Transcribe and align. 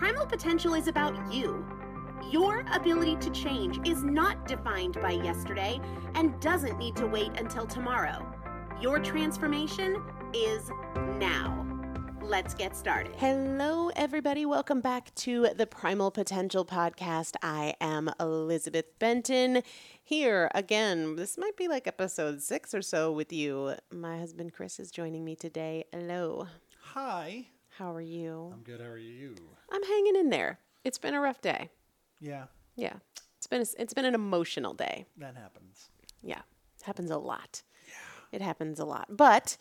Primal 0.00 0.24
potential 0.24 0.72
is 0.72 0.88
about 0.88 1.30
you. 1.30 1.62
Your 2.30 2.64
ability 2.72 3.16
to 3.16 3.28
change 3.32 3.86
is 3.86 4.02
not 4.02 4.48
defined 4.48 4.98
by 5.02 5.10
yesterday 5.10 5.78
and 6.14 6.40
doesn't 6.40 6.78
need 6.78 6.96
to 6.96 7.06
wait 7.06 7.32
until 7.38 7.66
tomorrow. 7.66 8.26
Your 8.80 8.98
transformation 8.98 10.02
is 10.32 10.70
now. 11.18 11.66
Let's 12.22 12.54
get 12.54 12.74
started. 12.74 13.14
Hello, 13.18 13.90
everybody. 13.94 14.46
Welcome 14.46 14.80
back 14.80 15.14
to 15.16 15.48
the 15.54 15.66
Primal 15.66 16.10
Potential 16.10 16.64
Podcast. 16.64 17.34
I 17.42 17.74
am 17.78 18.10
Elizabeth 18.18 18.98
Benton 18.98 19.62
here 20.02 20.50
again. 20.54 21.16
This 21.16 21.36
might 21.36 21.58
be 21.58 21.68
like 21.68 21.86
episode 21.86 22.40
six 22.40 22.72
or 22.72 22.80
so 22.80 23.12
with 23.12 23.34
you. 23.34 23.74
My 23.92 24.16
husband 24.16 24.54
Chris 24.54 24.80
is 24.80 24.90
joining 24.90 25.26
me 25.26 25.36
today. 25.36 25.84
Hello. 25.92 26.46
Hi. 26.94 27.48
How 27.80 27.94
are 27.94 28.00
you? 28.02 28.50
I'm 28.52 28.60
good. 28.60 28.78
How 28.78 28.88
are 28.88 28.98
you? 28.98 29.34
I'm 29.72 29.82
hanging 29.82 30.16
in 30.16 30.28
there. 30.28 30.58
It's 30.84 30.98
been 30.98 31.14
a 31.14 31.20
rough 31.20 31.40
day. 31.40 31.70
Yeah, 32.20 32.44
Yeah. 32.76 32.96
It's 33.38 33.46
been 33.46 33.62
a, 33.62 33.66
it's 33.78 33.94
been 33.94 34.04
an 34.04 34.14
emotional 34.14 34.74
day. 34.74 35.06
that 35.16 35.34
happens. 35.34 35.88
Yeah. 36.22 36.42
It 36.78 36.84
happens 36.84 37.10
a 37.10 37.16
lot. 37.16 37.62
Yeah. 37.88 38.36
It 38.36 38.42
happens 38.42 38.80
a 38.80 38.84
lot. 38.84 39.06
But 39.08 39.56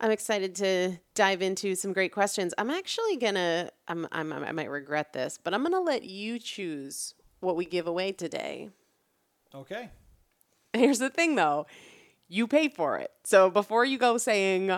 I'm 0.00 0.10
excited 0.10 0.56
to 0.56 0.98
dive 1.14 1.40
into 1.40 1.76
some 1.76 1.92
great 1.92 2.10
questions. 2.10 2.54
I'm 2.58 2.70
actually 2.70 3.16
going 3.18 3.36
to 3.36 3.70
I'm, 3.86 4.08
I'm 4.10 4.32
I 4.32 4.50
might 4.50 4.68
regret 4.68 5.12
this, 5.12 5.38
but 5.40 5.54
I'm 5.54 5.60
going 5.60 5.70
to 5.74 5.80
let 5.80 6.02
you 6.02 6.40
choose 6.40 7.14
what 7.38 7.54
we 7.54 7.66
give 7.66 7.86
away 7.86 8.10
today. 8.10 8.70
Okay. 9.54 9.90
Here's 10.72 10.98
the 10.98 11.08
thing 11.08 11.36
though. 11.36 11.66
You 12.26 12.48
pay 12.48 12.68
for 12.68 12.98
it. 12.98 13.12
So 13.22 13.48
before 13.48 13.84
you 13.84 13.96
go 13.96 14.18
saying 14.18 14.76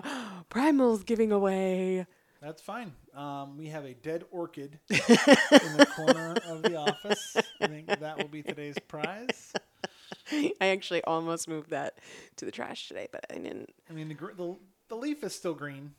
Primal's 0.51 1.05
giving 1.05 1.33
away 1.33 2.07
That's 2.41 2.63
fine. 2.63 2.93
Um, 3.15 3.59
we 3.59 3.67
have 3.67 3.85
a 3.85 3.93
dead 3.93 4.25
orchid 4.31 4.79
in 4.91 4.97
the 4.99 5.87
corner 5.95 6.37
of 6.47 6.63
the 6.63 6.77
office. 6.77 7.37
I 7.61 7.67
think 7.67 7.87
that 7.87 8.17
will 8.17 8.29
be 8.29 8.43
today's 8.43 8.79
prize. 8.89 9.53
I 10.33 10.53
actually 10.61 11.05
almost 11.05 11.49
moved 11.49 11.71
that 11.71 11.99
to 12.37 12.47
the 12.47 12.51
trash 12.51 12.89
today, 12.89 13.09
but 13.13 13.27
I 13.31 13.35
didn't. 13.35 13.71
I 13.91 13.93
mean, 13.93 14.09
the 14.09 14.15
gr- 14.15 14.33
the, 14.33 14.57
the 14.89 14.95
leaf 14.95 15.23
is 15.23 15.35
still 15.35 15.55
green. 15.55 15.93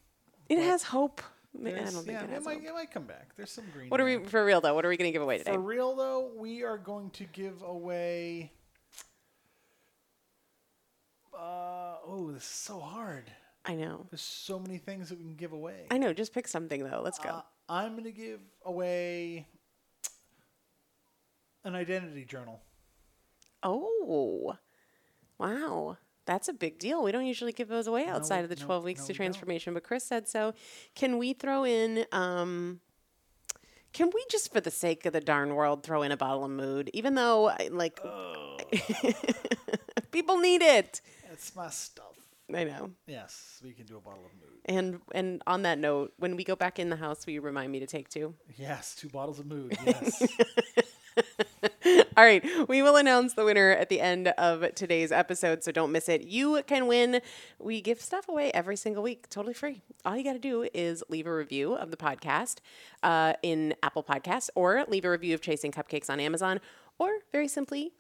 It 0.50 0.58
has 0.58 0.84
hope. 0.84 1.22
I 1.54 1.70
don't 1.70 1.76
think 1.92 2.08
yeah, 2.08 2.24
it 2.24 2.30
has 2.30 2.46
might, 2.46 2.60
hope. 2.60 2.66
it 2.66 2.74
might 2.74 2.92
come 2.92 3.04
back. 3.04 3.36
There's 3.36 3.52
some 3.52 3.66
green. 3.74 3.90
What 3.90 4.00
are 4.00 4.06
there. 4.06 4.20
we 4.22 4.26
for 4.26 4.44
real 4.44 4.62
though? 4.62 4.74
What 4.74 4.86
are 4.86 4.90
we 4.90 4.98
going 4.98 5.10
to 5.10 5.12
give 5.12 5.22
away 5.22 5.38
today? 5.38 5.52
For 5.52 5.60
real 5.60 5.96
though, 5.96 6.32
we 6.36 6.64
are 6.64 6.78
going 6.78 7.10
to 7.12 7.26
give 7.26 7.62
away. 7.62 8.52
Uh, 11.34 11.96
oh, 12.08 12.32
this 12.34 12.44
is 12.44 12.50
so 12.50 12.80
hard. 12.80 13.32
I 13.66 13.76
know. 13.76 14.08
There's 14.10 14.22
so 14.22 14.60
many 14.60 14.78
things 14.78 15.10
that 15.10 15.18
we 15.18 15.24
can 15.24 15.36
give 15.36 15.52
away. 15.54 15.86
I 15.92 15.98
know. 15.98 16.14
Just 16.14 16.34
pick 16.34 16.48
something 16.48 16.84
though. 16.84 17.02
Let's 17.04 17.20
go. 17.20 17.30
Uh, 17.30 17.42
I'm 17.70 17.92
going 17.94 18.04
to 18.06 18.12
give 18.12 18.40
away 18.66 19.46
an 21.64 21.76
identity 21.76 22.26
journal. 22.26 22.60
oh, 23.64 24.58
wow. 25.38 25.98
That's 26.26 26.48
a 26.48 26.54
big 26.54 26.78
deal. 26.80 27.04
We 27.04 27.12
don't 27.12 27.26
usually 27.26 27.52
give 27.52 27.68
those 27.68 27.88
away 27.88 28.06
outside 28.08 28.38
we- 28.40 28.44
of 28.46 28.50
the 28.50 28.56
no, 28.58 28.66
12 28.66 28.84
weeks 28.84 29.02
no, 29.02 29.08
to 29.08 29.14
transformation, 29.14 29.74
but 29.74 29.84
Chris 29.84 30.04
said 30.04 30.28
so. 30.28 30.54
Can 30.96 31.18
we 31.18 31.34
throw 31.34 31.64
in 31.66 32.06
um 32.12 32.80
can 33.94 34.10
we 34.14 34.24
just 34.32 34.54
for 34.54 34.62
the 34.62 34.72
sake 34.72 35.06
of 35.06 35.12
the 35.14 35.20
darn 35.20 35.54
world 35.54 35.84
throw 35.84 36.02
in 36.02 36.12
a 36.14 36.18
bottle 36.18 36.46
of 36.46 36.52
mood 36.52 36.90
even 36.94 37.16
though 37.16 37.50
I, 37.50 37.68
like 37.72 38.00
Oh, 38.06 38.56
people 40.12 40.38
need 40.38 40.62
it. 40.62 41.02
it's 41.32 41.54
my 41.56 41.70
stuff. 41.70 42.16
I 42.56 42.64
know. 42.64 42.92
Yes, 43.08 43.60
we 43.64 43.74
can 43.74 43.86
do 43.86 43.98
a 43.98 44.02
bottle 44.02 44.26
of 44.26 44.32
mood. 44.34 44.60
And 44.66 45.00
and 45.14 45.42
on 45.48 45.64
that 45.64 45.80
note, 45.80 46.14
when 46.18 46.36
we 46.36 46.44
go 46.44 46.56
back 46.56 46.80
in 46.80 46.90
the 46.90 46.96
house, 46.96 47.26
will 47.26 47.34
you 47.34 47.42
remind 47.42 47.72
me 47.72 47.80
to 47.80 47.88
take 47.88 48.10
two? 48.10 48.36
Yes, 48.58 48.96
two 48.96 49.10
bottles 49.10 49.40
of 49.40 49.46
mood. 49.46 49.78
Yes. 49.86 50.24
All 52.18 52.24
right, 52.24 52.44
we 52.70 52.82
will 52.82 52.96
announce 52.96 53.34
the 53.34 53.44
winner 53.44 53.72
at 53.72 53.90
the 53.90 54.00
end 54.00 54.28
of 54.30 54.76
today's 54.76 55.12
episode, 55.12 55.64
so 55.64 55.72
don't 55.72 55.92
miss 55.92 56.08
it. 56.08 56.22
You 56.24 56.62
can 56.68 56.88
win. 56.88 57.22
We 57.60 57.82
give 57.82 58.00
stuff 58.00 58.30
away 58.30 58.52
every 58.52 58.76
single 58.76 59.02
week, 59.02 59.30
totally 59.30 59.54
free. 59.54 59.82
All 60.06 60.16
you 60.16 60.24
got 60.24 60.34
to 60.34 60.40
do 60.40 60.68
is 60.74 61.04
leave 61.10 61.26
a 61.26 61.34
review 61.34 61.74
of 61.74 61.90
the 61.90 61.98
podcast 61.98 62.58
uh, 63.02 63.34
in 63.42 63.74
Apple 63.82 64.04
Podcasts, 64.04 64.50
or 64.56 64.86
leave 64.88 65.06
a 65.06 65.10
review 65.10 65.34
of 65.34 65.42
Chasing 65.42 65.72
Cupcakes 65.72 66.10
on 66.10 66.20
Amazon, 66.20 66.60
or 67.00 67.10
very 67.32 67.48
simply 67.48 67.94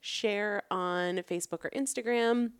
share 0.00 0.62
on 0.70 1.18
Facebook 1.18 1.64
or 1.64 1.70
Instagram 1.70 2.50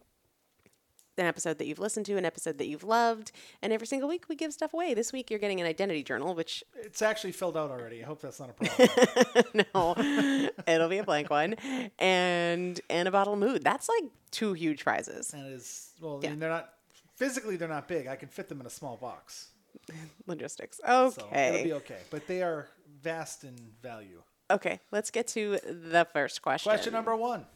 an 1.19 1.27
episode 1.27 1.59
that 1.59 1.67
you've 1.67 1.79
listened 1.79 2.07
to, 2.07 2.17
an 2.17 2.25
episode 2.25 2.59
that 2.59 2.67
you've 2.67 2.85
loved, 2.85 3.33
and 3.61 3.73
every 3.73 3.87
single 3.87 4.09
week 4.09 4.29
we 4.29 4.37
give 4.37 4.53
stuff 4.53 4.73
away. 4.73 4.95
This 4.95 5.13
week 5.13 5.31
you're 5.31 5.39
getting 5.39 5.61
an 5.61 5.67
identity 5.67 6.03
journal, 6.03 6.35
which 6.35 6.65
it's 6.77 7.03
actually 7.03 7.33
filled 7.33 7.57
out 7.57 7.71
already. 7.71 8.03
I 8.03 8.07
hope 8.07 8.21
that's 8.21 8.41
not 8.41 8.51
a 8.51 8.53
problem. 8.53 9.65
no, 9.75 10.43
it'll 10.67 10.89
be 10.89 10.99
a 10.99 11.05
blank 11.05 11.31
one, 11.31 11.55
and 11.99 12.81
and 12.89 13.09
a 13.09 13.11
bottle 13.11 13.35
of 13.35 13.39
mood. 13.39 13.63
That's 13.63 13.89
like 13.89 14.11
two 14.31 14.53
huge 14.55 14.85
prizes. 14.85 15.33
and 15.33 15.53
is 15.53 15.91
well, 16.01 16.21
I 16.25 16.29
mean, 16.29 16.39
they're 16.39 16.51
not 16.51 16.71
physically 17.15 17.57
they're 17.57 17.69
not 17.69 17.89
big. 17.89 18.07
I 18.07 18.17
can 18.17 18.29
fit 18.29 18.49
them 18.49 18.61
in 18.61 18.67
a 18.67 18.71
small 18.71 18.97
box. 18.97 19.49
Logistics. 20.27 20.81
So 20.85 21.13
it'll 21.33 21.65
be 21.65 21.73
okay. 21.75 21.99
But 22.11 22.27
they 22.27 22.43
are 22.43 22.69
vast 23.03 23.45
in 23.45 23.55
value. 23.83 24.23
Okay. 24.51 24.81
Let's 24.91 25.11
get 25.11 25.29
to 25.29 25.59
the 25.65 26.07
first 26.13 26.43
question. 26.43 26.71
Question 26.71 26.93
number 26.93 27.17
one. 27.17 27.47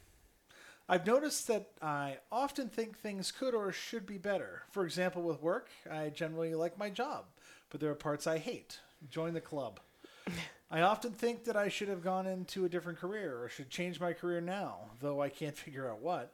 I've 0.89 1.07
noticed 1.07 1.49
that 1.49 1.71
I 1.83 2.19
often 2.31 2.69
think 2.69 2.97
things 2.97 3.33
could 3.33 3.55
or 3.55 3.73
should 3.73 4.07
be 4.07 4.19
better. 4.19 4.63
For 4.71 4.85
example, 4.85 5.23
with 5.23 5.43
work, 5.43 5.69
I 5.91 6.11
generally 6.11 6.55
like 6.55 6.79
my 6.79 6.91
job, 6.91 7.25
but 7.71 7.81
there 7.81 7.91
are 7.91 7.97
parts 7.97 8.29
I 8.29 8.39
hate. 8.39 8.79
Join 9.11 9.35
the 9.35 9.41
club. 9.41 9.81
I 10.71 10.83
often 10.83 11.13
think 11.13 11.45
that 11.45 11.57
I 11.57 11.69
should 11.69 11.89
have 11.89 12.05
gone 12.05 12.27
into 12.27 12.65
a 12.65 12.69
different 12.69 13.01
career 13.01 13.43
or 13.43 13.49
should 13.49 13.69
change 13.69 14.01
my 14.01 14.13
career 14.13 14.41
now, 14.41 14.91
though 15.01 15.21
I 15.21 15.29
can't 15.29 15.57
figure 15.59 15.91
out 15.91 16.01
what. 16.01 16.33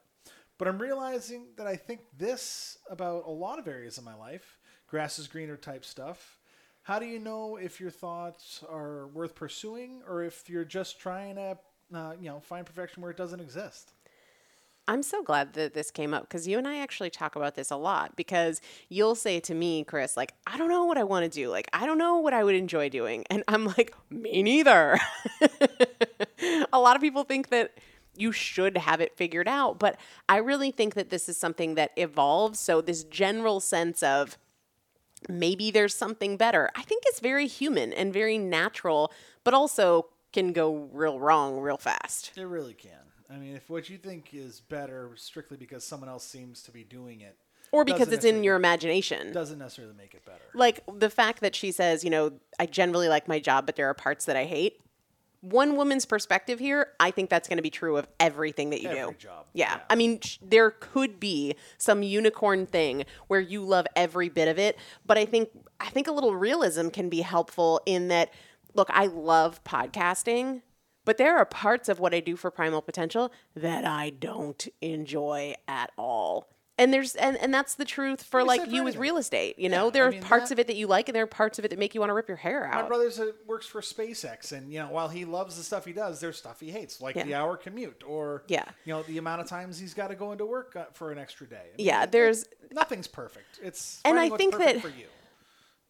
But 0.59 0.69
I'm 0.69 0.79
realizing 0.79 1.47
that 1.57 1.67
I 1.67 1.77
think 1.77 2.01
this 2.19 2.77
about 2.91 3.25
a 3.27 3.31
lot 3.31 3.59
of 3.59 3.67
areas 3.67 3.97
of 3.97 4.05
my 4.05 4.15
life 4.15 4.59
grass 4.87 5.19
is 5.19 5.27
greener 5.27 5.57
type 5.57 5.87
stuff. 5.87 6.39
How 6.83 6.99
do 6.99 7.07
you 7.07 7.19
know 7.19 7.57
if 7.57 7.81
your 7.81 7.91
thoughts 7.91 8.63
are 8.69 9.07
worth 9.09 9.35
pursuing 9.35 10.03
or 10.07 10.23
if 10.23 10.51
you're 10.51 10.67
just 10.67 11.01
trying 11.01 11.37
to, 11.37 11.57
uh, 11.95 12.13
you 12.21 12.29
know, 12.29 12.41
find 12.41 12.67
perfection 12.67 13.03
where 13.03 13.11
it 13.11 13.17
doesn't 13.17 13.41
exist? 13.41 13.93
I'm 14.89 15.03
so 15.03 15.23
glad 15.23 15.53
that 15.55 15.75
this 15.75 15.91
came 15.91 16.13
up 16.13 16.23
because 16.23 16.49
you 16.49 16.59
and 16.59 16.67
I 16.67 16.79
actually 16.79 17.11
talk 17.11 17.37
about 17.37 17.55
this 17.55 17.71
a 17.71 17.77
lot. 17.77 18.17
Because 18.17 18.61
you'll 18.89 19.15
say 19.15 19.41
to 19.41 19.55
me, 19.55 19.85
Chris, 19.85 20.17
like, 20.17 20.35
I 20.47 20.59
don't 20.59 20.69
know 20.69 20.85
what 20.85 20.99
I 20.99 21.05
want 21.05 21.25
to 21.25 21.31
do. 21.31 21.49
Like, 21.51 21.69
I 21.73 21.87
don't 21.87 21.99
know 21.99 22.19
what 22.19 22.33
I 22.33 22.43
would 22.43 22.55
enjoy 22.55 22.89
doing. 22.89 23.25
And 23.31 23.45
I'm 23.49 23.67
like, 23.67 23.95
me 24.11 24.43
neither. 24.43 24.99
a 26.73 26.81
lot 26.81 26.97
of 26.97 27.03
people 27.03 27.25
think 27.25 27.49
that 27.51 27.79
you 28.17 28.33
should 28.33 28.77
have 28.77 29.01
it 29.01 29.17
figured 29.17 29.49
out. 29.49 29.79
But 29.79 29.99
I 30.29 30.39
really 30.39 30.71
think 30.71 30.95
that 30.95 31.11
this 31.11 31.29
is 31.29 31.37
something 31.37 31.77
that 31.77 31.93
evolves. 31.97 32.59
So, 32.59 32.81
this 32.81 33.05
general 33.05 33.61
sense 33.61 34.03
of, 34.03 34.37
maybe 35.29 35.71
there's 35.71 35.95
something 35.95 36.37
better. 36.37 36.69
I 36.77 36.83
think 36.83 37.05
it's 37.07 37.21
very 37.21 37.47
human 37.47 37.93
and 37.93 38.13
very 38.13 38.37
natural, 38.39 39.13
but 39.45 39.55
also 39.55 40.09
can 40.33 40.53
go 40.53 40.89
real 40.93 41.21
wrong 41.21 41.61
real 41.61 41.77
fast. 41.77 42.33
It 42.37 42.43
really 42.43 42.75
can. 42.75 43.12
I 43.33 43.39
mean, 43.39 43.57
if 43.57 43.71
what 43.71 43.89
you 43.89 43.99
think 43.99 44.35
is 44.35 44.61
better 44.61 45.11
strictly 45.17 45.57
because 45.57 45.85
someone 45.85 46.09
else 46.09 46.25
seems 46.25 46.63
to 46.65 46.71
be 46.71 46.85
doing 46.85 47.21
it, 47.23 47.37
Or 47.71 47.85
because 47.85 48.01
doesn't 48.09 48.15
it's 48.15 48.25
in 48.25 48.45
your 48.45 48.57
imagination. 48.57 49.33
doesn't 49.33 49.59
necessarily 49.59 49.95
make 49.97 50.15
it 50.15 50.25
better. 50.27 50.43
Like 50.55 50.81
the 50.99 51.09
fact 51.11 51.41
that 51.41 51.55
she 51.55 51.73
says, 51.73 52.05
you 52.05 52.11
know, 52.11 52.33
I 52.61 52.67
generally 52.67 53.09
like 53.09 53.29
my 53.29 53.39
job, 53.39 53.65
but 53.67 53.77
there 53.77 53.87
are 53.89 53.95
parts 53.95 54.27
that 54.27 54.37
I 54.37 54.45
hate. 54.45 54.79
One 55.41 55.75
woman's 55.77 56.05
perspective 56.07 56.61
here, 56.61 56.89
I 57.01 57.11
think 57.11 57.29
that's 57.29 57.49
going 57.49 57.57
to 57.57 57.63
be 57.65 57.71
true 57.71 57.97
of 57.97 58.07
everything 58.21 58.71
that 58.71 58.81
you 58.81 58.91
Every 58.91 59.13
do. 59.15 59.19
job, 59.19 59.47
Yeah. 59.55 59.75
yeah. 59.77 59.81
I 59.91 59.97
mean, 59.97 60.21
sh- 60.21 60.39
there 60.41 60.71
could 60.71 61.19
be 61.19 61.57
some 61.79 62.03
unicorn 62.05 62.65
thing 62.67 63.05
where 63.27 63.41
you 63.41 63.65
love 63.65 63.87
every 63.97 64.29
bit 64.29 64.47
of 64.47 64.57
it, 64.59 64.79
but 65.05 65.19
I 65.19 65.25
think 65.25 65.49
I 65.81 65.89
think 65.89 66.07
a 66.07 66.13
little 66.13 66.37
realism 66.37 66.91
can 66.91 67.09
be 67.09 67.23
helpful 67.23 67.81
in 67.87 68.07
that 68.09 68.33
look, 68.75 68.89
I 68.93 69.07
love 69.07 69.65
podcasting, 69.65 70.63
but 71.05 71.19
there 71.19 71.37
are 71.37 71.45
parts 71.45 71.89
of 71.89 71.99
what 72.01 72.15
I 72.15 72.21
do 72.21 72.37
for 72.37 72.51
Primal 72.51 72.83
Potential 72.83 73.33
that 73.55 73.85
I 73.85 74.11
don't 74.11 74.67
enjoy 74.81 75.55
at 75.69 75.91
all. 75.99 76.49
And 76.79 76.93
there's 76.93 77.15
and, 77.15 77.37
and 77.37 77.53
that's 77.53 77.75
the 77.75 77.85
truth 77.85 78.23
for 78.23 78.43
Like 78.43 78.71
you 78.71 78.83
with 78.83 78.97
real 78.97 79.19
estate. 79.19 79.59
You 79.59 79.69
know, 79.69 79.85
Yeah, 79.87 79.91
there 79.91 80.05
I 80.05 80.07
are 80.07 80.11
mean, 80.13 80.23
parts 80.23 80.49
that- 80.49 80.55
of 80.55 80.59
it 80.59 80.67
that 80.69 80.75
you 80.77 80.87
like, 80.87 81.09
and 81.09 81.15
there 81.15 81.23
are 81.23 81.29
parts 81.29 81.59
of 81.59 81.67
it 81.67 81.69
that 81.69 81.79
make 81.79 81.95
you 81.95 82.01
want 82.01 82.09
to 82.11 82.15
rip 82.15 82.29
your 82.29 82.39
hair 82.39 82.65
out. 82.67 82.89
My 82.89 82.97
a, 82.97 83.33
works 83.47 83.67
for 83.67 83.83
SpaceX, 83.83 84.53
and 84.53 84.73
you 84.73 84.79
know, 84.79 84.89
while 84.89 85.09
he 85.09 85.27
loves 85.27 85.57
the 85.59 85.63
stuff 85.63 85.85
he 85.85 85.93
does, 85.93 86.19
there's 86.21 86.39
stuff 86.39 86.61
he 86.61 86.71
hates, 86.71 86.99
like 87.01 87.15
Yeah. 87.15 87.25
the 87.25 87.35
hour 87.35 87.59
commute, 87.59 88.03
or 88.07 88.43
Yeah. 88.49 88.65
you 88.87 88.93
know, 88.95 89.03
the 89.03 89.19
amount 89.19 89.43
of 89.43 89.49
times 89.49 89.79
he's 89.79 89.93
got 89.93 90.09
to 90.09 90.15
go 90.15 90.33
into 90.33 90.47
work 90.47 90.75
uh, 90.75 90.87
for 90.95 91.13
an 91.13 91.19
extra 91.19 91.47
day. 91.47 91.57
I 91.75 91.77
mean, 91.77 91.87
Yeah, 91.87 92.05
it- 92.05 92.13
there's- 92.13 92.47
nothing's 92.73 93.07
perfect. 93.07 93.61
It's 93.63 94.01
And 94.07 94.19
I 94.19 94.31
think 94.31 94.57
that- 94.57 94.81
for 94.81 94.89
you 94.89 95.07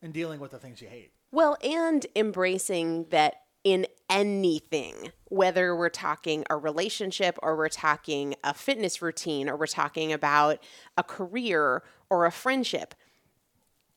and 0.02 0.12
dealing 0.12 0.40
with 0.40 0.50
the 0.50 0.58
things 0.58 0.82
you 0.82 0.88
hate. 0.88 1.12
Well, 1.30 1.56
and 1.62 2.04
embracing 2.16 3.04
that 3.10 3.41
in 3.64 3.86
anything, 4.10 5.12
whether 5.28 5.74
we're 5.74 5.88
talking 5.88 6.44
a 6.50 6.56
relationship 6.56 7.38
or 7.42 7.56
we're 7.56 7.68
talking 7.68 8.34
a 8.42 8.52
fitness 8.52 9.00
routine 9.00 9.48
or 9.48 9.56
we're 9.56 9.66
talking 9.66 10.12
about 10.12 10.58
a 10.96 11.02
career 11.02 11.82
or 12.10 12.26
a 12.26 12.32
friendship, 12.32 12.94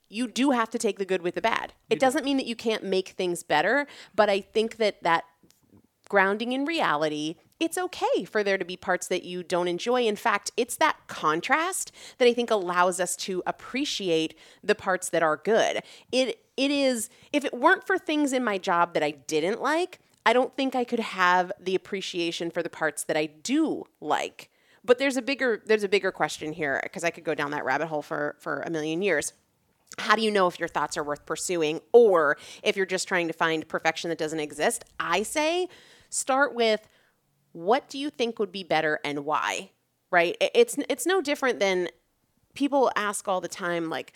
you 0.07 0.27
do 0.27 0.51
have 0.51 0.69
to 0.69 0.77
take 0.77 0.99
the 0.99 1.05
good 1.05 1.21
with 1.21 1.35
the 1.35 1.41
bad. 1.41 1.73
It 1.89 1.99
doesn't 1.99 2.23
mean 2.23 2.37
that 2.37 2.45
you 2.45 2.55
can't 2.55 2.83
make 2.83 3.09
things 3.09 3.43
better, 3.43 3.87
but 4.15 4.29
I 4.29 4.39
think 4.39 4.77
that 4.77 5.01
that 5.03 5.25
grounding 6.07 6.51
in 6.51 6.65
reality, 6.65 7.35
it's 7.59 7.77
okay 7.77 8.25
for 8.25 8.43
there 8.43 8.57
to 8.57 8.65
be 8.65 8.77
parts 8.77 9.07
that 9.07 9.23
you 9.23 9.41
don't 9.41 9.67
enjoy. 9.67 10.03
In 10.03 10.15
fact, 10.15 10.51
it's 10.55 10.77
that 10.77 10.97
contrast 11.07 11.91
that 12.19 12.27
I 12.27 12.33
think 12.33 12.51
allows 12.51 12.99
us 12.99 13.15
to 13.17 13.41
appreciate 13.47 14.37
the 14.63 14.75
parts 14.75 15.09
that 15.09 15.23
are 15.23 15.37
good. 15.37 15.81
It 16.11 16.44
it 16.57 16.71
is 16.71 17.09
if 17.33 17.45
it 17.45 17.53
weren't 17.53 17.85
for 17.85 17.97
things 17.97 18.33
in 18.33 18.43
my 18.43 18.57
job 18.57 18.93
that 18.93 19.03
I 19.03 19.11
didn't 19.11 19.61
like, 19.61 19.99
I 20.25 20.33
don't 20.33 20.55
think 20.55 20.75
I 20.75 20.83
could 20.83 20.99
have 20.99 21.51
the 21.59 21.75
appreciation 21.75 22.49
for 22.49 22.63
the 22.63 22.69
parts 22.69 23.03
that 23.03 23.17
I 23.17 23.27
do 23.27 23.83
like. 24.01 24.49
But 24.83 24.99
there's 24.99 25.17
a 25.17 25.21
bigger 25.21 25.61
there's 25.65 25.83
a 25.83 25.89
bigger 25.89 26.11
question 26.11 26.53
here 26.53 26.79
because 26.83 27.03
I 27.03 27.09
could 27.09 27.23
go 27.23 27.35
down 27.35 27.51
that 27.51 27.65
rabbit 27.65 27.87
hole 27.87 28.01
for 28.01 28.35
for 28.39 28.61
a 28.61 28.69
million 28.69 29.01
years. 29.01 29.33
how 29.97 30.15
do 30.15 30.21
you 30.21 30.31
know 30.31 30.47
if 30.47 30.59
your 30.59 30.67
thoughts 30.67 30.97
are 30.97 31.03
worth 31.03 31.25
pursuing 31.25 31.79
or 31.93 32.37
if 32.63 32.75
you're 32.75 32.85
just 32.85 33.07
trying 33.07 33.27
to 33.27 33.33
find 33.33 33.67
perfection 33.67 34.09
that 34.09 34.17
doesn't 34.17 34.39
exist? 34.39 34.85
I 34.99 35.23
say 35.23 35.67
start 36.09 36.53
with 36.53 36.87
what 37.51 37.87
do 37.89 37.97
you 37.97 38.09
think 38.09 38.37
would 38.39 38.51
be 38.51 38.63
better 38.63 38.99
and 39.03 39.25
why? 39.25 39.71
Right? 40.11 40.35
It's 40.39 40.77
it's 40.89 41.05
no 41.05 41.21
different 41.21 41.59
than 41.59 41.89
people 42.53 42.91
ask 42.95 43.27
all 43.27 43.41
the 43.41 43.47
time 43.47 43.89
like 43.89 44.13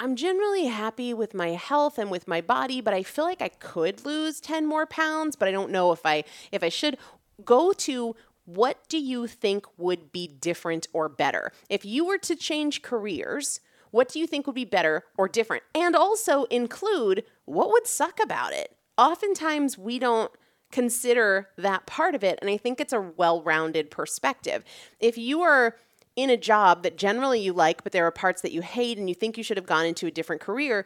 I'm 0.00 0.14
generally 0.14 0.66
happy 0.66 1.12
with 1.12 1.34
my 1.34 1.50
health 1.50 1.98
and 1.98 2.10
with 2.10 2.28
my 2.28 2.40
body, 2.40 2.80
but 2.80 2.94
I 2.94 3.02
feel 3.02 3.24
like 3.24 3.42
I 3.42 3.48
could 3.48 4.06
lose 4.06 4.40
10 4.40 4.66
more 4.66 4.86
pounds, 4.86 5.34
but 5.34 5.48
I 5.48 5.50
don't 5.50 5.72
know 5.72 5.90
if 5.92 6.00
I 6.04 6.24
if 6.52 6.62
I 6.62 6.68
should 6.68 6.96
go 7.44 7.72
to 7.72 8.14
what 8.44 8.88
do 8.88 8.98
you 8.98 9.26
think 9.26 9.66
would 9.76 10.10
be 10.10 10.26
different 10.26 10.86
or 10.92 11.08
better? 11.08 11.52
If 11.68 11.84
you 11.84 12.06
were 12.06 12.18
to 12.18 12.34
change 12.34 12.80
careers, 12.80 13.60
what 13.90 14.08
do 14.08 14.18
you 14.18 14.26
think 14.26 14.46
would 14.46 14.54
be 14.54 14.64
better 14.64 15.04
or 15.16 15.28
different? 15.28 15.64
And 15.74 15.94
also 15.94 16.44
include 16.44 17.24
what 17.44 17.70
would 17.70 17.86
suck 17.86 18.18
about 18.22 18.52
it. 18.52 18.74
Oftentimes, 18.96 19.76
we 19.76 19.98
don't 19.98 20.32
consider 20.70 21.48
that 21.56 21.86
part 21.86 22.14
of 22.14 22.22
it. 22.22 22.38
And 22.40 22.50
I 22.50 22.56
think 22.56 22.80
it's 22.80 22.92
a 22.92 23.00
well 23.00 23.42
rounded 23.42 23.90
perspective. 23.90 24.64
If 25.00 25.18
you 25.18 25.42
are 25.42 25.76
in 26.18 26.30
a 26.30 26.36
job 26.36 26.82
that 26.82 26.98
generally 26.98 27.38
you 27.38 27.52
like, 27.52 27.84
but 27.84 27.92
there 27.92 28.04
are 28.04 28.10
parts 28.10 28.42
that 28.42 28.50
you 28.50 28.60
hate 28.60 28.98
and 28.98 29.08
you 29.08 29.14
think 29.14 29.38
you 29.38 29.44
should 29.44 29.56
have 29.56 29.66
gone 29.66 29.86
into 29.86 30.04
a 30.04 30.10
different 30.10 30.42
career, 30.42 30.84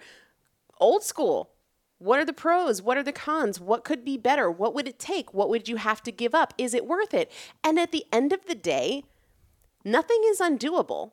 old 0.78 1.02
school. 1.02 1.52
What 1.96 2.18
are 2.18 2.24
the 2.26 2.34
pros? 2.34 2.82
What 2.82 2.98
are 2.98 3.02
the 3.02 3.12
cons? 3.12 3.58
What 3.58 3.82
could 3.82 4.04
be 4.04 4.18
better? 4.18 4.50
What 4.50 4.74
would 4.74 4.86
it 4.86 4.98
take? 4.98 5.32
What 5.32 5.48
would 5.48 5.68
you 5.68 5.76
have 5.76 6.02
to 6.02 6.12
give 6.12 6.34
up? 6.34 6.52
Is 6.58 6.74
it 6.74 6.86
worth 6.86 7.14
it? 7.14 7.32
And 7.64 7.78
at 7.78 7.92
the 7.92 8.04
end 8.12 8.34
of 8.34 8.44
the 8.44 8.54
day, 8.54 9.04
nothing 9.86 10.20
is 10.26 10.38
undoable 10.38 11.12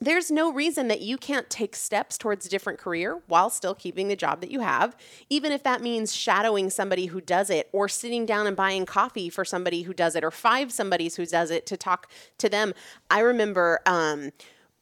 there's 0.00 0.30
no 0.30 0.52
reason 0.52 0.88
that 0.88 1.00
you 1.00 1.16
can't 1.16 1.48
take 1.50 1.76
steps 1.76 2.16
towards 2.16 2.46
a 2.46 2.48
different 2.48 2.78
career 2.78 3.20
while 3.26 3.50
still 3.50 3.74
keeping 3.74 4.08
the 4.08 4.16
job 4.16 4.40
that 4.40 4.50
you 4.50 4.60
have, 4.60 4.96
even 5.28 5.52
if 5.52 5.62
that 5.62 5.82
means 5.82 6.14
shadowing 6.14 6.70
somebody 6.70 7.06
who 7.06 7.20
does 7.20 7.50
it 7.50 7.68
or 7.72 7.88
sitting 7.88 8.24
down 8.26 8.46
and 8.46 8.56
buying 8.56 8.86
coffee 8.86 9.28
for 9.28 9.44
somebody 9.44 9.82
who 9.82 9.92
does 9.92 10.16
it 10.16 10.24
or 10.24 10.30
five 10.30 10.72
somebody's 10.72 11.16
who 11.16 11.26
does 11.26 11.50
it 11.50 11.66
to 11.66 11.76
talk 11.76 12.10
to 12.38 12.48
them. 12.48 12.72
I 13.10 13.20
remember 13.20 13.80
um, 13.86 14.32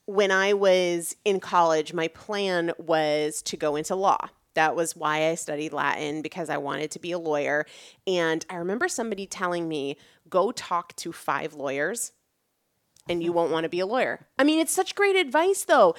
when 0.06 0.30
I 0.30 0.52
was 0.52 1.16
in 1.24 1.40
college, 1.40 1.92
my 1.92 2.08
plan 2.08 2.72
was 2.78 3.42
to 3.42 3.56
go 3.56 3.76
into 3.76 3.94
law. 3.94 4.28
That 4.54 4.74
was 4.74 4.96
why 4.96 5.28
I 5.28 5.34
studied 5.34 5.72
Latin 5.72 6.22
because 6.22 6.50
I 6.50 6.56
wanted 6.56 6.90
to 6.92 6.98
be 6.98 7.12
a 7.12 7.18
lawyer. 7.18 7.66
And 8.06 8.44
I 8.50 8.56
remember 8.56 8.88
somebody 8.88 9.26
telling 9.26 9.68
me, 9.68 9.96
go 10.28 10.50
talk 10.50 10.94
to 10.96 11.12
five 11.12 11.54
lawyers 11.54 12.12
and 13.10 13.22
you 13.22 13.32
won't 13.32 13.50
want 13.50 13.64
to 13.64 13.68
be 13.68 13.80
a 13.80 13.86
lawyer. 13.86 14.26
I 14.38 14.44
mean, 14.44 14.58
it's 14.58 14.72
such 14.72 14.94
great 14.94 15.16
advice, 15.16 15.64
though. 15.64 15.94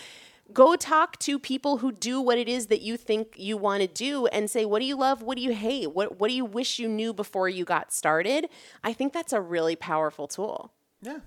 Go 0.54 0.76
talk 0.76 1.18
to 1.20 1.38
people 1.40 1.78
who 1.78 1.92
do 1.92 2.20
what 2.20 2.38
it 2.38 2.50
is 2.50 2.68
that 2.68 2.82
you 2.82 2.98
think 2.98 3.36
you 3.38 3.56
want 3.56 3.82
to 3.82 3.88
do 3.88 4.26
and 4.28 4.50
say, 4.50 4.66
what 4.66 4.80
do 4.80 4.86
you 4.86 4.98
love? 4.98 5.22
What 5.22 5.38
do 5.38 5.44
you 5.44 5.54
hate? 5.54 5.94
What, 5.94 6.20
what 6.20 6.28
do 6.30 6.34
you 6.34 6.46
wish 6.46 6.80
you 6.80 6.90
knew 6.90 7.14
before 7.14 7.48
you 7.48 7.64
got 7.64 7.94
started? 7.94 8.50
I 8.84 8.94
think 8.94 9.14
that's 9.14 9.34
a 9.34 9.40
really 9.40 9.76
powerful 9.76 10.28
tool. 10.28 10.74
Yeah. 11.02 11.20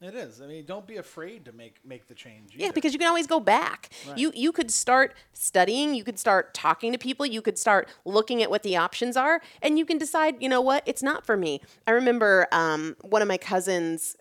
It 0.00 0.14
is. 0.14 0.40
I 0.40 0.46
mean, 0.46 0.64
don't 0.64 0.86
be 0.86 0.96
afraid 0.96 1.44
to 1.46 1.52
make 1.52 1.80
make 1.84 2.06
the 2.06 2.14
change. 2.14 2.54
Either. 2.54 2.66
Yeah, 2.66 2.70
because 2.70 2.92
you 2.92 3.00
can 3.00 3.08
always 3.08 3.26
go 3.26 3.40
back. 3.40 3.90
Right. 4.06 4.16
You 4.16 4.30
you 4.32 4.52
could 4.52 4.70
start 4.70 5.12
studying, 5.32 5.92
you 5.92 6.04
could 6.04 6.20
start 6.20 6.54
talking 6.54 6.92
to 6.92 6.98
people, 6.98 7.26
you 7.26 7.42
could 7.42 7.58
start 7.58 7.88
looking 8.04 8.40
at 8.40 8.48
what 8.48 8.62
the 8.62 8.76
options 8.76 9.16
are, 9.16 9.40
and 9.60 9.76
you 9.76 9.84
can 9.84 9.98
decide, 9.98 10.40
you 10.40 10.48
know 10.48 10.60
what, 10.60 10.84
it's 10.86 11.02
not 11.02 11.26
for 11.26 11.36
me. 11.36 11.60
I 11.84 11.90
remember 11.90 12.46
um, 12.52 12.94
one 13.00 13.22
of 13.22 13.28
my 13.28 13.38
cousins 13.38 14.16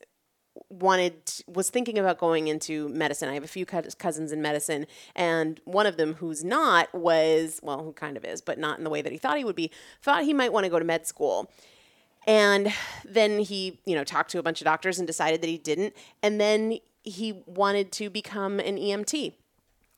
wanted 0.69 1.15
was 1.47 1.69
thinking 1.69 1.97
about 1.97 2.17
going 2.17 2.47
into 2.47 2.89
medicine. 2.89 3.29
I 3.29 3.33
have 3.33 3.43
a 3.43 3.47
few 3.47 3.65
cousins 3.65 4.31
in 4.31 4.41
medicine, 4.41 4.87
and 5.15 5.59
one 5.65 5.85
of 5.85 5.97
them 5.97 6.15
who's 6.15 6.43
not 6.43 6.93
was 6.93 7.59
well, 7.63 7.83
who 7.83 7.93
kind 7.93 8.17
of 8.17 8.25
is, 8.25 8.41
but 8.41 8.57
not 8.57 8.77
in 8.77 8.83
the 8.83 8.89
way 8.89 9.01
that 9.01 9.11
he 9.11 9.17
thought 9.17 9.37
he 9.37 9.43
would 9.43 9.55
be. 9.55 9.71
Thought 10.01 10.23
he 10.23 10.33
might 10.33 10.53
want 10.53 10.65
to 10.65 10.69
go 10.69 10.79
to 10.79 10.85
med 10.85 11.05
school. 11.07 11.51
And 12.27 12.73
then 13.05 13.39
he, 13.39 13.79
you 13.85 13.95
know, 13.95 14.03
talked 14.03 14.31
to 14.31 14.39
a 14.39 14.43
bunch 14.43 14.59
of 14.59 14.65
doctors 14.65 14.99
and 14.99 15.07
decided 15.07 15.41
that 15.41 15.47
he 15.47 15.57
didn't. 15.57 15.93
And 16.21 16.41
then 16.41 16.79
he 17.03 17.41
wanted 17.45 17.93
to 17.93 18.09
become 18.09 18.59
an 18.59 18.75
EMT. 18.75 19.33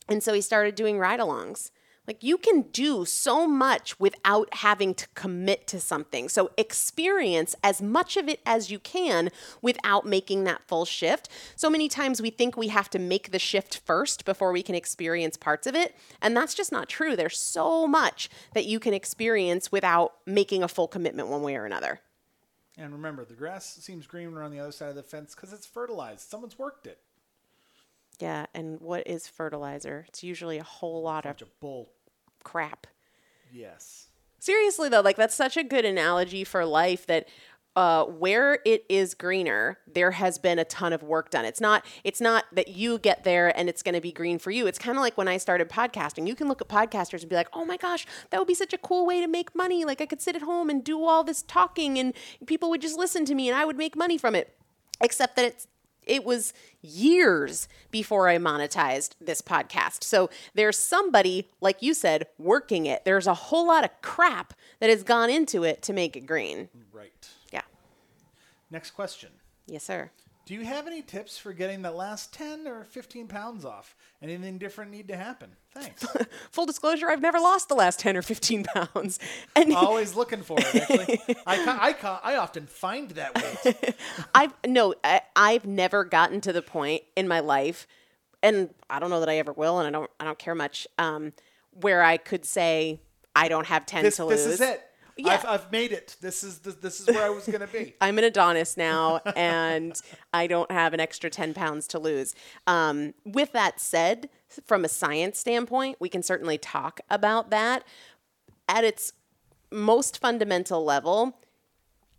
And 0.07 0.21
so 0.21 0.33
he 0.33 0.41
started 0.41 0.75
doing 0.75 0.99
ride 0.99 1.19
alongs. 1.19 1.71
Like 2.09 2.23
you 2.23 2.39
can 2.39 2.63
do 2.63 3.05
so 3.05 3.45
much 3.45 3.99
without 3.99 4.51
having 4.51 4.95
to 4.95 5.07
commit 5.09 5.67
to 5.67 5.79
something. 5.79 6.27
So 6.27 6.49
experience 6.57 7.55
as 7.63 7.83
much 7.83 8.17
of 8.17 8.27
it 8.27 8.39
as 8.47 8.71
you 8.71 8.79
can 8.79 9.29
without 9.61 10.07
making 10.07 10.43
that 10.45 10.67
full 10.67 10.85
shift. 10.85 11.29
So 11.55 11.69
many 11.69 11.87
times 11.87 12.19
we 12.19 12.31
think 12.31 12.57
we 12.57 12.69
have 12.69 12.89
to 12.89 12.97
make 12.97 13.29
the 13.29 13.37
shift 13.37 13.81
first 13.85 14.25
before 14.25 14.51
we 14.51 14.63
can 14.63 14.73
experience 14.73 15.37
parts 15.37 15.67
of 15.67 15.75
it. 15.75 15.95
And 16.19 16.35
that's 16.35 16.55
just 16.55 16.71
not 16.71 16.89
true. 16.89 17.15
There's 17.15 17.39
so 17.39 17.85
much 17.85 18.27
that 18.55 18.65
you 18.65 18.79
can 18.79 18.95
experience 18.95 19.71
without 19.71 20.13
making 20.25 20.63
a 20.63 20.67
full 20.67 20.87
commitment 20.87 21.27
one 21.27 21.43
way 21.43 21.57
or 21.57 21.65
another. 21.65 21.99
And 22.75 22.91
remember, 22.91 23.23
the 23.23 23.35
grass 23.35 23.77
seems 23.81 24.07
greener 24.07 24.41
on 24.41 24.49
the 24.49 24.59
other 24.59 24.71
side 24.71 24.89
of 24.89 24.95
the 24.95 25.03
fence 25.03 25.35
because 25.35 25.53
it's 25.53 25.67
fertilized. 25.67 26.27
Someone's 26.27 26.57
worked 26.57 26.87
it. 26.87 26.97
Yeah, 28.19 28.47
and 28.53 28.81
what 28.81 29.07
is 29.07 29.27
fertilizer? 29.27 30.05
It's 30.09 30.23
usually 30.23 30.57
a 30.57 30.63
whole 30.63 31.01
lot 31.01 31.25
of, 31.25 31.41
of 31.41 31.59
bull 31.61 31.89
crap. 32.43 32.87
Yes. 33.51 34.07
Seriously 34.39 34.89
though, 34.89 35.01
like 35.01 35.17
that's 35.17 35.35
such 35.35 35.57
a 35.57 35.63
good 35.63 35.85
analogy 35.85 36.43
for 36.43 36.65
life 36.65 37.05
that 37.07 37.27
uh, 37.75 38.03
where 38.03 38.59
it 38.65 38.83
is 38.89 39.13
greener, 39.13 39.77
there 39.87 40.11
has 40.11 40.37
been 40.37 40.59
a 40.59 40.65
ton 40.65 40.91
of 40.91 41.03
work 41.03 41.29
done. 41.29 41.45
It's 41.45 41.61
not 41.61 41.85
it's 42.03 42.19
not 42.19 42.45
that 42.51 42.69
you 42.69 42.97
get 42.97 43.23
there 43.23 43.55
and 43.57 43.69
it's 43.69 43.83
going 43.83 43.95
to 43.95 44.01
be 44.01 44.11
green 44.11 44.39
for 44.39 44.51
you. 44.51 44.67
It's 44.67 44.79
kind 44.79 44.97
of 44.97 45.01
like 45.01 45.17
when 45.17 45.27
I 45.27 45.37
started 45.37 45.69
podcasting. 45.69 46.27
You 46.27 46.35
can 46.35 46.47
look 46.47 46.61
at 46.61 46.67
podcasters 46.67 47.21
and 47.21 47.29
be 47.29 47.35
like, 47.35 47.47
"Oh 47.53 47.63
my 47.65 47.77
gosh, 47.77 48.05
that 48.31 48.39
would 48.39 48.47
be 48.47 48.53
such 48.53 48.73
a 48.73 48.77
cool 48.77 49.05
way 49.05 49.21
to 49.21 49.27
make 49.27 49.55
money. 49.55 49.85
Like 49.85 50.01
I 50.01 50.05
could 50.05 50.21
sit 50.21 50.35
at 50.35 50.41
home 50.41 50.69
and 50.69 50.83
do 50.83 51.03
all 51.05 51.23
this 51.23 51.41
talking 51.41 51.97
and 51.97 52.13
people 52.47 52.69
would 52.69 52.81
just 52.81 52.97
listen 52.97 53.23
to 53.25 53.35
me 53.35 53.47
and 53.47 53.57
I 53.57 53.65
would 53.65 53.77
make 53.77 53.95
money 53.95 54.17
from 54.17 54.35
it." 54.35 54.55
Except 55.01 55.37
that 55.37 55.45
it's 55.45 55.67
it 56.09 56.25
was 56.25 56.53
years 56.81 57.67
before 57.91 58.27
I 58.27 58.37
monetized 58.37 59.11
this 59.21 59.41
podcast. 59.41 60.03
So 60.03 60.29
there's 60.55 60.77
somebody, 60.77 61.47
like 61.61 61.81
you 61.81 61.93
said, 61.93 62.27
working 62.37 62.85
it. 62.85 63.05
There's 63.05 63.27
a 63.27 63.33
whole 63.33 63.67
lot 63.67 63.83
of 63.83 63.91
crap 64.01 64.53
that 64.79 64.89
has 64.89 65.03
gone 65.03 65.29
into 65.29 65.63
it 65.63 65.81
to 65.83 65.93
make 65.93 66.15
it 66.15 66.25
green. 66.25 66.69
Right. 66.91 67.29
Yeah. 67.53 67.61
Next 68.71 68.91
question. 68.91 69.29
Yes, 69.67 69.83
sir. 69.83 70.09
Do 70.49 70.55
you 70.55 70.65
have 70.65 70.87
any 70.87 71.03
tips 71.03 71.37
for 71.37 71.53
getting 71.53 71.83
the 71.83 71.91
last 71.91 72.33
10 72.33 72.67
or 72.67 72.83
15 72.83 73.27
pounds 73.27 73.63
off? 73.63 73.95
Anything 74.19 74.57
different 74.57 74.89
need 74.89 75.07
to 75.09 75.15
happen? 75.15 75.51
Thanks. 75.75 76.03
Full 76.51 76.65
disclosure, 76.65 77.07
I've 77.07 77.21
never 77.21 77.39
lost 77.39 77.69
the 77.69 77.75
last 77.75 77.99
10 77.99 78.17
or 78.17 78.23
15 78.23 78.63
pounds. 78.63 79.19
And 79.55 79.75
Always 79.75 80.15
looking 80.15 80.41
for 80.41 80.57
it, 80.59 80.75
actually. 80.75 81.21
I, 81.45 81.93
I, 82.01 82.19
I 82.23 82.35
often 82.37 82.65
find 82.65 83.11
that 83.11 83.63
weight. 83.63 83.95
I've, 84.33 84.55
no, 84.65 84.95
I, 85.03 85.21
I've 85.35 85.67
never 85.67 86.03
gotten 86.03 86.41
to 86.41 86.51
the 86.51 86.63
point 86.63 87.03
in 87.15 87.27
my 87.27 87.41
life, 87.41 87.85
and 88.41 88.73
I 88.89 88.97
don't 88.97 89.11
know 89.11 89.19
that 89.19 89.29
I 89.29 89.37
ever 89.37 89.53
will, 89.53 89.77
and 89.77 89.87
I 89.87 89.91
don't, 89.91 90.09
I 90.19 90.23
don't 90.23 90.39
care 90.39 90.55
much, 90.55 90.87
um, 90.97 91.31
where 91.79 92.01
I 92.01 92.17
could 92.17 92.43
say, 92.43 93.01
I 93.35 93.49
don't 93.49 93.67
have 93.67 93.85
10 93.85 94.01
this, 94.01 94.15
to 94.15 94.25
lose. 94.25 94.45
This 94.45 94.53
is 94.55 94.61
it. 94.61 94.88
Yeah. 95.19 95.33
I've, 95.33 95.45
I've 95.45 95.71
made 95.71 95.91
it. 95.91 96.15
This 96.21 96.43
is 96.43 96.59
the, 96.59 96.71
this 96.71 96.99
is 96.99 97.07
where 97.07 97.25
I 97.25 97.29
was 97.29 97.45
going 97.45 97.59
to 97.61 97.67
be. 97.67 97.95
I'm 98.01 98.17
an 98.17 98.23
Adonis 98.23 98.77
now, 98.77 99.21
and 99.35 99.99
I 100.33 100.47
don't 100.47 100.71
have 100.71 100.93
an 100.93 100.99
extra 100.99 101.29
10 101.29 101.53
pounds 101.53 101.87
to 101.89 101.99
lose. 101.99 102.35
Um, 102.67 103.13
with 103.25 103.51
that 103.53 103.79
said, 103.79 104.29
from 104.65 104.85
a 104.85 104.89
science 104.89 105.39
standpoint, 105.39 105.97
we 105.99 106.09
can 106.09 106.23
certainly 106.23 106.57
talk 106.57 107.01
about 107.09 107.49
that. 107.49 107.83
At 108.67 108.83
its 108.83 109.13
most 109.71 110.19
fundamental 110.19 110.83
level, 110.83 111.39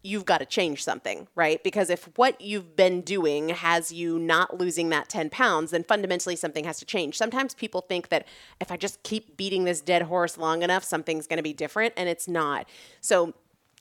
you've 0.02 0.25
got 0.25 0.38
to 0.38 0.47
change 0.47 0.83
something, 0.83 1.28
right? 1.35 1.62
Because 1.62 1.90
if 1.90 2.09
what 2.16 2.40
you've 2.40 2.75
been 2.75 3.02
doing 3.02 3.50
has 3.50 3.92
you 3.92 4.19
not 4.19 4.59
losing 4.59 4.88
that 4.88 5.09
10 5.09 5.30
pounds, 5.30 5.73
then 5.73 5.85
fundamentally 5.85 6.37
something 6.37 6.64
has 6.64 6.78
to 6.78 6.87
change. 6.87 7.19
Sometimes 7.19 7.54
people 7.54 7.83
think 7.83 8.09
that 8.09 8.26
if 8.61 8.73
I 8.73 8.76
just 8.76 9.02
keep 9.02 9.37
beating 9.37 9.64
this 9.64 9.80
dead 9.80 10.02
horse 10.02 10.38
long 10.38 10.62
enough, 10.62 10.85
something's 10.85 11.26
going 11.26 11.37
to 11.37 11.42
be 11.42 11.52
different, 11.52 11.95
and 11.97 12.09
it's 12.09 12.28
not. 12.28 12.66
So, 13.00 13.35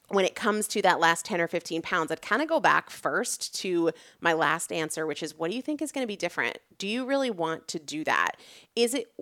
when 0.10 0.26
it 0.26 0.34
comes 0.34 0.68
to 0.70 0.82
that 0.82 1.00
last 1.00 1.24
10 1.26 1.40
or 1.40 1.48
15 1.48 1.84
pounds, 1.84 2.12
I'd 2.12 2.22
kind 2.22 2.42
of 2.42 2.48
go 2.48 2.60
back 2.60 2.90
first 2.90 3.54
to 3.62 3.92
my 4.20 4.34
last 4.34 4.72
answer, 4.72 5.06
which 5.06 5.22
is 5.22 5.38
what 5.38 5.52
do 5.52 5.56
you 5.56 5.62
think 5.62 5.84
is 5.84 5.92
going 5.92 6.04
to 6.04 6.08
be 6.08 6.16
different? 6.16 6.58
Do 6.80 6.88
you 6.88 7.06
really 7.06 7.30
want 7.30 7.68
to 7.68 7.80
do 7.80 8.04
that? 8.06 8.32
Is 8.76 8.96
it 8.96 9.14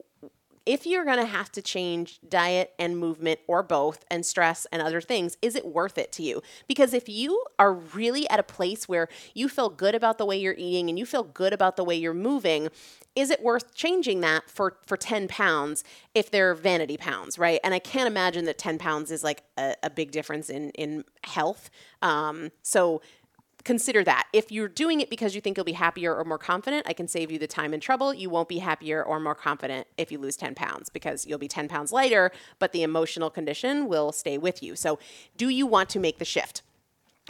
if 0.67 0.85
you're 0.85 1.05
going 1.05 1.17
to 1.17 1.25
have 1.25 1.49
to 1.53 1.61
change 1.61 2.19
diet 2.27 2.73
and 2.77 2.97
movement 2.97 3.39
or 3.47 3.63
both 3.63 4.03
and 4.11 4.25
stress 4.25 4.67
and 4.69 4.81
other 4.81 4.99
things, 4.99 5.37
is 5.41 5.55
it 5.55 5.65
worth 5.65 5.97
it 5.97 6.11
to 6.11 6.23
you? 6.23 6.43
Because 6.67 6.93
if 6.93 7.07
you 7.07 7.41
are 7.57 7.71
really 7.71 8.29
at 8.29 8.37
a 8.37 8.43
place 8.43 8.87
where 8.87 9.07
you 9.33 9.47
feel 9.47 9.69
good 9.69 9.95
about 9.95 10.17
the 10.17 10.25
way 10.25 10.37
you're 10.37 10.55
eating 10.57 10.89
and 10.89 10.99
you 10.99 11.05
feel 11.05 11.23
good 11.23 11.53
about 11.53 11.77
the 11.77 11.85
way 11.85 11.95
you're 11.95 12.13
moving, 12.13 12.67
is 13.15 13.31
it 13.31 13.41
worth 13.41 13.73
changing 13.73 14.19
that 14.21 14.49
for, 14.49 14.77
for 14.85 14.97
10 14.97 15.29
pounds 15.29 15.85
if 16.13 16.29
they're 16.29 16.53
vanity 16.53 16.97
pounds, 16.97 17.39
right? 17.39 17.61
And 17.63 17.73
I 17.73 17.79
can't 17.79 18.07
imagine 18.07 18.43
that 18.45 18.57
10 18.57 18.77
pounds 18.77 19.09
is 19.09 19.23
like 19.23 19.43
a, 19.57 19.73
a 19.83 19.89
big 19.89 20.11
difference 20.11 20.49
in, 20.49 20.71
in 20.71 21.05
health. 21.23 21.69
Um, 22.01 22.51
so 22.61 23.01
consider 23.67 24.01
that. 24.01 24.27
If 24.31 24.49
you're 24.49 24.69
doing 24.69 25.01
it 25.01 25.09
because 25.09 25.35
you 25.35 25.41
think 25.41 25.57
you'll 25.57 25.65
be 25.65 25.73
happier 25.73 26.15
or 26.15 26.23
more 26.23 26.37
confident, 26.37 26.87
I 26.87 26.93
can 26.93 27.09
save 27.09 27.29
you 27.29 27.37
the 27.37 27.47
time 27.47 27.73
and 27.73 27.83
trouble. 27.83 28.13
You 28.13 28.29
won't 28.29 28.47
be 28.47 28.59
happier 28.59 29.03
or 29.03 29.19
more 29.19 29.35
confident 29.35 29.87
if 29.97 30.09
you 30.09 30.19
lose 30.19 30.37
10 30.37 30.55
pounds 30.55 30.87
because 30.89 31.25
you'll 31.27 31.37
be 31.37 31.49
10 31.49 31.67
pounds 31.67 31.91
lighter, 31.91 32.31
but 32.59 32.71
the 32.71 32.81
emotional 32.81 33.29
condition 33.29 33.89
will 33.89 34.13
stay 34.13 34.37
with 34.37 34.63
you. 34.63 34.77
So, 34.77 34.99
do 35.35 35.49
you 35.49 35.67
want 35.67 35.89
to 35.89 35.99
make 35.99 36.17
the 36.17 36.25
shift? 36.25 36.61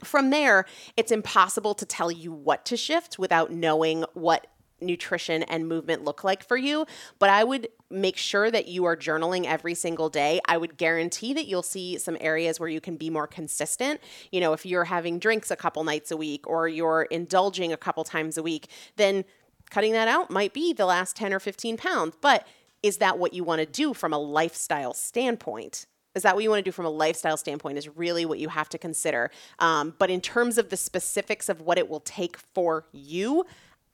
From 0.03 0.29
there, 0.29 0.65
it's 0.95 1.11
impossible 1.11 1.73
to 1.73 1.85
tell 1.85 2.11
you 2.11 2.31
what 2.31 2.65
to 2.65 2.77
shift 2.77 3.17
without 3.17 3.51
knowing 3.51 4.05
what 4.13 4.45
nutrition 4.81 5.43
and 5.43 5.67
movement 5.67 6.03
look 6.03 6.23
like 6.23 6.43
for 6.43 6.57
you. 6.57 6.85
But 7.19 7.29
I 7.29 7.43
would 7.43 7.67
make 7.89 8.17
sure 8.17 8.51
that 8.51 8.67
you 8.67 8.85
are 8.85 8.95
journaling 8.95 9.45
every 9.45 9.73
single 9.73 10.09
day. 10.09 10.39
I 10.47 10.57
would 10.57 10.77
guarantee 10.77 11.33
that 11.33 11.47
you'll 11.47 11.63
see 11.63 11.97
some 11.97 12.17
areas 12.19 12.59
where 12.59 12.69
you 12.69 12.81
can 12.81 12.97
be 12.97 13.09
more 13.09 13.27
consistent. 13.27 14.01
You 14.31 14.39
know, 14.39 14.53
if 14.53 14.65
you're 14.65 14.85
having 14.85 15.19
drinks 15.19 15.51
a 15.51 15.55
couple 15.55 15.83
nights 15.83 16.11
a 16.11 16.17
week 16.17 16.47
or 16.47 16.67
you're 16.67 17.03
indulging 17.03 17.71
a 17.71 17.77
couple 17.77 18.03
times 18.03 18.37
a 18.37 18.43
week, 18.43 18.67
then 18.97 19.25
cutting 19.69 19.93
that 19.93 20.07
out 20.07 20.29
might 20.29 20.53
be 20.53 20.73
the 20.73 20.85
last 20.85 21.15
10 21.15 21.33
or 21.33 21.39
15 21.39 21.77
pounds. 21.77 22.15
But 22.21 22.47
is 22.83 22.97
that 22.97 23.17
what 23.17 23.33
you 23.33 23.43
want 23.43 23.59
to 23.59 23.65
do 23.65 23.93
from 23.93 24.13
a 24.13 24.19
lifestyle 24.19 24.93
standpoint? 24.93 25.87
Is 26.15 26.23
that 26.23 26.35
what 26.35 26.43
you 26.43 26.49
want 26.49 26.65
to 26.65 26.67
do 26.67 26.71
from 26.71 26.85
a 26.85 26.89
lifestyle 26.89 27.37
standpoint? 27.37 27.77
Is 27.77 27.87
really 27.95 28.25
what 28.25 28.39
you 28.39 28.49
have 28.49 28.69
to 28.69 28.77
consider. 28.77 29.29
Um, 29.59 29.93
but 29.99 30.09
in 30.09 30.19
terms 30.19 30.57
of 30.57 30.69
the 30.69 30.77
specifics 30.77 31.47
of 31.47 31.61
what 31.61 31.77
it 31.77 31.89
will 31.89 31.99
take 31.99 32.37
for 32.37 32.85
you, 32.91 33.45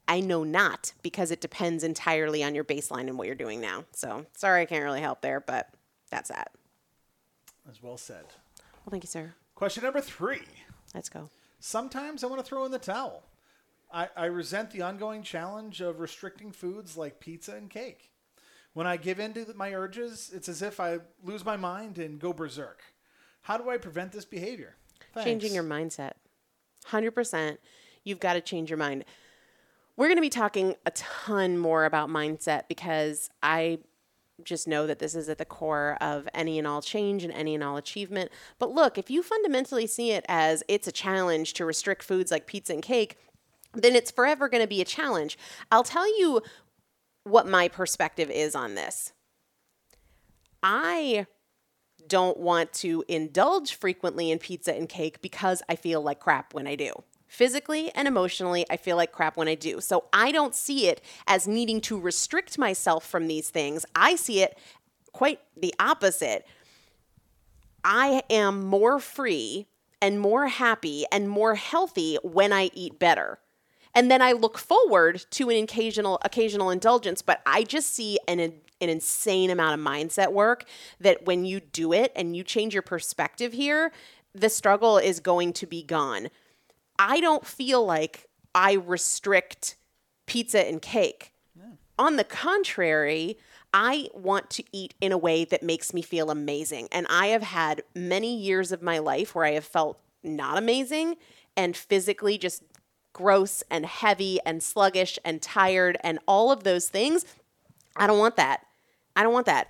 I 0.08 0.20
know 0.20 0.44
not 0.44 0.94
because 1.02 1.32
it 1.32 1.42
depends 1.42 1.84
entirely 1.84 2.44
on 2.44 2.56
your 2.56 2.64
baseline 2.64 3.08
and 3.08 3.18
what 3.18 3.28
you're 3.28 3.36
doing 3.36 3.62
now. 3.62 3.86
So 3.94 4.26
sorry, 4.36 4.62
I 4.62 4.66
can't 4.66 4.84
really 4.84 5.02
help 5.02 5.22
there, 5.22 5.40
but 5.40 5.70
that's 6.12 6.30
that. 6.30 6.52
As 7.70 7.82
well 7.82 7.98
said. 7.98 8.26
Well, 8.86 8.92
thank 8.92 9.04
you, 9.04 9.08
sir. 9.08 9.34
Question 9.56 9.84
number 9.84 10.02
three. 10.02 10.42
Let's 10.94 11.10
go. 11.10 11.30
Sometimes 11.60 12.24
I 12.24 12.28
want 12.28 12.44
to 12.44 12.46
throw 12.48 12.66
in 12.66 12.72
the 12.72 12.80
towel. 12.80 13.24
I, 13.92 14.10
I 14.18 14.26
resent 14.26 14.72
the 14.72 14.82
ongoing 14.82 15.24
challenge 15.24 15.80
of 15.80 16.00
restricting 16.00 16.52
foods 16.52 16.98
like 16.98 17.20
pizza 17.20 17.56
and 17.56 17.70
cake. 17.70 18.12
When 18.74 18.88
I 18.88 18.98
give 18.98 19.20
in 19.20 19.34
to 19.36 19.46
my 19.56 19.74
urges, 19.74 20.32
it's 20.34 20.50
as 20.50 20.62
if 20.62 20.80
I 20.80 21.00
lose 21.24 21.46
my 21.46 21.56
mind 21.56 22.00
and 22.00 22.20
go 22.20 22.34
berserk. 22.34 22.82
How 23.44 23.58
do 23.58 23.70
I 23.70 23.78
prevent 23.78 24.12
this 24.12 24.26
behavior? 24.26 24.76
Thanks. 25.14 25.26
Changing 25.26 25.54
your 25.54 25.64
mindset. 25.64 26.14
100%. 26.88 27.58
You've 28.04 28.20
got 28.20 28.34
to 28.34 28.42
change 28.42 28.70
your 28.70 28.78
mind. 28.78 29.06
We're 29.96 30.08
going 30.08 30.18
to 30.18 30.22
be 30.22 30.30
talking 30.30 30.76
a 30.86 30.92
ton 30.92 31.58
more 31.58 31.86
about 31.86 32.10
mindset 32.10 32.64
because 32.68 33.30
I 33.44 33.80
just 34.44 34.68
know 34.68 34.88
that 34.88 35.00
this 35.00 35.14
is 35.14 35.30
at 35.30 35.38
the 35.38 35.46
core 35.46 35.98
of 36.02 36.28
any 36.34 36.58
and 36.58 36.68
all 36.68 36.82
change 36.82 37.24
and 37.24 37.32
any 37.32 37.54
and 37.54 37.64
all 37.64 37.78
achievement. 37.78 38.32
But 38.58 38.72
look, 38.72 38.98
if 38.98 39.12
you 39.12 39.22
fundamentally 39.22 39.86
see 39.86 40.12
it 40.12 40.26
as 40.28 40.64
it's 40.68 40.88
a 40.88 40.92
challenge 40.92 41.54
to 41.54 41.66
restrict 41.66 42.04
foods 42.04 42.32
like 42.32 42.48
pizza 42.48 42.74
and 42.74 42.82
cake, 42.82 43.18
then 43.74 43.96
it's 43.96 44.12
forever 44.12 44.50
going 44.50 44.64
to 44.64 44.68
be 44.68 44.82
a 44.82 44.86
challenge. 44.86 45.38
I'll 45.72 45.84
tell 45.84 46.08
you 46.20 46.42
what 47.24 47.48
my 47.48 47.68
perspective 47.68 48.30
is 48.30 48.56
on 48.56 48.76
this. 48.76 49.14
I 50.62 51.28
don't 52.08 52.38
want 52.38 52.74
to 52.74 53.04
indulge 53.08 53.76
frequently 53.76 54.32
in 54.32 54.40
pizza 54.40 54.74
and 54.74 54.90
cake 54.90 55.22
because 55.22 55.62
I 55.70 55.76
feel 55.76 56.02
like 56.02 56.20
crap 56.20 56.54
when 56.54 56.68
I 56.68 56.76
do. 56.76 56.92
Physically 57.34 57.90
and 57.96 58.08
emotionally, 58.08 58.64
I 58.70 58.78
feel 58.78 58.96
like 58.96 59.12
crap 59.12 59.38
when 59.38 59.48
I 59.48 59.56
do. 59.56 59.82
So 59.82 60.04
I 60.14 60.32
don't 60.32 60.54
see 60.54 60.88
it 60.88 61.02
as 61.26 61.48
needing 61.48 61.82
to 61.82 62.00
restrict 62.00 62.60
myself 62.60 63.08
from 63.08 63.26
these 63.26 63.50
things. 63.50 63.88
I 63.96 64.16
see 64.18 64.44
it 64.44 64.56
quite 65.14 65.40
the 65.58 65.74
opposite. 65.80 66.46
I 67.84 68.22
am 68.30 68.64
more 68.64 69.00
free 69.00 69.66
and 70.00 70.20
more 70.20 70.46
happy 70.46 71.06
and 71.12 71.28
more 71.28 71.56
healthy 71.56 72.20
when 72.22 72.54
I 72.54 72.70
eat 72.76 73.00
better. 73.00 73.40
And 73.96 74.12
then 74.12 74.22
I 74.22 74.34
look 74.34 74.60
forward 74.60 75.26
to 75.32 75.50
an 75.50 75.64
occasional 75.64 76.20
occasional 76.24 76.70
indulgence, 76.70 77.24
but 77.24 77.42
I 77.48 77.64
just 77.64 77.96
see 77.96 78.20
an 78.28 78.40
an 78.40 78.62
insane 78.80 79.50
amount 79.50 79.80
of 79.80 79.84
mindset 79.84 80.32
work 80.32 80.66
that 81.00 81.26
when 81.26 81.46
you 81.46 81.62
do 81.62 81.94
it 81.94 82.12
and 82.16 82.38
you 82.38 82.44
change 82.44 82.76
your 82.76 82.84
perspective 82.84 83.54
here, 83.54 83.92
the 84.36 84.50
struggle 84.50 85.00
is 85.00 85.20
going 85.20 85.52
to 85.54 85.66
be 85.66 85.82
gone. 85.82 86.30
I 86.98 87.20
don't 87.20 87.46
feel 87.46 87.86
like 87.86 88.28
I 88.54 88.74
restrict 88.74 89.76
pizza 90.26 90.68
and 90.68 90.82
cake. 90.82 91.32
On 92.00 92.16
the 92.16 92.24
contrary, 92.24 93.38
I 93.74 94.10
want 94.14 94.50
to 94.52 94.64
eat 94.72 94.94
in 95.00 95.12
a 95.12 95.18
way 95.18 95.46
that 95.46 95.62
makes 95.62 95.94
me 95.94 96.02
feel 96.02 96.32
amazing. 96.32 96.88
And 96.92 97.06
I 97.10 97.28
have 97.28 97.44
had 97.44 97.84
many 97.96 98.36
years 98.36 98.72
of 98.72 98.82
my 98.82 99.00
life 99.00 99.36
where 99.36 99.46
I 99.46 99.52
have 99.52 99.66
felt 99.66 100.00
not 100.24 100.58
amazing 100.58 101.18
and 101.56 101.78
physically 101.78 102.38
just 102.38 102.64
gross 103.14 103.64
and 103.70 103.86
heavy 103.86 104.40
and 104.46 104.64
sluggish 104.64 105.20
and 105.24 105.42
tired 105.42 105.98
and 106.04 106.18
all 106.28 106.52
of 106.52 106.64
those 106.64 106.90
things. 106.90 107.26
I 107.96 108.08
don't 108.08 108.20
want 108.20 108.38
that. 108.38 108.66
I 109.16 109.22
don't 109.22 109.34
want 109.34 109.46
that 109.46 109.70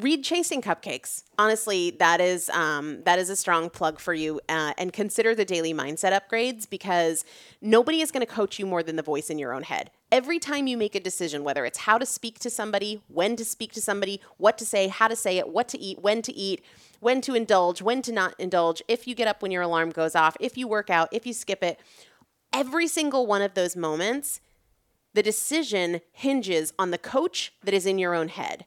read 0.00 0.22
chasing 0.22 0.60
cupcakes. 0.60 1.24
Honestly 1.38 1.90
that 1.98 2.20
is 2.20 2.50
um, 2.50 3.02
that 3.04 3.18
is 3.18 3.30
a 3.30 3.36
strong 3.36 3.70
plug 3.70 3.98
for 3.98 4.14
you 4.14 4.40
uh, 4.48 4.72
and 4.78 4.92
consider 4.92 5.34
the 5.34 5.44
daily 5.44 5.72
mindset 5.72 6.18
upgrades 6.18 6.68
because 6.68 7.24
nobody 7.60 8.00
is 8.00 8.10
going 8.10 8.24
to 8.24 8.32
coach 8.32 8.58
you 8.58 8.66
more 8.66 8.82
than 8.82 8.96
the 8.96 9.02
voice 9.02 9.30
in 9.30 9.38
your 9.38 9.52
own 9.52 9.62
head. 9.62 9.90
Every 10.12 10.38
time 10.38 10.66
you 10.66 10.76
make 10.76 10.94
a 10.94 11.00
decision 11.00 11.44
whether 11.44 11.64
it's 11.64 11.78
how 11.78 11.98
to 11.98 12.06
speak 12.06 12.38
to 12.40 12.50
somebody 12.50 13.02
when 13.08 13.36
to 13.36 13.44
speak 13.44 13.72
to 13.72 13.80
somebody 13.80 14.20
what 14.36 14.58
to 14.58 14.66
say 14.66 14.88
how 14.88 15.08
to 15.08 15.16
say 15.16 15.38
it 15.38 15.48
what 15.48 15.68
to 15.68 15.78
eat 15.78 16.00
when 16.00 16.22
to 16.22 16.32
eat 16.34 16.62
when 17.00 17.20
to 17.22 17.34
indulge 17.34 17.82
when 17.82 18.02
to 18.02 18.12
not 18.12 18.34
indulge 18.38 18.82
if 18.88 19.06
you 19.06 19.14
get 19.14 19.28
up 19.28 19.42
when 19.42 19.50
your 19.50 19.62
alarm 19.62 19.90
goes 19.90 20.14
off 20.14 20.36
if 20.40 20.56
you 20.56 20.68
work 20.68 20.90
out 20.90 21.08
if 21.12 21.26
you 21.26 21.32
skip 21.32 21.62
it 21.62 21.80
every 22.52 22.86
single 22.86 23.26
one 23.26 23.42
of 23.42 23.54
those 23.54 23.76
moments 23.76 24.40
the 25.14 25.22
decision 25.22 26.00
hinges 26.12 26.72
on 26.78 26.90
the 26.90 26.98
coach 26.98 27.52
that 27.64 27.74
is 27.74 27.86
in 27.86 27.98
your 27.98 28.14
own 28.14 28.28
head 28.28 28.66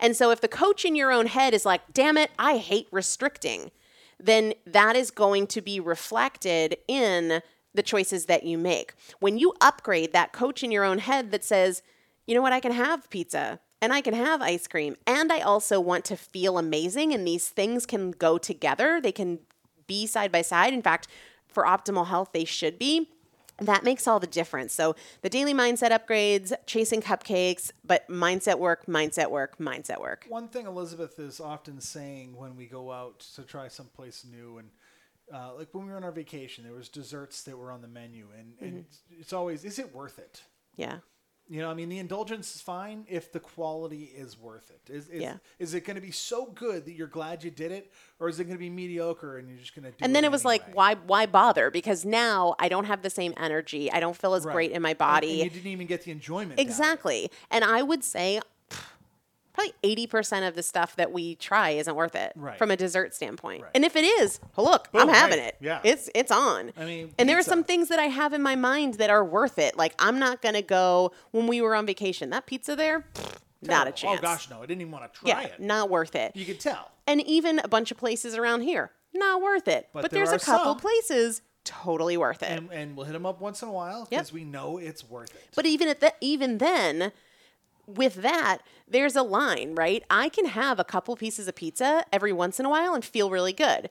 and 0.00 0.16
so 0.16 0.30
if 0.30 0.40
the 0.40 0.48
coach 0.48 0.84
in 0.84 0.96
your 0.96 1.10
own 1.10 1.26
head 1.26 1.54
is 1.54 1.64
like, 1.64 1.82
damn 1.92 2.16
it, 2.16 2.30
I 2.38 2.58
hate 2.58 2.88
restricting, 2.90 3.70
then 4.18 4.54
that 4.66 4.96
is 4.96 5.10
going 5.10 5.46
to 5.48 5.60
be 5.60 5.80
reflected 5.80 6.76
in 6.88 7.42
the 7.74 7.82
choices 7.82 8.26
that 8.26 8.44
you 8.44 8.58
make. 8.58 8.94
When 9.20 9.38
you 9.38 9.54
upgrade 9.60 10.12
that 10.12 10.32
coach 10.32 10.62
in 10.62 10.70
your 10.70 10.84
own 10.84 10.98
head 10.98 11.30
that 11.30 11.44
says, 11.44 11.82
you 12.26 12.34
know 12.34 12.42
what, 12.42 12.52
I 12.52 12.60
can 12.60 12.72
have 12.72 13.10
pizza 13.10 13.60
and 13.80 13.92
I 13.92 14.00
can 14.00 14.14
have 14.14 14.42
ice 14.42 14.66
cream 14.66 14.96
and 15.06 15.30
I 15.30 15.40
also 15.40 15.78
want 15.78 16.04
to 16.06 16.16
feel 16.16 16.58
amazing 16.58 17.12
and 17.12 17.26
these 17.26 17.48
things 17.48 17.86
can 17.86 18.10
go 18.10 18.38
together, 18.38 19.00
they 19.00 19.12
can 19.12 19.40
be 19.86 20.06
side 20.06 20.32
by 20.32 20.42
side. 20.42 20.72
In 20.72 20.82
fact, 20.82 21.06
for 21.46 21.64
optimal 21.64 22.08
health, 22.08 22.30
they 22.32 22.44
should 22.44 22.78
be 22.78 23.10
that 23.58 23.84
makes 23.84 24.06
all 24.06 24.20
the 24.20 24.26
difference. 24.26 24.72
So 24.72 24.96
the 25.22 25.30
daily 25.30 25.54
mindset 25.54 25.90
upgrades, 25.90 26.52
chasing 26.66 27.00
cupcakes, 27.00 27.70
but 27.84 28.06
mindset 28.08 28.58
work, 28.58 28.86
mindset 28.86 29.30
work, 29.30 29.58
mindset 29.58 30.00
work. 30.00 30.26
One 30.28 30.48
thing 30.48 30.66
Elizabeth 30.66 31.18
is 31.18 31.40
often 31.40 31.80
saying 31.80 32.36
when 32.36 32.56
we 32.56 32.66
go 32.66 32.92
out 32.92 33.20
to 33.34 33.42
try 33.42 33.68
someplace 33.68 34.24
new 34.30 34.58
and 34.58 34.68
uh, 35.32 35.54
like 35.56 35.68
when 35.72 35.84
we 35.86 35.90
were 35.90 35.96
on 35.96 36.04
our 36.04 36.12
vacation, 36.12 36.64
there 36.64 36.72
was 36.72 36.88
desserts 36.88 37.42
that 37.42 37.56
were 37.56 37.72
on 37.72 37.82
the 37.82 37.88
menu, 37.88 38.28
and, 38.38 38.52
and 38.60 38.84
mm-hmm. 38.84 39.20
it's 39.20 39.32
always, 39.32 39.64
is 39.64 39.78
it 39.78 39.92
worth 39.94 40.18
it? 40.18 40.42
Yeah. 40.76 40.98
You 41.48 41.60
know, 41.60 41.70
I 41.70 41.74
mean, 41.74 41.88
the 41.88 41.98
indulgence 42.00 42.56
is 42.56 42.60
fine 42.60 43.04
if 43.08 43.30
the 43.30 43.38
quality 43.38 44.04
is 44.16 44.36
worth 44.36 44.68
it. 44.70 44.92
Is 44.92 45.08
is, 45.08 45.22
Yeah. 45.22 45.36
is 45.60 45.74
it 45.74 45.82
going 45.82 45.94
to 45.94 46.00
be 46.00 46.10
so 46.10 46.46
good 46.46 46.84
that 46.86 46.92
you're 46.94 47.06
glad 47.06 47.44
you 47.44 47.52
did 47.52 47.70
it, 47.70 47.92
or 48.18 48.28
is 48.28 48.40
it 48.40 48.44
going 48.44 48.56
to 48.56 48.60
be 48.60 48.68
mediocre 48.68 49.38
and 49.38 49.48
you're 49.48 49.58
just 49.58 49.74
going 49.74 49.84
to 49.84 49.90
do 49.92 49.96
And 50.04 50.14
then 50.14 50.24
it 50.24 50.28
it 50.28 50.32
was 50.32 50.44
anyway? 50.44 50.58
like, 50.66 50.74
why 50.74 50.94
why 51.06 51.26
bother? 51.26 51.70
Because 51.70 52.04
now 52.04 52.56
I 52.58 52.68
don't 52.68 52.86
have 52.86 53.02
the 53.02 53.10
same 53.10 53.32
energy. 53.36 53.90
I 53.92 54.00
don't 54.00 54.16
feel 54.16 54.34
as 54.34 54.44
Right. 54.44 54.52
great 54.54 54.70
in 54.72 54.82
my 54.82 54.94
body. 54.94 55.40
And, 55.42 55.44
you 55.52 55.56
didn't 55.58 55.70
even 55.72 55.86
get 55.86 56.02
the 56.02 56.10
enjoyment. 56.10 56.58
Exactly. 56.58 57.30
And 57.50 57.62
I 57.64 57.82
would 57.82 58.02
say 58.02 58.40
probably 59.56 59.74
80% 60.06 60.46
of 60.46 60.54
the 60.54 60.62
stuff 60.62 60.94
that 60.96 61.10
we 61.12 61.34
try 61.36 61.70
isn't 61.70 61.94
worth 61.96 62.14
it 62.14 62.32
Right. 62.36 62.56
from 62.58 62.70
a 62.70 62.76
dessert 62.76 63.14
standpoint. 63.14 63.62
Right. 63.62 63.70
And 63.74 63.84
if 63.84 63.96
it 63.96 64.04
is, 64.04 64.38
look, 64.56 64.88
oh, 64.94 65.00
I'm 65.00 65.08
having 65.08 65.38
right. 65.38 65.48
it. 65.48 65.56
Yeah. 65.60 65.80
It's 65.82 66.08
it's 66.14 66.30
on. 66.30 66.72
I 66.76 66.84
mean, 66.84 67.12
and 67.18 67.28
there 67.28 67.38
are 67.38 67.42
some 67.42 67.64
things 67.64 67.88
that 67.88 67.98
I 67.98 68.04
have 68.04 68.32
in 68.32 68.42
my 68.42 68.54
mind 68.54 68.94
that 68.94 69.10
are 69.10 69.24
worth 69.24 69.58
it. 69.58 69.76
Like 69.76 69.94
I'm 69.98 70.18
not 70.18 70.42
going 70.42 70.54
to 70.54 70.62
go 70.62 71.12
when 71.32 71.46
we 71.46 71.60
were 71.60 71.74
on 71.74 71.86
vacation. 71.86 72.30
That 72.30 72.46
pizza 72.46 72.76
there, 72.76 73.04
not 73.62 73.86
a 73.86 73.90
oh, 73.90 73.92
chance. 73.92 74.18
Oh 74.20 74.22
gosh, 74.22 74.50
no! 74.50 74.58
I 74.62 74.66
didn't 74.66 74.82
even 74.82 74.92
want 74.92 75.12
to 75.12 75.20
try 75.20 75.28
Yeah, 75.28 75.40
it. 75.42 75.60
not 75.60 75.90
worth 75.90 76.14
it. 76.14 76.32
You 76.36 76.44
could 76.44 76.60
tell. 76.60 76.90
And 77.06 77.20
even 77.22 77.58
a 77.60 77.68
bunch 77.68 77.90
of 77.90 77.96
places 77.96 78.34
around 78.36 78.62
here, 78.62 78.90
not 79.14 79.40
worth 79.42 79.68
it. 79.68 79.88
But 79.92 80.02
But, 80.02 80.10
there 80.10 80.26
there's 80.26 80.42
a 80.42 80.44
couple 80.44 80.72
some. 80.72 80.80
places 80.80 81.42
totally 81.64 82.16
worth 82.16 82.42
it. 82.42 82.50
And, 82.50 82.70
and 82.72 82.96
we'll 82.96 83.06
hit 83.06 83.12
them 83.12 83.26
up 83.26 83.40
once 83.40 83.62
in 83.62 83.68
a 83.68 83.72
while 83.72 84.00
Yep. 84.00 84.08
because 84.10 84.32
we 84.32 84.44
know 84.44 84.78
it's 84.78 85.08
worth 85.08 85.34
it. 85.34 85.48
But 85.56 85.66
even 85.66 85.88
at 85.88 86.00
the, 86.00 86.12
even 86.20 86.58
then, 86.58 87.10
with 87.86 88.16
that, 88.16 88.58
there's 88.88 89.16
a 89.16 89.22
line, 89.22 89.74
right? 89.74 90.02
I 90.10 90.28
can 90.28 90.46
have 90.46 90.78
a 90.78 90.84
couple 90.84 91.16
pieces 91.16 91.48
of 91.48 91.54
pizza 91.54 92.04
every 92.12 92.32
once 92.32 92.58
in 92.60 92.66
a 92.66 92.70
while 92.70 92.94
and 92.94 93.04
feel 93.04 93.30
really 93.30 93.52
good. 93.52 93.90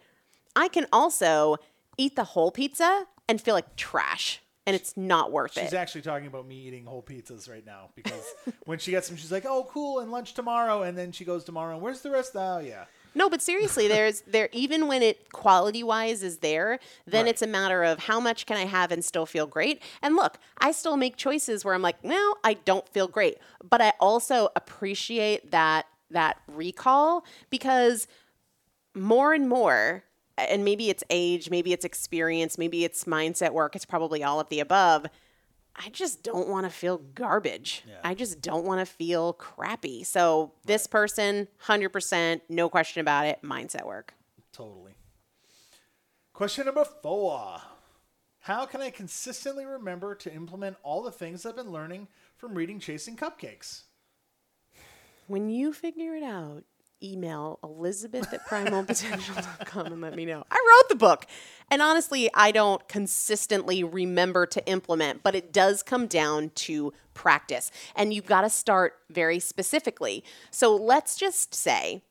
I 0.55 0.67
can 0.67 0.88
also 0.91 1.58
eat 1.97 2.15
the 2.15 2.23
whole 2.23 2.51
pizza 2.51 3.05
and 3.27 3.41
feel 3.41 3.53
like 3.55 3.75
trash, 3.75 4.41
and 4.65 4.75
it's 4.75 4.95
not 4.95 5.31
worth 5.31 5.53
She's 5.53 5.63
it. 5.63 5.65
She's 5.67 5.73
actually 5.73 6.01
talking 6.01 6.27
about 6.27 6.47
me 6.47 6.60
eating 6.67 6.86
whole 6.86 7.03
pizzas 7.03 7.49
right 7.49 7.65
now 7.65 7.89
because 7.95 8.23
when 8.65 8.79
she 8.79 8.91
gets 8.91 9.08
them, 9.08 9.17
she's 9.17 9.31
like, 9.31 9.45
"Oh, 9.45 9.67
cool!" 9.69 9.99
And 9.99 10.12
lunch 10.12 10.34
tomorrow, 10.34 10.84
and 10.84 10.97
then 10.97 11.12
she 11.12 11.25
goes 11.25 11.43
tomorrow, 11.43 11.73
and 11.73 11.81
where's 11.81 12.01
the 12.01 12.12
rest? 12.12 12.31
Oh, 12.36 12.60
yeah. 12.60 12.86
No, 13.15 13.30
but 13.30 13.41
seriously, 13.41 13.88
there's 13.88 14.21
there 14.28 14.49
even 14.51 14.88
when 14.88 15.01
it 15.01 15.32
quality 15.32 15.82
wise 15.84 16.21
is 16.21 16.39
there, 16.39 16.80
then 17.08 17.25
Right. 17.25 17.30
it's 17.30 17.41
a 17.41 17.47
matter 17.47 17.84
of 17.84 17.99
how 17.99 18.19
much 18.19 18.45
can 18.45 18.58
I 18.58 18.65
have 18.65 18.91
and 18.91 19.04
still 19.04 19.25
feel 19.25 19.47
great. 19.47 19.82
And 20.01 20.15
look, 20.15 20.38
I 20.60 20.71
still 20.73 20.97
make 20.97 21.15
choices 21.15 21.63
where 21.63 21.73
I'm 21.73 21.82
like, 21.82 22.04
no, 22.04 22.36
I 22.43 22.56
don't 22.56 22.88
feel 22.89 23.08
great, 23.08 23.38
but 23.67 23.82
I 23.82 23.93
also 23.99 24.49
appreciate 24.56 25.51
that 25.51 25.88
that 26.12 26.38
recall 26.47 27.25
because 27.49 28.08
more 28.93 29.34
and 29.34 29.49
more 29.49 30.04
and 30.38 30.65
maybe 30.65 30.89
it's 30.89 31.04
age, 31.10 31.49
maybe 31.49 31.71
it's 31.71 31.86
experience, 31.86 32.58
maybe 32.58 32.84
it's 32.84 33.06
mindset 33.06 33.51
work, 33.51 33.75
it's 33.75 33.86
probably 33.86 34.21
all 34.23 34.39
of 34.41 34.49
the 34.49 34.60
above. 34.60 35.06
I 35.75 35.89
just 35.89 36.23
don't 36.23 36.47
want 36.47 36.65
to 36.65 36.69
feel 36.69 36.97
garbage. 36.97 37.83
Yeah. 37.88 37.95
I 38.03 38.13
just 38.13 38.41
don't 38.41 38.65
want 38.65 38.79
to 38.79 38.85
feel 38.85 39.33
crappy. 39.33 40.05
So, 40.05 40.53
this 40.65 40.88
person, 40.88 41.47
100%, 41.65 42.41
no 42.49 42.69
question 42.69 43.01
about 43.01 43.25
it, 43.25 43.39
mindset 43.43 43.85
work. 43.85 44.13
Totally. 44.53 44.93
Question 46.33 46.65
number 46.65 46.85
four. 46.85 47.61
How 48.39 48.65
can 48.65 48.81
I 48.81 48.89
consistently 48.89 49.65
remember 49.65 50.15
to 50.15 50.33
implement 50.33 50.77
all 50.83 51.01
the 51.01 51.11
things 51.11 51.45
I've 51.45 51.55
been 51.55 51.71
learning 51.71 52.07
from 52.38 52.53
reading 52.53 52.79
Chasing 52.79 53.17
Cupcakes? 53.17 53.83
When 55.27 55.49
you 55.49 55.73
figure 55.73 56.13
it 56.15 56.23
out, 56.23 56.63
email 57.03 57.60
elizabeth 57.63 58.34
at 58.34 58.45
primalpotential.com 58.47 59.88
and 59.88 60.01
let 60.01 60.15
me 60.15 60.25
know. 60.25 60.43
I 60.49 60.55
wrote 60.55 60.89
the 60.89 60.95
book. 60.95 61.25
And 61.69 61.81
honestly, 61.81 62.29
I 62.34 62.51
don't 62.51 62.88
consistently 62.88 63.84
remember 63.84 64.45
to 64.47 64.65
implement, 64.67 65.23
but 65.23 65.36
it 65.36 65.51
does 65.51 65.84
come 65.84 66.08
down 66.08 66.51
to 66.55 66.93
practice. 67.13 67.71
And 67.95 68.13
you've 68.13 68.25
got 68.25 68.41
to 68.41 68.49
start 68.49 68.99
very 69.10 69.39
specifically. 69.39 70.23
So 70.51 70.75
let's 70.75 71.15
just 71.15 71.53
say 71.55 72.01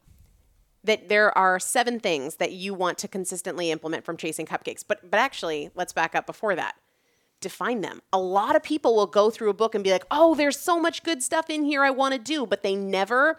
that 0.84 1.08
there 1.08 1.36
are 1.36 1.58
seven 1.58 1.98
things 1.98 2.36
that 2.36 2.52
you 2.52 2.74
want 2.74 2.98
to 2.98 3.08
consistently 3.08 3.70
implement 3.70 4.04
from 4.04 4.16
chasing 4.16 4.46
cupcakes. 4.46 4.84
But 4.86 5.10
but 5.10 5.18
actually, 5.18 5.70
let's 5.74 5.92
back 5.92 6.14
up 6.14 6.26
before 6.26 6.54
that. 6.54 6.76
Define 7.40 7.80
them. 7.80 8.00
A 8.12 8.18
lot 8.18 8.54
of 8.54 8.62
people 8.62 8.94
will 8.94 9.06
go 9.06 9.30
through 9.30 9.50
a 9.50 9.54
book 9.54 9.74
and 9.74 9.82
be 9.82 9.90
like, 9.90 10.04
"Oh, 10.10 10.34
there's 10.34 10.58
so 10.58 10.78
much 10.78 11.02
good 11.02 11.22
stuff 11.22 11.48
in 11.48 11.64
here 11.64 11.82
I 11.82 11.90
want 11.90 12.12
to 12.12 12.18
do," 12.18 12.46
but 12.46 12.62
they 12.62 12.74
never 12.76 13.38